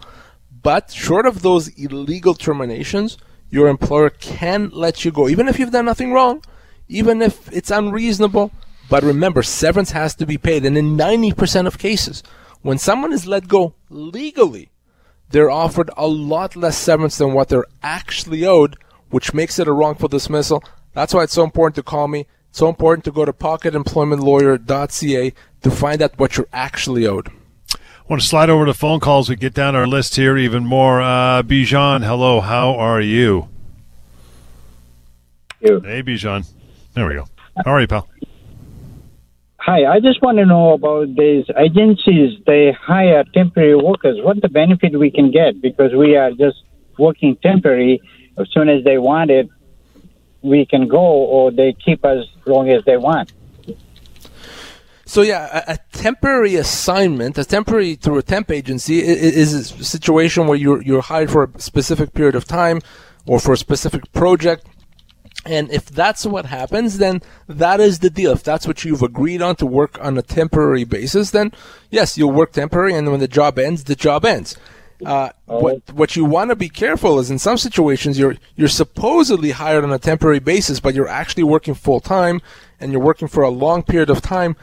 But 0.62 0.92
short 0.92 1.26
of 1.26 1.42
those 1.42 1.68
illegal 1.78 2.34
terminations, 2.34 3.18
your 3.50 3.68
employer 3.68 4.10
can 4.10 4.70
let 4.70 5.04
you 5.04 5.12
go, 5.12 5.28
even 5.28 5.48
if 5.48 5.60
you've 5.60 5.72
done 5.72 5.86
nothing 5.86 6.14
wrong, 6.14 6.44
even 6.88 7.22
if 7.22 7.52
it's 7.52 7.72
unreasonable. 7.72 8.52
But 8.90 9.04
remember, 9.04 9.44
severance 9.44 9.92
has 9.92 10.16
to 10.16 10.26
be 10.26 10.38
paid. 10.38 10.66
And 10.66 10.78
in 10.78 10.98
90% 10.98 11.68
of 11.68 11.78
cases, 11.78 12.24
when 12.62 12.78
someone 12.78 13.14
is 13.14 13.28
let 13.28 13.48
go 13.48 13.76
legally, 13.90 14.70
they're 15.30 15.52
offered 15.52 15.92
a 15.96 16.08
lot 16.08 16.56
less 16.56 16.78
severance 16.78 17.18
than 17.18 17.34
what 17.34 17.50
they're 17.50 17.66
actually 17.84 18.46
owed, 18.46 18.78
which 19.10 19.34
makes 19.34 19.60
it 19.60 19.68
a 19.68 19.74
wrongful 19.74 20.10
dismissal. 20.10 20.64
That's 20.94 21.14
why 21.14 21.24
it's 21.24 21.34
so 21.34 21.44
important 21.44 21.76
to 21.76 21.84
call 21.84 22.08
me. 22.08 22.26
It's 22.50 22.60
so 22.60 22.68
important 22.68 23.06
to 23.06 23.12
go 23.12 23.26
to 23.26 23.34
pocketemploymentlawyer.ca 23.34 25.34
to 25.62 25.72
find 25.72 26.02
out 26.02 26.18
what 26.18 26.36
you're 26.36 26.48
actually 26.52 27.06
owed. 27.06 27.30
Want 28.10 28.24
to 28.24 28.28
slide 28.28 28.50
over 28.50 28.66
to 28.66 28.74
phone 28.74 29.00
calls. 29.00 29.30
We 29.30 29.36
get 29.36 29.54
down 29.54 29.76
our 29.76 29.86
list 29.86 30.16
here 30.16 30.36
even 30.36 30.66
more. 30.66 31.00
Uh, 31.00 31.44
Bijan, 31.44 32.04
hello. 32.04 32.42
How 32.42 32.74
are 32.74 33.00
you? 33.00 33.50
you. 35.60 35.80
Hey, 35.82 36.02
Bijan. 36.02 36.52
There 36.96 37.06
we 37.06 37.14
go. 37.14 37.28
How 37.64 37.74
are 37.74 37.82
you, 37.82 37.86
pal? 37.86 38.10
Hi, 39.58 39.86
I 39.86 40.00
just 40.00 40.24
want 40.24 40.40
to 40.40 40.46
know 40.48 40.74
about 40.74 41.16
these 41.16 41.46
agencies. 41.56 42.40
They 42.48 42.72
hire 42.72 43.24
temporary 43.32 43.76
workers. 43.76 44.18
What 44.24 44.42
the 44.42 44.50
benefit 44.50 44.98
we 44.98 45.12
can 45.12 45.30
get 45.30 45.62
because 45.62 45.94
we 45.94 46.16
are 46.16 46.32
just 46.32 46.64
working 46.98 47.36
temporary. 47.36 48.02
As 48.40 48.48
soon 48.52 48.70
as 48.70 48.84
they 48.84 48.98
want 48.98 49.30
it, 49.30 49.48
we 50.42 50.66
can 50.66 50.88
go, 50.88 50.98
or 50.98 51.52
they 51.52 51.74
keep 51.74 52.04
us 52.04 52.26
as 52.42 52.48
long 52.48 52.72
as 52.72 52.84
they 52.86 52.98
want. 52.98 53.32
So 55.10 55.24
yeah, 55.24 55.64
a, 55.68 55.74
a, 55.74 55.78
temporary 55.92 56.54
assignment, 56.54 57.36
a 57.40 57.44
temporary 57.44 57.96
through 57.96 58.20
a 58.20 58.22
temp 58.22 58.52
agency, 58.52 59.00
is, 59.00 59.56
is 59.56 59.72
a 59.72 59.84
situation 59.84 60.46
where 60.46 60.56
you're 60.56 60.84
you're 60.84 61.02
hired 61.02 61.32
for 61.32 61.46
a 61.46 61.60
specific 61.60 62.14
period 62.14 62.36
of 62.36 62.46
time 62.46 62.80
or 63.26 63.40
for 63.40 63.54
a 63.54 63.58
specific 63.58 64.14
project. 64.14 64.68
And 65.48 65.72
if 65.72 65.88
that's 65.88 66.28
what 66.28 66.46
happens, 66.46 67.00
then 67.00 67.24
that 67.48 67.80
is 67.80 68.00
the 68.00 68.12
deal. 68.12 68.34
If 68.34 68.44
that's 68.44 68.68
what 68.68 68.86
you've 68.86 69.02
agreed 69.02 69.42
on 69.42 69.56
to 69.56 69.66
work 69.66 69.98
on 70.00 70.16
a 70.16 70.22
temporary 70.22 70.84
basis, 70.84 71.32
then 71.32 71.54
yes, 71.90 72.16
you'll 72.16 72.32
work 72.32 72.52
temporary, 72.52 72.94
and 72.94 73.10
when 73.10 73.20
the 73.20 73.28
job 73.28 73.58
ends, 73.58 73.86
the 73.86 73.96
job 73.96 74.26
ends. 74.26 74.58
Uh, 75.04 75.30
what 75.46 75.82
what 75.92 76.16
you 76.16 76.24
want 76.24 76.52
to 76.52 76.56
be 76.56 76.70
careful 76.70 77.18
is 77.18 77.32
in 77.32 77.40
some 77.40 77.58
situations 77.58 78.20
you're 78.20 78.36
you're 78.56 78.68
supposedly 78.68 79.52
hired 79.52 79.84
on 79.84 79.92
a 79.92 79.98
temporary 79.98 80.40
basis, 80.40 80.80
but 80.80 80.94
you're 80.94 81.08
actually 81.08 81.44
working 81.44 81.74
full 81.74 82.00
time, 82.00 82.44
and 82.80 82.92
you're 82.92 83.02
working 83.02 83.28
for 83.28 83.42
a 83.42 83.50
long 83.50 83.82
period 83.82 84.12
of 84.12 84.22
time, 84.22 84.56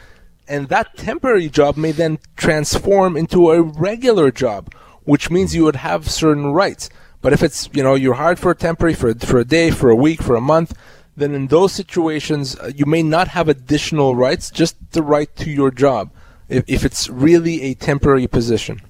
and 0.49 0.69
that 0.69 0.97
temporary 0.97 1.49
job 1.49 1.77
may 1.77 1.93
then 1.93 2.19
transform 2.37 3.17
into 3.17 3.51
a 3.51 3.63
regular 3.63 4.31
job, 4.31 4.73
which 5.05 5.31
means 5.31 5.55
you 5.55 5.65
would 5.65 5.77
have 5.77 6.11
certain 6.11 6.53
rights. 6.53 6.89
But 7.21 7.33
if 7.33 7.43
it's 7.43 7.69
you 7.73 7.83
know 7.83 7.95
you're 7.95 8.15
hired 8.15 8.39
for 8.39 8.51
a 8.51 8.55
temporary 8.55 8.95
for 8.95 9.15
for 9.15 9.39
a 9.39 9.45
day, 9.45 9.71
for 9.71 9.91
a 9.91 9.97
week, 9.97 10.23
for 10.23 10.37
a 10.37 10.41
month, 10.41 10.77
then 11.17 11.35
in 11.35 11.49
those 11.49 11.73
situations 11.73 12.57
uh, 12.59 12.71
you 12.75 12.87
may 12.87 13.03
not 13.03 13.29
have 13.29 13.49
additional 13.49 14.15
rights, 14.15 14.51
just 14.51 14.77
the 14.93 15.03
right 15.03 15.35
to 15.37 15.51
your 15.51 15.71
job, 15.71 16.11
if, 16.49 16.65
if 16.69 16.85
it's 16.85 17.09
really 17.09 17.63
a 17.63 17.75
temporary 17.75 18.27
position. 18.27 18.81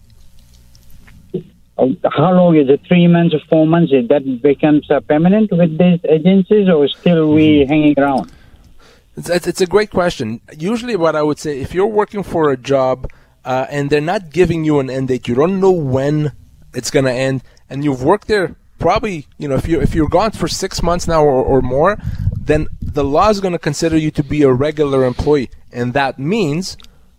How 1.79 2.33
long 2.33 2.57
is 2.57 2.71
it? 2.71 2.81
Three 2.88 3.07
months 3.07 3.35
or 3.35 3.40
four 3.51 3.66
months? 3.66 3.92
Is 3.92 4.09
that 4.09 4.23
becomes 4.42 4.90
uh, 4.90 5.01
permanent 5.01 5.53
with 5.53 5.77
these 5.77 6.01
agencies, 6.09 6.69
or 6.69 6.88
still 6.88 7.33
we 7.33 7.61
mm-hmm. 7.61 7.69
hanging 7.69 7.95
around? 7.99 8.33
It's, 9.16 9.31
it's, 9.31 9.61
a 9.61 9.66
great 9.66 9.90
question. 9.90 10.40
Usually, 10.57 10.94
what 10.94 11.16
I 11.16 11.22
would 11.22 11.38
say, 11.38 11.61
if 11.61 11.72
you're 11.72 11.87
working 11.87 12.22
for 12.22 12.50
a 12.50 12.57
job 12.57 13.11
uh, 13.44 13.66
and 13.70 13.88
they're 13.88 14.00
not 14.00 14.31
giving 14.31 14.64
you 14.64 14.79
an 14.79 14.90
end 14.90 15.09
date, 15.09 15.26
you 15.26 15.35
don't 15.35 15.59
know 15.59 15.70
when 15.70 16.33
it's 16.74 16.90
going 16.90 17.07
to 17.07 17.12
end, 17.12 17.42
and 17.70 17.83
you've 17.83 18.02
worked 18.02 18.29
there 18.29 18.57
probably, 18.79 19.26
you 19.38 19.48
know, 19.48 19.55
if 19.55 19.66
you 19.66 19.81
if 19.81 19.94
you're 19.94 20.09
gone 20.09 20.33
for 20.33 20.48
six 20.48 20.83
months 20.83 21.09
now 21.09 21.24
or, 21.24 21.42
or 21.42 21.62
more, 21.62 21.96
then 22.38 22.66
the 22.83 23.05
law 23.05 23.31
is 23.31 23.40
going 23.40 23.52
to 23.52 23.59
consider 23.59 23.96
you 23.96 24.11
to 24.11 24.22
be 24.22 24.42
a 24.42 24.52
regular 24.52 25.05
employee, 25.05 25.50
and 25.72 25.94
that 25.94 26.18
means 26.18 26.76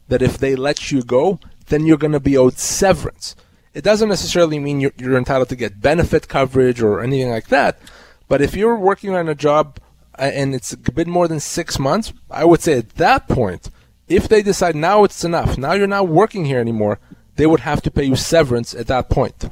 that 0.07 0.21
if 0.21 0.37
they 0.37 0.55
let 0.55 0.91
you 0.91 1.01
go, 1.01 1.39
then 1.67 1.85
you're 1.85 1.97
going 1.97 2.13
to 2.13 2.19
be 2.19 2.37
owed 2.37 2.57
severance. 2.57 3.35
It 3.73 3.83
doesn't 3.83 4.09
necessarily 4.09 4.59
mean 4.59 4.79
you're, 4.79 4.93
you're 4.97 5.17
entitled 5.17 5.49
to 5.49 5.55
get 5.55 5.81
benefit 5.81 6.27
coverage 6.27 6.81
or 6.81 7.01
anything 7.01 7.29
like 7.29 7.47
that. 7.47 7.79
But 8.27 8.41
if 8.41 8.55
you're 8.55 8.77
working 8.77 9.15
on 9.15 9.27
a 9.27 9.35
job 9.35 9.79
and 10.17 10.55
it's 10.55 10.73
a 10.73 10.77
bit 10.77 11.07
more 11.07 11.27
than 11.27 11.39
six 11.39 11.79
months, 11.79 12.13
I 12.29 12.45
would 12.45 12.61
say 12.61 12.77
at 12.79 12.95
that 12.95 13.27
point, 13.27 13.69
if 14.07 14.27
they 14.27 14.41
decide 14.41 14.75
now 14.75 15.03
it's 15.03 15.23
enough, 15.23 15.57
now 15.57 15.73
you're 15.73 15.87
not 15.87 16.07
working 16.07 16.45
here 16.45 16.59
anymore, 16.59 16.99
they 17.35 17.45
would 17.45 17.61
have 17.61 17.81
to 17.83 17.91
pay 17.91 18.03
you 18.03 18.15
severance 18.15 18.73
at 18.73 18.87
that 18.87 19.09
point. 19.09 19.45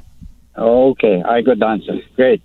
Okay, 0.57 1.21
I 1.23 1.41
got 1.41 1.59
the 1.59 1.65
answer. 1.65 1.93
Great. 2.15 2.41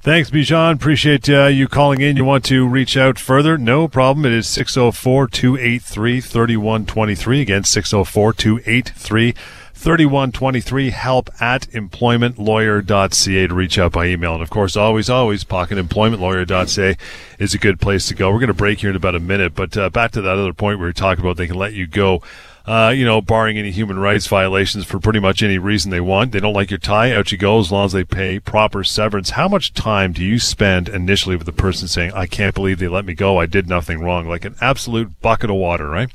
Thanks, 0.00 0.30
Bijan. 0.30 0.74
Appreciate 0.74 1.28
uh, 1.28 1.46
you 1.46 1.66
calling 1.66 2.00
in. 2.00 2.16
You 2.16 2.24
want 2.24 2.44
to 2.46 2.66
reach 2.66 2.96
out 2.96 3.18
further? 3.18 3.58
No 3.58 3.88
problem. 3.88 4.24
It 4.26 4.32
is 4.32 4.46
604 4.46 5.26
283 5.26 6.20
3123. 6.20 7.40
Again, 7.40 7.64
604 7.64 8.32
283 8.32 9.34
3123 9.78 10.90
help 10.90 11.30
at 11.40 11.68
employmentlawyer.ca 11.70 13.46
to 13.46 13.54
reach 13.54 13.78
out 13.78 13.92
by 13.92 14.06
email. 14.06 14.34
And 14.34 14.42
of 14.42 14.50
course, 14.50 14.76
always, 14.76 15.08
always, 15.08 15.44
pocketemploymentlawyer.ca 15.44 16.96
is 17.38 17.54
a 17.54 17.58
good 17.58 17.80
place 17.80 18.08
to 18.08 18.14
go. 18.16 18.32
We're 18.32 18.40
going 18.40 18.48
to 18.48 18.54
break 18.54 18.80
here 18.80 18.90
in 18.90 18.96
about 18.96 19.14
a 19.14 19.20
minute, 19.20 19.54
but 19.54 19.76
uh, 19.76 19.88
back 19.88 20.10
to 20.12 20.20
that 20.20 20.36
other 20.36 20.52
point 20.52 20.80
we 20.80 20.92
talking 20.92 21.24
about 21.24 21.36
they 21.36 21.46
can 21.46 21.54
let 21.54 21.74
you 21.74 21.86
go. 21.86 22.20
Uh, 22.66 22.90
you 22.90 23.04
know, 23.04 23.22
barring 23.22 23.56
any 23.56 23.70
human 23.70 24.00
rights 24.00 24.26
violations 24.26 24.84
for 24.84 24.98
pretty 24.98 25.20
much 25.20 25.44
any 25.44 25.58
reason 25.58 25.92
they 25.92 26.00
want. 26.00 26.32
They 26.32 26.40
don't 26.40 26.52
like 26.52 26.70
your 26.70 26.78
tie, 26.78 27.14
out 27.14 27.30
you 27.30 27.38
go 27.38 27.60
as 27.60 27.70
long 27.70 27.86
as 27.86 27.92
they 27.92 28.04
pay 28.04 28.40
proper 28.40 28.82
severance. 28.82 29.30
How 29.30 29.48
much 29.48 29.72
time 29.72 30.12
do 30.12 30.24
you 30.24 30.40
spend 30.40 30.88
initially 30.88 31.36
with 31.36 31.46
the 31.46 31.52
person 31.52 31.86
saying, 31.88 32.12
I 32.14 32.26
can't 32.26 32.54
believe 32.54 32.78
they 32.78 32.88
let 32.88 33.06
me 33.06 33.14
go, 33.14 33.38
I 33.38 33.46
did 33.46 33.68
nothing 33.68 34.00
wrong? 34.00 34.28
Like 34.28 34.44
an 34.44 34.56
absolute 34.60 35.18
bucket 35.22 35.48
of 35.48 35.56
water, 35.56 35.88
right? 35.88 36.10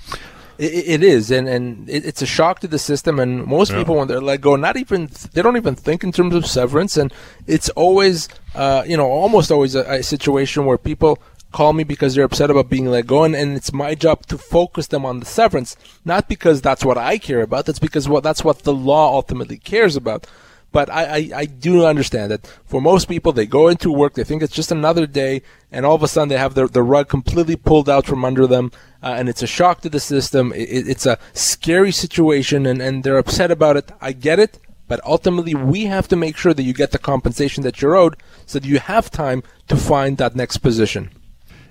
It, 0.58 1.02
it 1.02 1.04
is, 1.04 1.32
and 1.32 1.48
and 1.48 1.90
it, 1.90 2.06
it's 2.06 2.22
a 2.22 2.26
shock 2.26 2.60
to 2.60 2.68
the 2.68 2.80
system. 2.80 3.20
And 3.20 3.46
most 3.46 3.72
yeah. 3.72 3.80
people, 3.80 3.96
when 3.96 4.08
they're 4.08 4.22
let 4.22 4.42
go, 4.42 4.56
not 4.56 4.78
even 4.78 5.10
they 5.34 5.42
don't 5.42 5.58
even 5.58 5.76
think 5.76 6.04
in 6.04 6.12
terms 6.12 6.36
of 6.36 6.46
severance. 6.46 6.98
And 6.98 7.14
it's 7.48 7.70
always, 7.70 8.30
uh, 8.56 8.84
you 8.86 8.98
know, 8.98 9.10
almost 9.10 9.52
always 9.52 9.76
a, 9.76 9.82
a, 9.82 10.04
situation 10.04 10.66
where 10.66 10.78
people 10.78 11.20
call 11.52 11.74
me 11.74 11.84
because 11.84 12.16
they're 12.16 12.26
upset 12.26 12.50
about 12.50 12.70
being 12.70 12.88
let 12.88 13.08
go, 13.08 13.24
and, 13.24 13.36
and 13.36 13.56
it's 13.56 13.74
my 13.74 13.96
job 13.96 14.26
to 14.28 14.38
focus 14.38 14.88
them 14.88 15.06
on 15.06 15.20
the 15.20 15.26
severance, 15.26 15.76
not 16.06 16.28
because 16.28 16.62
that's 16.62 16.86
what 16.86 16.98
I 16.98 17.18
care 17.18 17.42
about. 17.42 17.66
That's 17.66 17.80
because 17.80 18.08
what 18.08 18.24
that's 18.24 18.44
what 18.44 18.60
the 18.60 18.74
law 18.74 19.14
ultimately 19.14 19.58
cares 19.58 19.96
about. 19.96 20.28
But 20.74 20.90
I, 20.90 21.04
I, 21.04 21.30
I, 21.36 21.46
do 21.46 21.86
understand 21.86 22.32
that 22.32 22.48
for 22.66 22.82
most 22.82 23.08
people, 23.08 23.32
they 23.32 23.46
go 23.46 23.68
into 23.68 23.92
work, 23.92 24.16
they 24.16 24.24
think 24.24 24.42
it's 24.42 24.56
just 24.56 24.72
another 24.72 25.06
day, 25.06 25.44
and 25.72 25.86
all 25.86 25.94
of 25.94 26.02
a 26.02 26.08
sudden 26.08 26.30
they 26.30 26.38
have 26.38 26.56
the, 26.56 26.66
the 26.66 26.82
rug 26.82 27.08
completely 27.08 27.56
pulled 27.56 27.88
out 27.88 28.08
from 28.08 28.26
under 28.26 28.48
them, 28.48 28.72
uh, 29.04 29.16
and 29.18 29.28
it's 29.28 29.44
a 29.44 29.48
shock 29.48 29.82
to 29.82 29.90
the 29.90 30.00
system. 30.00 30.54
It, 30.54 30.88
it's 30.88 31.06
a 31.06 31.20
scary 31.34 31.92
situation, 31.92 32.66
and, 32.66 32.82
and 32.82 33.04
they're 33.04 33.18
upset 33.18 33.52
about 33.52 33.78
it. 33.78 33.92
I 34.02 34.14
get 34.14 34.40
it, 34.40 34.60
but 34.88 35.02
ultimately 35.06 35.54
we 35.54 35.86
have 35.86 36.08
to 36.08 36.16
make 36.16 36.38
sure 36.38 36.54
that 36.54 36.64
you 36.64 36.74
get 36.74 36.92
the 36.92 36.98
compensation 36.98 37.64
that 37.64 37.82
you're 37.82 37.96
owed 37.96 38.16
so 38.46 38.60
that 38.60 38.68
you 38.68 38.80
have 38.80 39.12
time 39.12 39.44
to 39.68 39.76
find 39.76 40.18
that 40.18 40.36
next 40.36 40.58
position. 40.58 41.10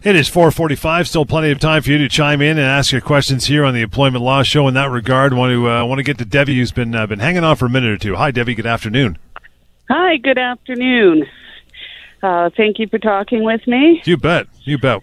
It 0.03 0.17
is 0.17 0.29
4:45. 0.29 1.07
Still 1.07 1.25
plenty 1.25 1.53
of 1.53 1.61
time 1.61 1.81
for 1.81 1.91
you 1.91 1.99
to 1.99 2.09
chime 2.09 2.43
in 2.43 2.59
and 2.59 2.67
ask 2.67 2.91
your 2.91 3.01
questions 3.01 3.47
here 3.47 3.65
on 3.65 3.73
the 3.73 3.83
Employment 3.83 4.25
Law 4.25 4.43
Show. 4.43 4.67
In 4.67 4.75
that 4.75 4.91
regard, 4.91 5.33
want 5.33 5.53
to 5.53 5.71
uh, 5.71 5.85
want 5.85 6.01
to 6.01 6.03
get 6.03 6.19
to 6.19 6.25
Debbie, 6.25 6.57
who's 6.57 6.73
been 6.73 6.93
uh, 6.93 7.07
been 7.07 7.21
hanging 7.21 7.45
on 7.45 7.55
for 7.55 7.67
a 7.67 7.71
minute 7.71 7.91
or 7.91 7.99
two. 7.99 8.17
Hi, 8.17 8.33
Debbie. 8.33 8.57
Good 8.57 8.67
afternoon. 8.67 9.17
Hi. 9.89 10.17
Good 10.17 10.39
afternoon. 10.39 11.25
Uh, 12.21 12.51
thank 12.57 12.81
you 12.81 12.89
for 12.89 12.99
talking 12.99 13.45
with 13.45 13.65
me. 13.69 14.03
You 14.05 14.17
bet. 14.17 14.49
You 14.65 14.77
bet. 14.77 15.03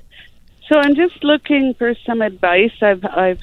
So 0.69 0.77
I'm 0.77 0.95
just 0.95 1.23
looking 1.23 1.73
for 1.73 1.95
some 2.05 2.21
advice. 2.21 2.71
I've 2.81 3.03
I've 3.03 3.39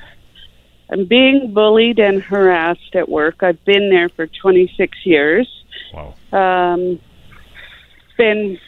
I'm 0.88 1.06
being 1.06 1.52
bullied 1.52 1.98
and 1.98 2.22
harassed 2.22 2.94
at 2.94 3.08
work. 3.08 3.42
I've 3.42 3.62
been 3.64 3.90
there 3.90 4.08
for 4.08 4.28
26 4.28 4.98
years. 5.04 5.48
Wow. 5.92 6.14
Um, 6.32 7.00
been 8.16 8.58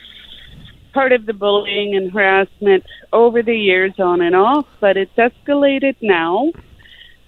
part 0.93 1.13
of 1.13 1.27
the 1.27 1.33
bullying 1.33 1.95
and 1.95 2.11
harassment 2.11 2.85
over 3.13 3.41
the 3.43 3.57
years, 3.57 3.93
on 4.01 4.21
and 4.21 4.35
off, 4.35 4.67
but 4.81 4.97
it's 4.97 5.15
escalated 5.15 5.95
now. 6.03 6.51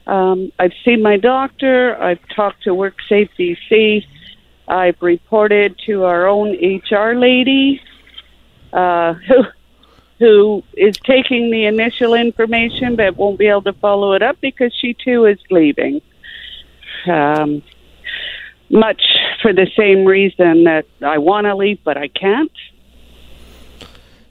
Um, 0.09 0.51
I've 0.59 0.73
seen 0.85 1.03
my 1.03 1.17
doctor. 1.17 1.97
I've 2.03 2.19
talked 2.35 2.65
to 2.65 2.71
WorkSafe 2.71 3.31
BC. 3.39 4.05
I've 4.67 5.01
reported 5.01 5.79
to 5.87 6.05
our 6.05 6.27
own 6.27 6.49
HR 6.53 7.15
lady, 7.15 7.81
uh, 8.73 9.15
who 9.29 9.45
who 10.21 10.63
is 10.75 10.97
taking 10.99 11.51
the 11.51 11.65
initial 11.65 12.15
information 12.15 12.95
but 12.95 13.17
won't 13.17 13.39
be 13.39 13.47
able 13.47 13.63
to 13.63 13.73
follow 13.73 14.13
it 14.13 14.23
up 14.23 14.37
because 14.41 14.73
she 14.79 14.95
too 14.95 15.25
is 15.25 15.39
leaving. 15.51 16.01
Um, 17.07 17.63
much 18.69 19.03
for 19.43 19.53
the 19.53 19.67
same 19.77 20.05
reason 20.05 20.65
that 20.65 20.85
I 21.03 21.19
want 21.19 21.47
to 21.47 21.57
leave 21.57 21.83
but 21.83 21.97
I 21.97 22.09
can't. 22.09 22.53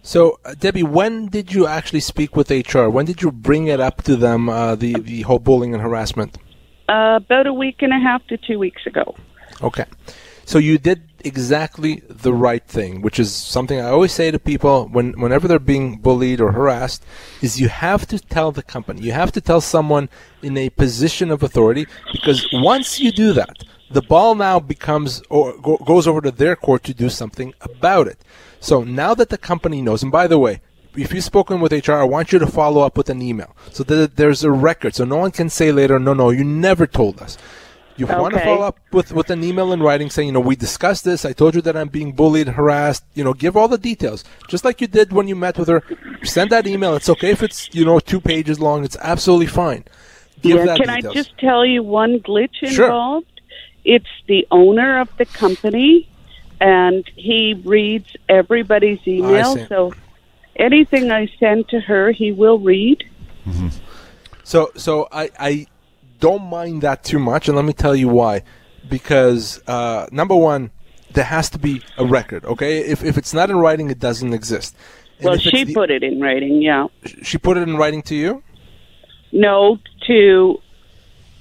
So, 0.01 0.39
uh, 0.45 0.53
Debbie, 0.57 0.83
when 0.83 1.27
did 1.27 1.53
you 1.53 1.67
actually 1.67 1.99
speak 1.99 2.35
with 2.35 2.49
HR? 2.49 2.87
When 2.87 3.05
did 3.05 3.21
you 3.21 3.31
bring 3.31 3.67
it 3.67 3.79
up 3.79 4.01
to 4.03 4.15
them, 4.15 4.47
uh, 4.47 4.75
the, 4.75 4.93
the 4.93 5.21
whole 5.23 5.39
bullying 5.39 5.73
and 5.73 5.83
harassment? 5.83 6.37
Uh, 6.87 7.17
about 7.17 7.47
a 7.47 7.53
week 7.53 7.81
and 7.81 7.93
a 7.93 7.99
half 7.99 8.25
to 8.27 8.37
two 8.37 8.57
weeks 8.57 8.85
ago. 8.87 9.15
Okay. 9.61 9.85
So 10.49 10.57
you 10.57 10.79
did 10.79 11.03
exactly 11.23 12.01
the 12.09 12.33
right 12.33 12.65
thing, 12.65 13.03
which 13.03 13.19
is 13.19 13.31
something 13.31 13.79
I 13.79 13.89
always 13.89 14.11
say 14.11 14.31
to 14.31 14.39
people 14.39 14.87
when 14.87 15.11
whenever 15.21 15.47
they're 15.47 15.59
being 15.59 15.97
bullied 15.97 16.41
or 16.41 16.53
harassed, 16.53 17.05
is 17.39 17.61
you 17.61 17.69
have 17.69 18.07
to 18.07 18.17
tell 18.17 18.51
the 18.51 18.63
company. 18.63 19.01
You 19.01 19.11
have 19.11 19.31
to 19.33 19.41
tell 19.41 19.61
someone 19.61 20.09
in 20.41 20.57
a 20.57 20.71
position 20.71 21.29
of 21.29 21.43
authority 21.43 21.85
because 22.11 22.47
once 22.51 22.99
you 22.99 23.11
do 23.11 23.31
that, 23.33 23.63
the 23.91 24.01
ball 24.01 24.33
now 24.33 24.59
becomes 24.59 25.21
or 25.29 25.55
go, 25.55 25.77
goes 25.85 26.07
over 26.07 26.21
to 26.21 26.31
their 26.31 26.55
court 26.55 26.83
to 26.85 26.95
do 26.95 27.11
something 27.11 27.53
about 27.61 28.07
it. 28.07 28.17
So 28.59 28.83
now 28.83 29.13
that 29.13 29.29
the 29.29 29.37
company 29.37 29.83
knows, 29.83 30.01
and 30.01 30.11
by 30.11 30.25
the 30.25 30.39
way, 30.39 30.61
if 30.95 31.13
you've 31.13 31.23
spoken 31.23 31.61
with 31.61 31.71
HR, 31.87 32.01
I 32.01 32.05
want 32.15 32.31
you 32.31 32.39
to 32.39 32.47
follow 32.47 32.81
up 32.81 32.97
with 32.97 33.11
an 33.11 33.21
email 33.21 33.55
so 33.71 33.83
that 33.83 34.15
there's 34.15 34.43
a 34.43 34.49
record, 34.49 34.95
so 34.95 35.05
no 35.05 35.17
one 35.17 35.29
can 35.29 35.51
say 35.51 35.71
later, 35.71 35.99
no, 35.99 36.15
no, 36.15 36.31
you 36.31 36.43
never 36.43 36.87
told 36.87 37.21
us. 37.21 37.37
You 37.99 38.05
okay. 38.05 38.17
want 38.17 38.33
to 38.33 38.39
follow 38.39 38.61
up 38.61 38.79
with, 38.93 39.11
with 39.11 39.29
an 39.29 39.43
email 39.43 39.73
in 39.73 39.83
writing 39.83 40.09
saying, 40.09 40.27
you 40.27 40.31
know, 40.31 40.39
we 40.39 40.55
discussed 40.55 41.03
this. 41.03 41.25
I 41.25 41.33
told 41.33 41.53
you 41.53 41.61
that 41.63 41.75
I'm 41.75 41.89
being 41.89 42.13
bullied, 42.13 42.47
harassed. 42.47 43.03
You 43.13 43.25
know, 43.25 43.33
give 43.33 43.57
all 43.57 43.67
the 43.67 43.77
details, 43.77 44.23
just 44.47 44.63
like 44.63 44.79
you 44.79 44.87
did 44.87 45.11
when 45.11 45.27
you 45.27 45.35
met 45.35 45.57
with 45.57 45.67
her. 45.67 45.83
Send 46.23 46.49
that 46.51 46.65
email. 46.65 46.95
It's 46.95 47.09
okay 47.09 47.31
if 47.31 47.43
it's 47.43 47.67
you 47.73 47.83
know 47.83 47.99
two 47.99 48.21
pages 48.21 48.57
long. 48.57 48.85
It's 48.85 48.95
absolutely 49.01 49.47
fine. 49.47 49.83
Give 50.41 50.65
yeah. 50.65 50.77
Can 50.77 50.87
details. 50.87 51.05
I 51.05 51.13
just 51.13 51.37
tell 51.39 51.65
you 51.65 51.83
one 51.83 52.21
glitch 52.21 52.63
involved? 52.63 53.27
Sure. 53.27 53.43
It's 53.83 54.13
the 54.27 54.47
owner 54.49 55.01
of 55.01 55.09
the 55.17 55.25
company, 55.25 56.07
and 56.61 57.05
he 57.17 57.61
reads 57.65 58.15
everybody's 58.29 59.05
email. 59.05 59.57
So 59.67 59.93
anything 60.55 61.11
I 61.11 61.29
send 61.37 61.67
to 61.69 61.81
her, 61.81 62.11
he 62.11 62.31
will 62.31 62.59
read. 62.59 63.03
Mm-hmm. 63.45 63.67
So, 64.45 64.71
so 64.77 65.09
I, 65.11 65.29
I 65.37 65.67
don't 66.19 66.43
mind 66.43 66.81
that 66.81 67.03
too 67.03 67.19
much, 67.19 67.47
and 67.47 67.55
let 67.55 67.65
me 67.65 67.73
tell 67.73 67.95
you 67.95 68.07
why. 68.07 68.43
Because 68.87 69.61
uh, 69.67 70.07
number 70.11 70.35
one, 70.35 70.71
there 71.13 71.23
has 71.25 71.49
to 71.51 71.59
be 71.59 71.81
a 71.97 72.05
record. 72.05 72.45
Okay, 72.45 72.79
if 72.79 73.03
if 73.03 73.17
it's 73.17 73.33
not 73.33 73.49
in 73.49 73.57
writing, 73.57 73.89
it 73.89 73.99
doesn't 73.99 74.33
exist. 74.33 74.75
And 75.19 75.25
well, 75.25 75.37
she 75.37 75.65
the, 75.65 75.73
put 75.73 75.91
it 75.91 76.03
in 76.03 76.21
writing. 76.21 76.61
Yeah. 76.61 76.87
She 77.23 77.37
put 77.37 77.57
it 77.57 77.67
in 77.67 77.75
writing 77.75 78.01
to 78.03 78.15
you. 78.15 78.41
No, 79.31 79.77
to 80.07 80.61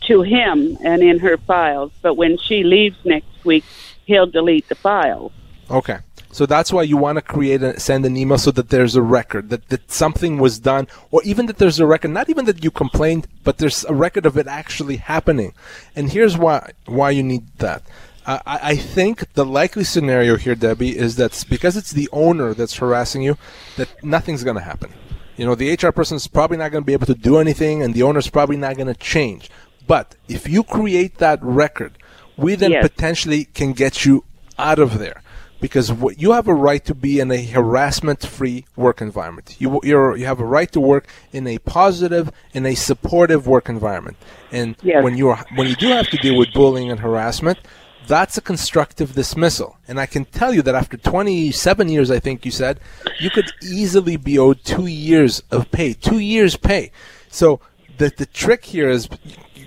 to 0.07 0.23
him 0.23 0.77
and 0.83 1.03
in 1.03 1.19
her 1.21 1.37
files. 1.38 1.93
But 2.03 2.14
when 2.14 2.38
she 2.38 2.64
leaves 2.64 2.97
next 3.05 3.45
week, 3.45 3.64
he'll 4.05 4.27
delete 4.27 4.69
the 4.69 4.75
files. 4.75 5.33
Okay. 5.71 5.99
So 6.38 6.46
that's 6.46 6.72
why 6.72 6.85
you 6.85 6.96
want 6.96 7.16
to 7.16 7.22
create 7.22 7.64
and 7.64 7.83
send 7.83 8.07
an 8.07 8.16
email 8.16 8.38
so 8.38 8.53
that 8.53 8.68
there's 8.68 8.94
a 8.94 9.03
record 9.03 9.51
that, 9.51 9.70
that 9.70 9.90
something 9.90 10.38
was 10.38 10.61
done, 10.61 10.87
or 11.11 11.20
even 11.24 11.46
that 11.46 11.59
there's 11.59 11.81
a 11.81 11.85
record, 11.85 12.12
not 12.12 12.31
even 12.31 12.44
that 12.44 12.62
you 12.62 12.70
complained, 12.70 13.27
but 13.42 13.59
there's 13.59 13.85
a 13.87 13.92
record 13.92 14.24
of 14.24 14.38
it 14.38 14.46
actually 14.46 14.98
happening. 14.98 15.53
And 15.96 16.12
here's 16.12 16.38
why 16.38 16.70
why 16.87 17.11
you 17.11 17.24
need 17.24 17.48
that. 17.59 17.83
I, 18.24 18.40
I 18.46 18.77
think 18.77 19.33
the 19.33 19.44
likely 19.44 19.83
scenario 19.83 20.37
here, 20.37 20.55
Debbie, 20.55 20.96
is 20.96 21.16
that 21.16 21.44
because 21.51 21.77
it's 21.77 21.90
the 21.90 22.09
owner 22.12 22.55
that's 22.55 22.77
harassing 22.77 23.22
you, 23.22 23.37
that 23.77 23.88
nothing's 24.05 24.44
going 24.44 24.59
to 24.59 24.62
happen. 24.62 24.92
You 25.37 25.44
know, 25.44 25.57
the 25.57 25.72
HR 25.72 25.90
person 25.90 26.18
is 26.18 26.29
probably 26.29 26.57
not 26.57 26.70
going 26.70 26.85
to 26.85 26.87
be 26.87 26.92
able 26.92 27.07
to 27.07 27.16
do 27.16 27.38
anything, 27.38 27.83
and 27.83 27.94
the 27.94 28.05
owner's 28.05 28.31
probably 28.31 28.57
not 28.57 28.77
going 28.77 28.94
to 28.94 29.01
change. 29.01 29.51
But 29.88 30.14
if 30.29 30.48
you 30.48 30.62
create 30.62 31.18
that 31.18 31.42
record, 31.42 31.98
we 32.37 32.55
then 32.55 32.70
yes. 32.70 32.88
potentially 32.88 33.46
can 33.46 33.72
get 33.72 34.05
you 34.05 34.22
out 34.57 34.79
of 34.79 35.01
there 35.01 35.20
because 35.61 35.92
you 36.16 36.33
have 36.33 36.49
a 36.49 36.55
right 36.55 36.85
to 36.85 36.94
be 36.94 37.21
in 37.21 37.31
a 37.31 37.44
harassment-free 37.44 38.64
work 38.77 39.01
environment. 39.01 39.57
You 39.59 39.81
you 39.83 40.25
have 40.25 40.40
a 40.40 40.44
right 40.44 40.71
to 40.73 40.81
work 40.81 41.09
in 41.33 41.47
a 41.47 41.59
positive, 41.59 42.31
in 42.53 42.66
a 42.66 42.75
supportive 42.75 43.47
work 43.47 43.68
environment. 43.68 44.16
And 44.53 44.77
yes. 44.83 45.03
when 45.03 45.16
you 45.16 45.29
are 45.29 45.44
when 45.57 45.68
you 45.68 45.77
do 45.77 45.88
have 45.88 46.09
to 46.09 46.16
deal 46.18 46.37
with 46.37 46.53
bullying 46.53 46.90
and 46.90 47.01
harassment, 47.01 47.59
that's 48.07 48.38
a 48.38 48.40
constructive 48.40 49.14
dismissal. 49.14 49.77
And 49.87 50.01
I 50.01 50.07
can 50.07 50.25
tell 50.25 50.55
you 50.55 50.62
that 50.62 50.75
after 50.75 50.97
27 50.97 51.88
years, 51.88 52.11
I 52.11 52.18
think 52.18 52.44
you 52.44 52.51
said, 52.51 52.81
you 53.21 53.31
could 53.31 53.53
easily 53.62 54.16
be 54.16 54.38
owed 54.38 54.64
two 54.64 54.87
years 54.87 55.42
of 55.51 55.71
pay, 55.71 55.92
two 55.92 56.18
years 56.18 56.57
pay. 56.57 56.90
So 57.29 57.61
the 57.99 58.12
the 58.16 58.27
trick 58.27 58.64
here 58.64 58.88
is 58.88 59.09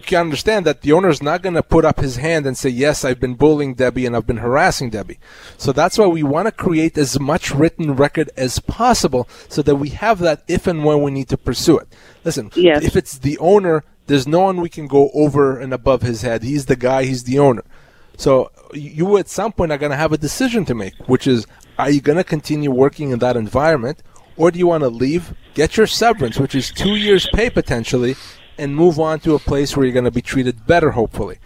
can 0.02 0.20
understand 0.20 0.66
that 0.66 0.82
the 0.82 0.92
owner 0.92 1.10
is 1.10 1.22
not 1.22 1.42
going 1.42 1.56
to 1.56 1.64
put 1.64 1.86
up 1.86 2.00
his 2.00 2.18
hand 2.18 2.46
and 2.46 2.58
say, 2.58 2.70
yes, 2.70 3.06
I've 3.06 3.20
been 3.20 3.36
bullying 3.36 3.74
Debbie 3.76 4.06
and 4.06 4.16
I've 4.16 4.28
been 4.28 4.38
harassing 4.38 4.90
Debbie. 4.90 5.20
So 5.58 5.72
that's 5.72 5.98
why 5.98 6.08
we 6.08 6.24
want 6.24 6.48
to 6.48 6.52
create 6.52 6.98
as 6.98 7.20
much 7.20 7.52
written 7.52 7.96
record 7.96 8.30
as 8.36 8.60
possible 8.60 9.30
so 9.48 9.62
that 9.62 9.76
we 9.76 9.90
have 9.90 10.20
that 10.20 10.44
if 10.48 10.68
and 10.68 10.84
when 10.84 11.02
we 11.02 11.12
need 11.12 11.30
to 11.30 11.38
pursue 11.38 11.78
it. 11.78 11.88
Listen, 12.24 12.52
yes. 12.56 12.84
if 12.84 12.96
it's 12.96 13.18
the 13.18 13.38
owner, 13.38 13.84
there's 14.08 14.28
no 14.28 14.42
one 14.42 14.62
we 14.62 14.70
can 14.70 14.88
go 14.88 15.10
over 15.14 15.60
and 15.60 15.74
above 15.74 16.02
his 16.02 16.22
head. 16.22 16.44
He's 16.44 16.66
the 16.66 16.76
guy, 16.76 17.04
he's 17.04 17.24
the 17.24 17.40
owner. 17.40 17.64
So 18.18 18.52
you 18.74 19.18
at 19.18 19.30
some 19.30 19.52
point 19.52 19.72
are 19.72 19.78
going 19.78 19.92
to 19.92 19.98
have 19.98 20.14
a 20.14 20.18
decision 20.18 20.66
to 20.66 20.76
make, 20.76 20.96
which 21.08 21.28
is, 21.28 21.48
are 21.80 21.90
you 21.90 22.02
going 22.02 22.18
to 22.18 22.24
continue 22.24 22.72
working 22.72 23.12
in 23.12 23.20
that 23.20 23.36
environment 23.36 24.04
or 24.38 24.52
do 24.52 24.60
you 24.60 24.68
want 24.68 24.82
to 24.82 24.90
leave, 24.90 25.36
get 25.54 25.78
your 25.78 25.88
severance, 25.88 26.40
which 26.40 26.56
is 26.56 26.72
two 26.72 26.96
years 26.96 27.28
pay 27.34 27.50
potentially, 27.50 28.16
and 28.58 28.76
move 28.76 29.00
on 29.00 29.20
to 29.22 29.36
a 29.36 29.40
place 29.40 29.76
where 29.76 29.86
you're 29.86 29.94
going 29.94 30.06
to 30.06 30.12
be 30.12 30.22
treated 30.22 30.66
better, 30.68 30.92
hopefully. 30.92 31.40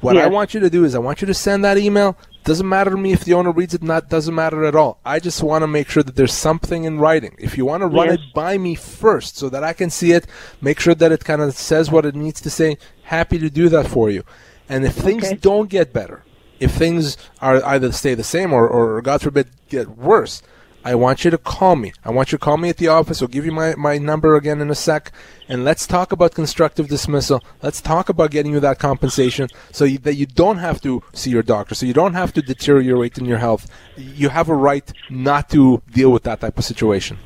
What 0.00 0.16
I 0.16 0.26
want 0.26 0.54
you 0.54 0.60
to 0.60 0.70
do 0.70 0.84
is 0.84 0.94
I 0.94 0.98
want 0.98 1.20
you 1.20 1.26
to 1.26 1.34
send 1.34 1.64
that 1.64 1.78
email. 1.78 2.16
Doesn't 2.44 2.68
matter 2.68 2.90
to 2.90 2.96
me 2.96 3.12
if 3.12 3.24
the 3.24 3.34
owner 3.34 3.50
reads 3.50 3.74
it, 3.74 3.82
not 3.82 4.08
doesn't 4.08 4.34
matter 4.34 4.64
at 4.64 4.76
all. 4.76 5.00
I 5.04 5.18
just 5.18 5.42
want 5.42 5.62
to 5.62 5.66
make 5.66 5.88
sure 5.88 6.02
that 6.02 6.14
there's 6.14 6.32
something 6.32 6.84
in 6.84 7.00
writing. 7.00 7.34
If 7.38 7.58
you 7.58 7.66
want 7.66 7.80
to 7.80 7.88
run 7.88 8.06
yes. 8.06 8.18
it 8.18 8.34
by 8.34 8.56
me 8.56 8.76
first 8.76 9.36
so 9.36 9.48
that 9.48 9.64
I 9.64 9.72
can 9.72 9.90
see 9.90 10.12
it, 10.12 10.26
make 10.60 10.78
sure 10.78 10.94
that 10.94 11.10
it 11.10 11.24
kind 11.24 11.42
of 11.42 11.56
says 11.56 11.90
what 11.90 12.06
it 12.06 12.14
needs 12.14 12.40
to 12.42 12.50
say, 12.50 12.78
happy 13.02 13.38
to 13.38 13.50
do 13.50 13.68
that 13.70 13.88
for 13.88 14.10
you. 14.10 14.22
And 14.68 14.84
if 14.84 14.94
things 14.94 15.24
okay. 15.24 15.36
don't 15.36 15.68
get 15.68 15.92
better, 15.92 16.22
if 16.60 16.70
things 16.72 17.16
are 17.40 17.64
either 17.64 17.90
stay 17.90 18.14
the 18.14 18.24
same 18.24 18.52
or, 18.52 18.68
or 18.68 19.02
God 19.02 19.22
forbid 19.22 19.48
get 19.68 19.88
worse, 19.88 20.42
I 20.86 20.94
want 20.94 21.24
you 21.24 21.32
to 21.32 21.38
call 21.38 21.74
me. 21.74 21.92
I 22.04 22.12
want 22.12 22.30
you 22.30 22.38
to 22.38 22.44
call 22.44 22.58
me 22.58 22.68
at 22.68 22.76
the 22.76 22.86
office. 22.86 23.20
I'll 23.20 23.26
give 23.26 23.44
you 23.44 23.50
my, 23.50 23.74
my 23.74 23.98
number 23.98 24.36
again 24.36 24.60
in 24.60 24.70
a 24.70 24.74
sec. 24.76 25.10
And 25.48 25.64
let's 25.64 25.84
talk 25.84 26.12
about 26.12 26.32
constructive 26.34 26.86
dismissal. 26.86 27.42
Let's 27.60 27.80
talk 27.80 28.08
about 28.08 28.30
getting 28.30 28.52
you 28.52 28.60
that 28.60 28.78
compensation 28.78 29.48
so 29.72 29.84
you, 29.84 29.98
that 29.98 30.14
you 30.14 30.26
don't 30.26 30.58
have 30.58 30.80
to 30.82 31.02
see 31.12 31.30
your 31.30 31.42
doctor, 31.42 31.74
so 31.74 31.86
you 31.86 31.92
don't 31.92 32.14
have 32.14 32.32
to 32.34 32.40
deteriorate 32.40 33.18
in 33.18 33.24
your 33.24 33.38
health. 33.38 33.68
You 33.96 34.28
have 34.28 34.48
a 34.48 34.54
right 34.54 34.88
not 35.10 35.50
to 35.50 35.82
deal 35.90 36.12
with 36.12 36.22
that 36.22 36.40
type 36.40 36.56
of 36.56 36.64
situation. 36.64 37.18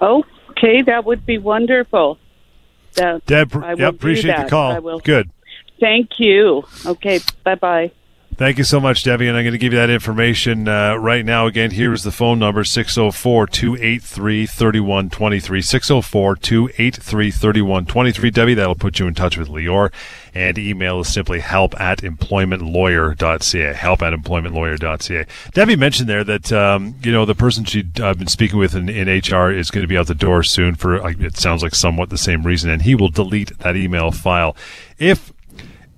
Okay, 0.00 0.82
that 0.82 1.04
would 1.04 1.26
be 1.26 1.38
wonderful. 1.38 2.18
That, 2.94 3.26
Deb, 3.26 3.56
I 3.56 3.74
yep, 3.74 3.94
appreciate 3.94 4.36
the 4.36 4.48
call. 4.48 5.00
Good. 5.00 5.30
Thank 5.80 6.20
you. 6.20 6.62
Okay, 6.86 7.18
bye 7.42 7.56
bye. 7.56 7.90
Thank 8.36 8.58
you 8.58 8.64
so 8.64 8.80
much, 8.80 9.04
Debbie. 9.04 9.28
And 9.28 9.36
I'm 9.36 9.44
going 9.44 9.52
to 9.52 9.58
give 9.58 9.72
you 9.72 9.78
that 9.78 9.90
information 9.90 10.66
uh, 10.66 10.96
right 10.96 11.24
now. 11.24 11.46
Again, 11.46 11.70
here 11.70 11.92
is 11.92 12.02
the 12.02 12.10
phone 12.10 12.40
number 12.40 12.64
604 12.64 13.46
283 13.46 14.46
3123. 14.46 15.62
604 15.62 16.36
283 16.36 17.30
3123. 17.30 18.30
Debbie, 18.30 18.54
that'll 18.54 18.74
put 18.74 18.98
you 18.98 19.06
in 19.06 19.14
touch 19.14 19.38
with 19.38 19.48
Lior. 19.48 19.92
And 20.34 20.58
email 20.58 20.98
is 20.98 21.12
simply 21.12 21.38
help 21.38 21.80
at 21.80 22.00
employmentlawyer.ca. 22.00 23.72
Help 23.72 24.02
at 24.02 24.12
employmentlawyer.ca. 24.12 25.26
Debbie 25.52 25.76
mentioned 25.76 26.08
there 26.08 26.24
that, 26.24 26.52
um, 26.52 26.96
you 27.04 27.12
know, 27.12 27.24
the 27.24 27.36
person 27.36 27.64
she'd 27.64 28.00
uh, 28.00 28.14
been 28.14 28.26
speaking 28.26 28.58
with 28.58 28.74
in, 28.74 28.88
in 28.88 29.06
HR 29.06 29.52
is 29.52 29.70
going 29.70 29.84
to 29.84 29.88
be 29.88 29.96
out 29.96 30.08
the 30.08 30.14
door 30.14 30.42
soon 30.42 30.74
for, 30.74 31.08
it 31.08 31.36
sounds 31.36 31.62
like 31.62 31.76
somewhat 31.76 32.10
the 32.10 32.18
same 32.18 32.42
reason. 32.42 32.68
And 32.68 32.82
he 32.82 32.96
will 32.96 33.10
delete 33.10 33.56
that 33.60 33.76
email 33.76 34.10
file. 34.10 34.56
If 34.98 35.32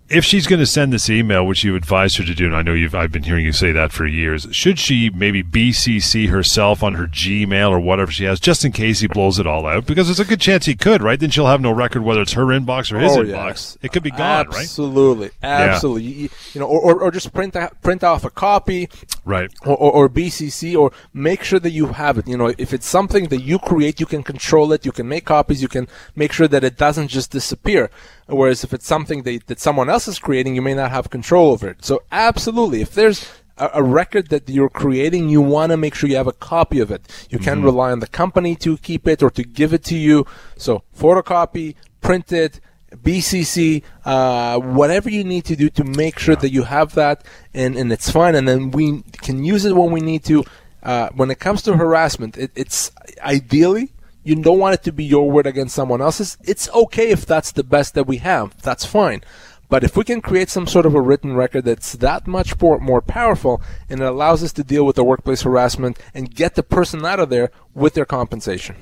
if 0.09 0.24
she's 0.24 0.46
going 0.46 0.61
to 0.61 0.66
send 0.66 0.92
this 0.92 1.11
email, 1.11 1.44
which 1.46 1.64
you 1.64 1.74
advised 1.74 2.16
her 2.18 2.24
to 2.24 2.34
do, 2.34 2.46
and 2.46 2.54
I 2.57 2.62
know 2.62 2.72
you've 2.74 2.94
I've 2.94 3.11
been 3.11 3.24
hearing 3.24 3.44
you 3.44 3.52
say 3.52 3.72
that 3.72 3.90
for 3.92 4.07
years, 4.07 4.46
should 4.52 4.78
she 4.78 5.11
maybe 5.11 5.42
BCC 5.42 6.28
herself 6.28 6.82
on 6.82 6.94
her 6.94 7.07
Gmail 7.07 7.70
or 7.70 7.80
whatever 7.80 8.12
she 8.12 8.24
has, 8.24 8.38
just 8.38 8.64
in 8.64 8.72
case 8.72 9.00
he 9.00 9.09
blows 9.09 9.38
it 9.38 9.46
all 9.46 9.66
out? 9.66 9.86
Because 9.86 10.07
there's 10.07 10.20
a 10.20 10.24
good 10.24 10.40
chance 10.40 10.66
he 10.66 10.74
could, 10.76 11.02
right? 11.02 11.18
Then 11.18 11.30
she'll 11.30 11.46
have 11.46 11.61
no 11.61 11.72
record 11.72 12.02
whether 12.02 12.22
it's 12.22 12.32
her 12.34 12.44
inbox 12.46 12.92
or 12.92 12.98
his 13.00 13.16
Oh, 13.16 13.22
inbox. 13.22 13.46
yes. 13.46 13.78
It 13.82 13.92
could 13.92 14.02
be 14.04 14.11
gone, 14.11 14.46
right? 14.48 14.61
Absolutely, 14.61 15.30
absolutely. 15.42 16.02
You, 16.04 16.28
you 16.54 16.61
know, 16.61 16.66
or, 16.66 16.80
or, 16.80 17.02
or 17.02 17.11
just 17.11 17.32
print 17.32 17.57
out, 17.57 17.80
print 17.82 18.04
off 18.04 18.24
a 18.24 18.30
copy, 18.30 18.88
Right. 19.26 19.52
or, 19.66 19.76
or, 19.76 19.92
or 19.92 20.08
BCC, 20.08 20.78
or 20.78 20.92
make 21.12 21.42
sure 21.42 21.58
that 21.58 21.72
you 21.72 21.88
have 21.88 22.16
it. 22.16 22.28
You 22.28 22.36
know, 22.36 22.54
if 22.58 22.72
it's 22.72 22.86
something 22.86 23.24
that 23.28 23.42
you 23.42 23.58
create, 23.58 23.98
you 23.98 24.06
can 24.06 24.22
control 24.22 24.72
it. 24.72 24.86
You 24.86 24.92
can 24.92 25.08
make 25.08 25.24
copies. 25.24 25.60
You 25.60 25.68
can 25.68 25.88
make 26.14 26.32
sure 26.32 26.46
that 26.46 26.62
it 26.62 26.78
doesn't 26.78 27.08
just 27.08 27.32
disappear. 27.32 27.90
Whereas 28.28 28.62
if 28.62 28.72
it's 28.72 28.86
something 28.86 29.24
that, 29.24 29.48
that 29.48 29.58
someone 29.58 29.90
else 29.90 30.06
is 30.06 30.20
creating, 30.20 30.54
you 30.54 30.62
may 30.62 30.74
not 30.74 30.92
have 30.92 31.10
control 31.10 31.50
over 31.50 31.68
it. 31.68 31.84
So 31.84 32.04
absolutely, 32.12 32.82
if 32.82 32.94
there's 32.94 33.28
a, 33.58 33.70
a 33.74 33.82
record 33.82 34.28
that 34.28 34.48
you're 34.48 34.68
creating, 34.68 35.28
you 35.28 35.40
want 35.40 35.70
to 35.70 35.76
make 35.76 35.96
sure 35.96 36.08
you 36.08 36.16
have 36.16 36.28
a 36.28 36.32
copy 36.32 36.78
of 36.78 36.92
it. 36.92 37.02
You 37.28 37.40
can 37.40 37.56
mm-hmm. 37.56 37.64
rely 37.64 37.90
on 37.90 37.98
the 37.98 38.06
company 38.06 38.54
to 38.56 38.76
keep 38.78 39.08
it 39.08 39.24
or 39.24 39.30
to 39.30 39.42
give 39.42 39.72
it 39.72 39.82
to 39.84 39.96
you. 39.96 40.24
So 40.56 40.82
photocopy, 40.96 41.74
print 42.00 42.32
it, 42.32 42.60
BCC, 42.93 43.82
uh, 44.05 44.59
whatever 44.59 45.11
you 45.11 45.24
need 45.24 45.45
to 45.47 45.57
do 45.57 45.68
to 45.70 45.84
make 45.84 46.18
sure 46.18 46.37
that 46.37 46.51
you 46.51 46.62
have 46.62 46.95
that 46.95 47.24
and, 47.53 47.76
and 47.76 47.93
it's 47.93 48.11
fine. 48.11 48.34
And 48.34 48.47
then 48.47 48.70
we 48.70 49.03
can 49.22 49.45
use 49.45 49.64
it 49.64 49.76
when 49.76 49.91
we 49.91 50.01
need 50.01 50.24
to. 50.24 50.45
Uh, 50.82 51.09
when 51.16 51.32
it 51.32 51.41
comes 51.41 51.62
to 51.62 51.76
harassment, 51.76 52.39
it, 52.39 52.53
it's 52.55 52.93
ideally 53.20 53.93
you 54.22 54.37
don't 54.37 54.59
want 54.59 54.74
it 54.74 54.82
to 54.84 54.93
be 54.93 55.05
your 55.05 55.30
word 55.30 55.47
against 55.47 55.74
someone 55.74 56.01
else's. 56.01 56.37
It's 56.45 56.68
okay 56.70 57.11
if 57.11 57.26
that's 57.26 57.53
the 57.53 57.64
best 57.64 57.95
that 57.95 58.07
we 58.07 58.18
have. 58.18 58.61
That's 58.62 58.84
fine. 58.84 59.22
But 59.68 59.82
if 59.82 59.97
we 59.97 60.05
can 60.05 60.20
create 60.20 60.49
some 60.49 60.66
sort 60.66 60.87
of 60.87 60.95
a 60.95 61.01
written 61.01 61.34
record 61.34 61.64
that's 61.64 61.93
that 61.95 62.26
much 62.26 62.61
more, 62.61 62.78
more 62.78 63.01
powerful 63.01 63.61
and 63.89 64.01
it 64.01 64.07
allows 64.07 64.45
us 64.45 64.53
to 64.55 64.64
deal 64.64 64.87
with 64.87 64.97
the 64.97 65.05
workplace 65.05 65.43
harassment 65.43 65.99
and 66.14 66.34
get 66.34 66.55
the 66.55 66.62
person 66.62 67.05
out 67.05 67.18
of 67.18 67.30
there 67.30 67.51
with 67.74 67.95
their 67.95 68.05
compensation. 68.05 68.76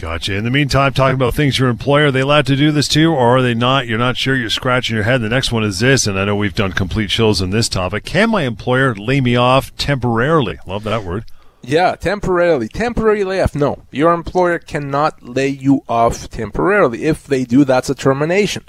Gotcha. 0.00 0.34
In 0.34 0.44
the 0.44 0.50
meantime, 0.50 0.94
talking 0.94 1.14
about 1.14 1.34
things 1.34 1.58
your 1.58 1.68
employer, 1.68 2.06
are 2.06 2.10
they 2.10 2.20
allowed 2.20 2.46
to 2.46 2.56
do 2.56 2.72
this 2.72 2.88
too, 2.88 3.12
or 3.12 3.36
are 3.36 3.42
they 3.42 3.52
not? 3.52 3.86
You're 3.86 3.98
not 3.98 4.16
sure. 4.16 4.34
You're 4.34 4.48
scratching 4.48 4.96
your 4.96 5.04
head. 5.04 5.20
The 5.20 5.28
next 5.28 5.52
one 5.52 5.62
is 5.62 5.80
this, 5.80 6.06
and 6.06 6.18
I 6.18 6.24
know 6.24 6.34
we've 6.34 6.54
done 6.54 6.72
complete 6.72 7.10
shows 7.10 7.42
on 7.42 7.50
this 7.50 7.68
topic. 7.68 8.06
Can 8.06 8.30
my 8.30 8.44
employer 8.44 8.94
lay 8.94 9.20
me 9.20 9.36
off 9.36 9.76
temporarily? 9.76 10.58
Love 10.66 10.84
that 10.84 11.04
word. 11.04 11.26
Yeah, 11.60 11.96
temporarily. 11.96 12.66
Temporary 12.68 13.24
layoff. 13.24 13.54
No, 13.54 13.82
your 13.90 14.14
employer 14.14 14.58
cannot 14.58 15.22
lay 15.22 15.48
you 15.48 15.84
off 15.86 16.30
temporarily. 16.30 17.04
If 17.04 17.26
they 17.26 17.44
do, 17.44 17.64
that's 17.64 17.90
a 17.90 17.94
termination. 17.94 18.64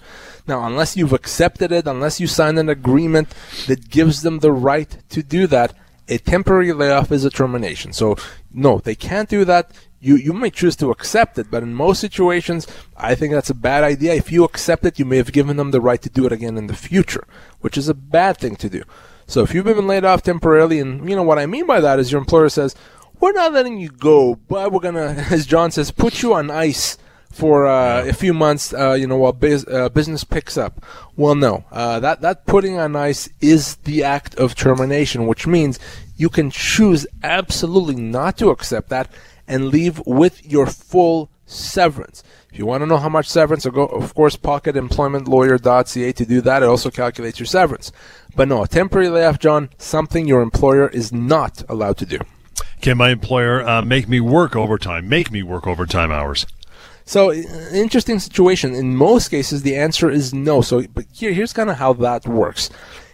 Now, 0.47 0.67
unless 0.67 0.97
you've 0.97 1.13
accepted 1.13 1.71
it, 1.71 1.87
unless 1.87 2.19
you 2.19 2.27
signed 2.27 2.59
an 2.59 2.67
agreement 2.67 3.29
that 3.67 3.89
gives 3.89 4.21
them 4.21 4.39
the 4.39 4.51
right 4.51 4.97
to 5.11 5.23
do 5.23 5.47
that, 5.47 5.73
a 6.09 6.17
temporary 6.17 6.73
layoff 6.73 7.09
is 7.09 7.23
a 7.23 7.29
termination. 7.29 7.93
So, 7.93 8.17
no, 8.53 8.79
they 8.79 8.95
can't 8.95 9.29
do 9.29 9.45
that. 9.45 9.71
You, 10.01 10.15
you 10.15 10.33
may 10.33 10.49
choose 10.49 10.75
to 10.77 10.89
accept 10.89 11.37
it, 11.37 11.51
but 11.51 11.61
in 11.61 11.75
most 11.75 12.01
situations, 12.01 12.67
I 12.97 13.13
think 13.13 13.33
that's 13.33 13.51
a 13.51 13.55
bad 13.55 13.83
idea. 13.83 14.15
If 14.15 14.31
you 14.31 14.43
accept 14.43 14.83
it, 14.83 14.97
you 14.97 15.05
may 15.05 15.17
have 15.17 15.31
given 15.31 15.57
them 15.57 15.71
the 15.71 15.79
right 15.79 16.01
to 16.01 16.09
do 16.09 16.25
it 16.25 16.31
again 16.31 16.57
in 16.57 16.67
the 16.67 16.75
future, 16.75 17.25
which 17.59 17.77
is 17.77 17.87
a 17.87 17.93
bad 17.93 18.37
thing 18.37 18.55
to 18.57 18.69
do. 18.69 18.83
So 19.27 19.43
if 19.43 19.53
you've 19.53 19.65
been 19.65 19.87
laid 19.87 20.03
off 20.03 20.23
temporarily, 20.23 20.79
and 20.79 21.07
you 21.07 21.15
know 21.15 21.23
what 21.23 21.39
I 21.39 21.45
mean 21.45 21.67
by 21.67 21.79
that 21.81 21.99
is 21.99 22.11
your 22.11 22.19
employer 22.19 22.49
says, 22.49 22.75
we're 23.19 23.31
not 23.31 23.53
letting 23.53 23.79
you 23.79 23.89
go, 23.89 24.35
but 24.35 24.71
we're 24.71 24.79
gonna, 24.79 25.25
as 25.29 25.45
John 25.45 25.71
says, 25.71 25.91
put 25.91 26.23
you 26.23 26.33
on 26.33 26.49
ice 26.49 26.97
for 27.31 27.67
uh, 27.67 28.05
a 28.05 28.13
few 28.13 28.33
months, 28.33 28.73
uh, 28.73 28.93
you 28.93 29.07
know, 29.07 29.17
while 29.17 29.31
biz- 29.31 29.67
uh, 29.67 29.89
business 29.89 30.23
picks 30.23 30.57
up. 30.57 30.83
Well, 31.15 31.35
no, 31.35 31.63
uh, 31.71 31.99
that 32.01 32.21
that 32.21 32.45
putting 32.45 32.77
on 32.77 32.95
ice 32.95 33.29
is 33.39 33.77
the 33.77 34.03
act 34.03 34.35
of 34.35 34.55
termination, 34.55 35.27
which 35.27 35.47
means 35.47 35.79
you 36.17 36.29
can 36.29 36.51
choose 36.51 37.07
absolutely 37.23 37.95
not 37.95 38.37
to 38.37 38.49
accept 38.49 38.89
that 38.89 39.09
and 39.51 39.67
leave 39.67 40.01
with 40.05 40.45
your 40.45 40.65
full 40.65 41.29
severance. 41.45 42.23
If 42.51 42.57
you 42.57 42.65
want 42.65 42.81
to 42.81 42.85
know 42.87 42.97
how 42.97 43.09
much 43.09 43.27
severance, 43.29 43.65
go, 43.65 43.85
of 43.85 44.15
course, 44.15 44.35
pocketemploymentlawyer.ca 44.37 46.11
to 46.13 46.25
do 46.25 46.41
that. 46.41 46.63
It 46.63 46.69
also 46.69 46.89
calculates 46.89 47.39
your 47.39 47.45
severance. 47.45 47.91
But 48.35 48.47
no, 48.47 48.63
a 48.63 48.67
temporary 48.67 49.09
layoff, 49.09 49.39
John, 49.39 49.69
something 49.77 50.27
your 50.27 50.41
employer 50.41 50.87
is 50.87 51.11
not 51.11 51.63
allowed 51.69 51.97
to 51.97 52.05
do. 52.05 52.19
Can 52.81 52.97
my 52.97 53.09
employer 53.09 53.67
uh, 53.67 53.81
make 53.81 54.07
me 54.09 54.19
work 54.19 54.55
overtime? 54.55 55.07
Make 55.07 55.31
me 55.31 55.43
work 55.43 55.67
overtime 55.67 56.11
hours? 56.11 56.47
So, 57.05 57.31
interesting 57.33 58.19
situation. 58.19 58.73
In 58.73 58.95
most 58.95 59.29
cases, 59.29 59.63
the 59.63 59.75
answer 59.75 60.09
is 60.09 60.33
no. 60.33 60.61
So, 60.61 60.83
but 60.93 61.05
here, 61.11 61.33
here's 61.33 61.53
kind 61.53 61.69
of 61.69 61.77
how 61.77 61.93
that 61.93 62.25
works. 62.25 62.69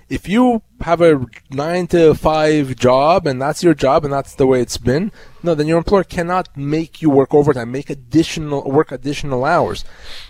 If 0.10 0.30
you 0.30 0.62
have 0.82 1.01
a 1.01 1.26
nine 1.49 1.88
to 1.88 2.14
five 2.14 2.76
job 2.76 3.28
and 3.28 3.41
that's 3.41 3.62
your 3.62 3.74
job 3.74 4.05
and 4.05 4.14
that's 4.14 4.36
the 4.36 4.47
way 4.47 4.62
it's 4.62 4.78
been, 4.78 5.12
no, 5.43 5.53
then 5.53 5.68
your 5.68 5.78
employer 5.78 6.03
cannot 6.03 6.55
make 6.55 7.01
you 7.01 7.10
work 7.10 7.34
overtime, 7.34 7.72
make 7.72 7.89
additional 7.89 8.64
work 8.72 8.91
additional 8.91 9.43
hours. 9.43 9.84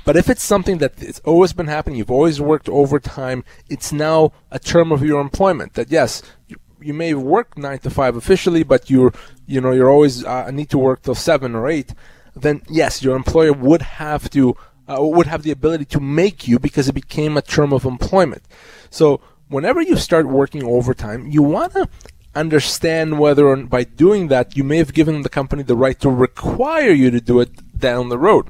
But 0.03 0.17
if 0.17 0.29
it's 0.29 0.43
something 0.43 0.79
that 0.79 1.01
it's 1.01 1.19
always 1.19 1.53
been 1.53 1.67
happening, 1.67 1.97
you've 1.97 2.11
always 2.11 2.41
worked 2.41 2.69
overtime, 2.69 3.43
it's 3.69 3.91
now 3.91 4.31
a 4.49 4.59
term 4.59 4.91
of 4.91 5.03
your 5.03 5.21
employment. 5.21 5.75
That 5.75 5.91
yes, 5.91 6.23
you, 6.47 6.57
you 6.81 6.93
may 6.93 7.13
work 7.13 7.57
nine 7.57 7.79
to 7.79 7.89
five 7.89 8.15
officially, 8.15 8.63
but 8.63 8.89
you're 8.89 9.13
you 9.45 9.61
know 9.61 9.71
you're 9.71 9.91
always 9.91 10.25
uh, 10.25 10.49
need 10.49 10.69
to 10.71 10.77
work 10.77 11.03
till 11.03 11.15
seven 11.15 11.53
or 11.53 11.67
eight 11.67 11.93
then 12.41 12.61
yes, 12.69 13.03
your 13.03 13.15
employer 13.15 13.53
would 13.53 13.81
have 13.81 14.29
to 14.31 14.55
uh, 14.89 14.97
would 15.01 15.27
have 15.27 15.43
the 15.43 15.51
ability 15.51 15.85
to 15.85 15.99
make 15.99 16.47
you 16.47 16.59
because 16.59 16.87
it 16.87 16.93
became 16.93 17.35
a 17.35 17.41
term 17.41 17.73
of 17.73 17.85
employment. 17.85 18.43
So 18.89 19.21
whenever 19.49 19.81
you 19.81 19.95
start 19.97 20.27
working 20.27 20.63
overtime, 20.63 21.27
you 21.27 21.41
want 21.41 21.73
to 21.73 21.89
understand 22.35 23.19
whether 23.19 23.47
or 23.47 23.57
by 23.57 23.83
doing 23.83 24.27
that 24.27 24.55
you 24.55 24.63
may 24.63 24.77
have 24.77 24.93
given 24.93 25.23
the 25.23 25.29
company 25.29 25.63
the 25.63 25.75
right 25.75 25.99
to 25.99 26.09
require 26.09 26.91
you 26.91 27.09
to 27.09 27.19
do 27.19 27.39
it 27.39 27.77
down 27.79 28.09
the 28.09 28.17
road. 28.17 28.49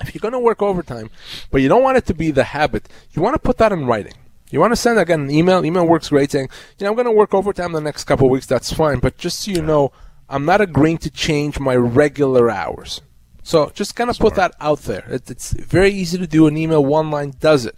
If 0.00 0.12
you're 0.12 0.20
going 0.20 0.32
to 0.32 0.40
work 0.40 0.60
overtime, 0.60 1.10
but 1.50 1.62
you 1.62 1.68
don't 1.68 1.84
want 1.84 1.96
it 1.96 2.06
to 2.06 2.14
be 2.14 2.32
the 2.32 2.44
habit, 2.44 2.88
you 3.12 3.22
want 3.22 3.34
to 3.34 3.38
put 3.38 3.58
that 3.58 3.72
in 3.72 3.86
writing. 3.86 4.14
You 4.50 4.60
want 4.60 4.72
to 4.72 4.76
send 4.76 4.98
again 4.98 5.22
an 5.22 5.30
email. 5.30 5.64
Email 5.64 5.86
works 5.86 6.08
great, 6.10 6.30
saying, 6.30 6.48
you 6.78 6.84
know, 6.84 6.90
I'm 6.90 6.96
going 6.96 7.06
to 7.06 7.12
work 7.12 7.34
overtime 7.34 7.72
the 7.72 7.80
next 7.80 8.04
couple 8.04 8.26
of 8.26 8.30
weeks. 8.30 8.46
That's 8.46 8.72
fine, 8.72 8.98
but 8.98 9.18
just 9.18 9.40
so 9.40 9.50
you 9.50 9.62
know, 9.62 9.92
I'm 10.28 10.44
not 10.44 10.60
agreeing 10.60 10.98
to 10.98 11.10
change 11.10 11.58
my 11.58 11.76
regular 11.76 12.50
hours. 12.50 13.00
So 13.42 13.70
just 13.74 13.94
kind 13.94 14.10
of 14.10 14.18
put 14.18 14.36
that 14.36 14.54
out 14.60 14.80
there. 14.80 15.04
It, 15.08 15.30
it's 15.30 15.52
very 15.52 15.90
easy 15.90 16.18
to 16.18 16.26
do. 16.26 16.46
An 16.46 16.56
email, 16.56 16.84
one 16.84 17.10
line 17.10 17.34
does 17.40 17.66
it. 17.66 17.76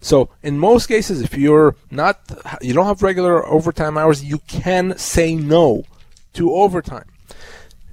So 0.00 0.30
in 0.42 0.58
most 0.58 0.86
cases, 0.86 1.22
if 1.22 1.36
you're 1.36 1.74
not, 1.90 2.20
you 2.60 2.74
don't 2.74 2.86
have 2.86 3.02
regular 3.02 3.46
overtime 3.46 3.98
hours, 3.98 4.24
you 4.24 4.38
can 4.46 4.96
say 4.98 5.34
no 5.34 5.84
to 6.34 6.52
overtime. 6.52 7.06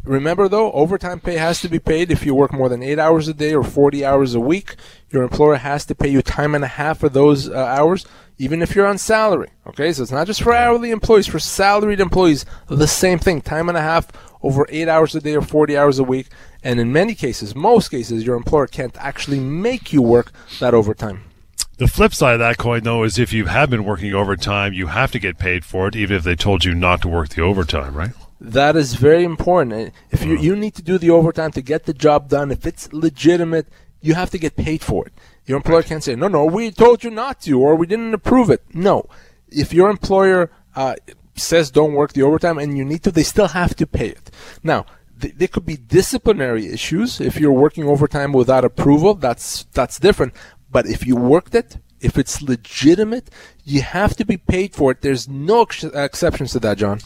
Remember 0.03 0.49
though, 0.49 0.69
overtime 0.73 1.21
pay 1.21 1.37
has 1.37 1.61
to 1.61 1.69
be 1.69 1.79
paid 1.79 2.11
if 2.11 2.25
you 2.25 2.35
work 2.35 2.51
more 2.51 2.67
than 2.67 2.83
eight 2.83 2.99
hours 2.99 3.29
a 3.29 3.33
day 3.33 3.53
or 3.53 3.63
40 3.63 4.03
hours 4.03 4.35
a 4.35 4.39
week. 4.39 4.75
Your 5.11 5.23
employer 5.23 5.55
has 5.55 5.85
to 5.85 5.95
pay 5.95 6.09
you 6.09 6.21
time 6.21 6.55
and 6.55 6.63
a 6.63 6.67
half 6.67 6.99
for 6.99 7.07
those 7.07 7.47
uh, 7.47 7.53
hours, 7.53 8.05
even 8.37 8.61
if 8.61 8.75
you're 8.75 8.85
on 8.85 8.97
salary. 8.97 9.51
Okay, 9.65 9.93
so 9.93 10.03
it's 10.03 10.11
not 10.11 10.27
just 10.27 10.43
for 10.43 10.53
hourly 10.53 10.91
employees, 10.91 11.27
for 11.27 11.39
salaried 11.39 12.01
employees, 12.01 12.45
the 12.67 12.87
same 12.87 13.17
thing, 13.17 13.39
time 13.39 13.69
and 13.69 13.77
a 13.77 13.81
half 13.81 14.09
over 14.41 14.65
eight 14.67 14.89
hours 14.89 15.15
a 15.15 15.21
day 15.21 15.35
or 15.35 15.41
40 15.41 15.77
hours 15.77 15.99
a 15.99 16.03
week. 16.03 16.27
And 16.61 16.81
in 16.81 16.91
many 16.91 17.15
cases, 17.15 17.55
most 17.55 17.87
cases, 17.87 18.25
your 18.25 18.35
employer 18.35 18.67
can't 18.67 18.97
actually 18.97 19.39
make 19.39 19.93
you 19.93 20.01
work 20.01 20.33
that 20.59 20.73
overtime. 20.73 21.23
The 21.77 21.87
flip 21.87 22.13
side 22.13 22.33
of 22.33 22.39
that 22.39 22.57
coin, 22.57 22.83
though, 22.83 23.03
is 23.03 23.17
if 23.17 23.33
you 23.33 23.45
have 23.45 23.69
been 23.69 23.83
working 23.83 24.13
overtime, 24.13 24.73
you 24.73 24.87
have 24.87 25.11
to 25.11 25.19
get 25.19 25.39
paid 25.39 25.65
for 25.65 25.87
it, 25.87 25.95
even 25.95 26.15
if 26.15 26.23
they 26.23 26.35
told 26.35 26.63
you 26.63 26.75
not 26.75 27.01
to 27.01 27.07
work 27.07 27.29
the 27.29 27.41
overtime, 27.41 27.95
right? 27.95 28.11
That 28.39 28.75
is 28.75 28.93
very 28.93 29.23
important. 29.23 29.93
If 30.11 30.23
you 30.23 30.37
you 30.37 30.55
need 30.55 30.75
to 30.75 30.83
do 30.83 30.97
the 30.97 31.09
overtime 31.09 31.51
to 31.51 31.61
get 31.61 31.85
the 31.85 31.93
job 31.93 32.29
done, 32.29 32.51
if 32.51 32.67
it's 32.67 32.91
legitimate, 32.91 33.67
you 34.01 34.13
have 34.15 34.29
to 34.31 34.37
get 34.37 34.55
paid 34.55 34.83
for 34.83 35.07
it. 35.07 35.13
Your 35.45 35.57
employer 35.57 35.81
can't 35.81 36.03
say, 36.03 36.15
"No, 36.15 36.27
no, 36.27 36.45
we 36.45 36.69
told 36.69 37.03
you 37.03 37.09
not 37.09 37.41
to," 37.41 37.59
or 37.59 37.75
"We 37.75 37.87
didn't 37.87 38.13
approve 38.13 38.49
it." 38.49 38.61
No, 38.73 39.05
if 39.49 39.73
your 39.73 39.89
employer 39.89 40.51
uh, 40.75 40.95
says 41.35 41.71
don't 41.71 41.93
work 41.93 42.13
the 42.13 42.21
overtime 42.21 42.57
and 42.57 42.77
you 42.77 42.85
need 42.85 43.03
to, 43.03 43.11
they 43.11 43.23
still 43.23 43.47
have 43.47 43.75
to 43.77 43.87
pay 43.87 44.09
it. 44.09 44.29
Now, 44.61 44.85
th- 45.19 45.35
there 45.37 45.47
could 45.47 45.65
be 45.65 45.77
disciplinary 45.77 46.67
issues 46.67 47.21
if 47.21 47.39
you're 47.39 47.51
working 47.51 47.85
overtime 47.87 48.33
without 48.33 48.65
approval. 48.65 49.15
That's 49.15 49.63
that's 49.73 49.99
different. 49.99 50.33
But 50.73 50.85
if 50.87 51.05
you 51.07 51.15
worked 51.15 51.55
it, 51.55 51.77
If 52.03 52.17
it's 52.17 52.41
legitimate, 52.41 53.29
you 53.63 53.81
have 53.81 54.13
to 54.19 54.25
be 54.25 54.35
paid 54.35 54.75
for 54.75 54.91
it. 54.91 54.99
There's 54.99 55.25
no 55.29 55.61
ex- 55.61 55.85
exceptions 56.07 56.51
to 56.51 56.59
that, 56.59 56.77
John. 56.77 56.99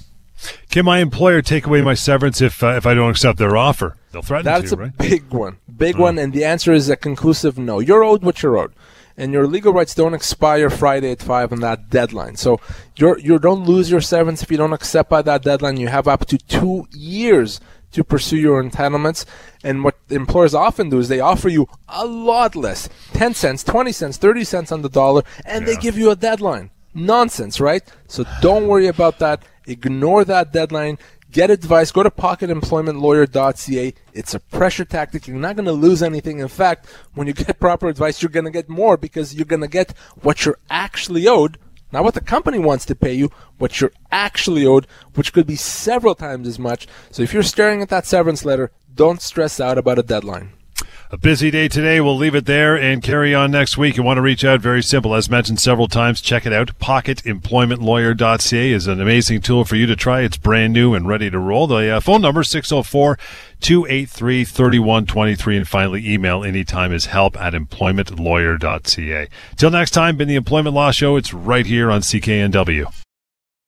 Can 0.74 0.86
my 0.86 0.97
employer 1.07 1.41
take 1.43 1.68
away 1.68 1.82
my 1.84 1.93
severance 1.95 2.41
if 2.41 2.63
uh, 2.63 2.78
if 2.80 2.86
I 2.89 2.93
don't 2.95 3.11
accept 3.11 3.38
their 3.38 3.55
offer? 3.55 3.89
They'll 4.11 4.24
threaten 4.24 4.45
That's 4.45 4.72
to, 4.72 4.82
a 4.82 4.93
big 4.97 5.24
one, 5.30 5.57
big 5.70 5.97
one, 5.97 6.18
and 6.18 6.34
the 6.34 6.45
answer 6.53 6.74
is 6.74 6.89
a 6.89 6.95
conclusive 6.95 7.59
no. 7.59 7.80
You're 7.80 8.03
owed 8.09 8.24
what 8.24 8.41
you're 8.41 8.57
owed, 8.57 8.74
and 9.18 9.34
your 9.34 9.45
legal 9.45 9.74
rights 9.74 9.93
don't 9.93 10.15
expire 10.15 10.70
Friday 10.70 11.11
at 11.11 11.22
five 11.22 11.51
on 11.53 11.59
that 11.61 11.80
deadline. 11.89 12.36
So 12.36 12.59
you're 12.99 13.20
you 13.20 13.38
don't 13.38 13.70
lose 13.70 13.91
your 13.93 14.01
severance 14.01 14.41
if 14.41 14.49
you 14.49 14.57
don't 14.57 14.74
accept 14.74 15.09
by 15.09 15.22
that 15.30 15.43
deadline. 15.43 15.78
You 15.78 15.89
have 15.89 16.07
up 16.07 16.26
to 16.32 16.38
two 16.38 16.88
years 16.91 17.59
to 17.97 18.03
pursue 18.03 18.37
your 18.37 18.63
entitlements. 18.63 19.25
And 19.63 19.83
what 19.83 19.97
employers 20.09 20.53
often 20.53 20.89
do 20.89 20.99
is 20.99 21.09
they 21.09 21.19
offer 21.19 21.49
you 21.49 21.67
a 21.89 22.05
lot 22.05 22.55
less 22.55 22.87
10 23.13 23.33
cents, 23.33 23.63
20 23.63 23.91
cents, 23.91 24.17
30 24.17 24.43
cents 24.43 24.71
on 24.71 24.81
the 24.81 24.89
dollar, 24.89 25.23
and 25.45 25.67
they 25.67 25.75
give 25.75 25.97
you 25.97 26.11
a 26.11 26.15
deadline. 26.15 26.69
Nonsense, 26.93 27.59
right? 27.59 27.83
So 28.07 28.23
don't 28.41 28.67
worry 28.67 28.87
about 28.87 29.19
that. 29.19 29.43
Ignore 29.65 30.25
that 30.25 30.53
deadline. 30.53 30.97
Get 31.29 31.49
advice. 31.49 31.91
Go 31.91 32.03
to 32.03 32.09
pocketemploymentlawyer.ca. 32.09 33.93
It's 34.13 34.33
a 34.33 34.39
pressure 34.39 34.85
tactic. 34.85 35.27
You're 35.27 35.37
not 35.37 35.55
going 35.57 35.65
to 35.65 35.73
lose 35.73 36.01
anything. 36.01 36.39
In 36.39 36.47
fact, 36.47 36.87
when 37.13 37.27
you 37.27 37.33
get 37.33 37.59
proper 37.67 37.87
advice, 37.87 38.21
you're 38.21 38.29
going 38.29 38.45
to 38.45 38.51
get 38.51 38.69
more 38.69 38.95
because 38.95 39.35
you're 39.35 39.45
going 39.45 39.61
to 39.61 39.67
get 39.67 39.91
what 40.21 40.45
you're 40.45 40.59
actually 40.69 41.27
owed 41.27 41.57
not 41.91 42.03
what 42.03 42.13
the 42.13 42.21
company 42.21 42.59
wants 42.59 42.85
to 42.85 42.95
pay 42.95 43.13
you, 43.13 43.31
what 43.57 43.79
you're 43.79 43.93
actually 44.11 44.65
owed, 44.65 44.88
which 45.15 45.33
could 45.33 45.47
be 45.47 45.55
several 45.55 46.15
times 46.15 46.47
as 46.47 46.59
much. 46.59 46.88
So 47.11 47.23
if 47.23 47.33
you're 47.33 47.43
staring 47.43 47.81
at 47.81 47.89
that 47.89 48.05
severance 48.05 48.43
letter, 48.43 48.71
don't 48.93 49.21
stress 49.21 49.59
out 49.59 49.77
about 49.77 49.99
a 49.99 50.03
deadline. 50.03 50.51
A 51.09 51.17
busy 51.17 51.49
day 51.49 51.69
today. 51.69 52.01
We'll 52.01 52.17
leave 52.17 52.35
it 52.35 52.45
there 52.45 52.77
and 52.77 53.01
carry 53.01 53.33
on 53.33 53.49
next 53.49 53.77
week. 53.77 53.95
You 53.95 54.03
want 54.03 54.17
to 54.17 54.21
reach 54.21 54.43
out, 54.43 54.59
very 54.59 54.83
simple. 54.83 55.15
As 55.15 55.29
mentioned 55.29 55.61
several 55.61 55.87
times, 55.87 56.19
check 56.19 56.45
it 56.45 56.51
out. 56.51 56.77
PocketEmploymentLawyer.ca 56.79 58.71
is 58.73 58.87
an 58.87 58.99
amazing 58.99 59.39
tool 59.39 59.63
for 59.63 59.77
you 59.77 59.85
to 59.85 59.95
try. 59.95 60.19
It's 60.23 60.35
brand 60.35 60.73
new 60.73 60.93
and 60.93 61.07
ready 61.07 61.29
to 61.29 61.39
roll. 61.39 61.65
The 61.65 61.95
uh, 61.95 61.99
phone 62.01 62.21
number 62.21 62.43
604 62.43 63.17
283 63.61 64.43
3123. 64.43 65.57
And 65.57 65.65
finally, 65.65 66.05
email 66.05 66.43
anytime 66.43 66.91
is 66.91 67.05
help 67.05 67.39
at 67.39 67.53
employmentlawyer.ca. 67.53 69.29
Till 69.55 69.71
next 69.71 69.91
time, 69.91 70.17
been 70.17 70.27
the 70.27 70.35
Employment 70.35 70.75
Law 70.75 70.91
Show. 70.91 71.15
It's 71.15 71.33
right 71.33 71.65
here 71.65 71.89
on 71.89 72.01
CKNW. 72.01 73.06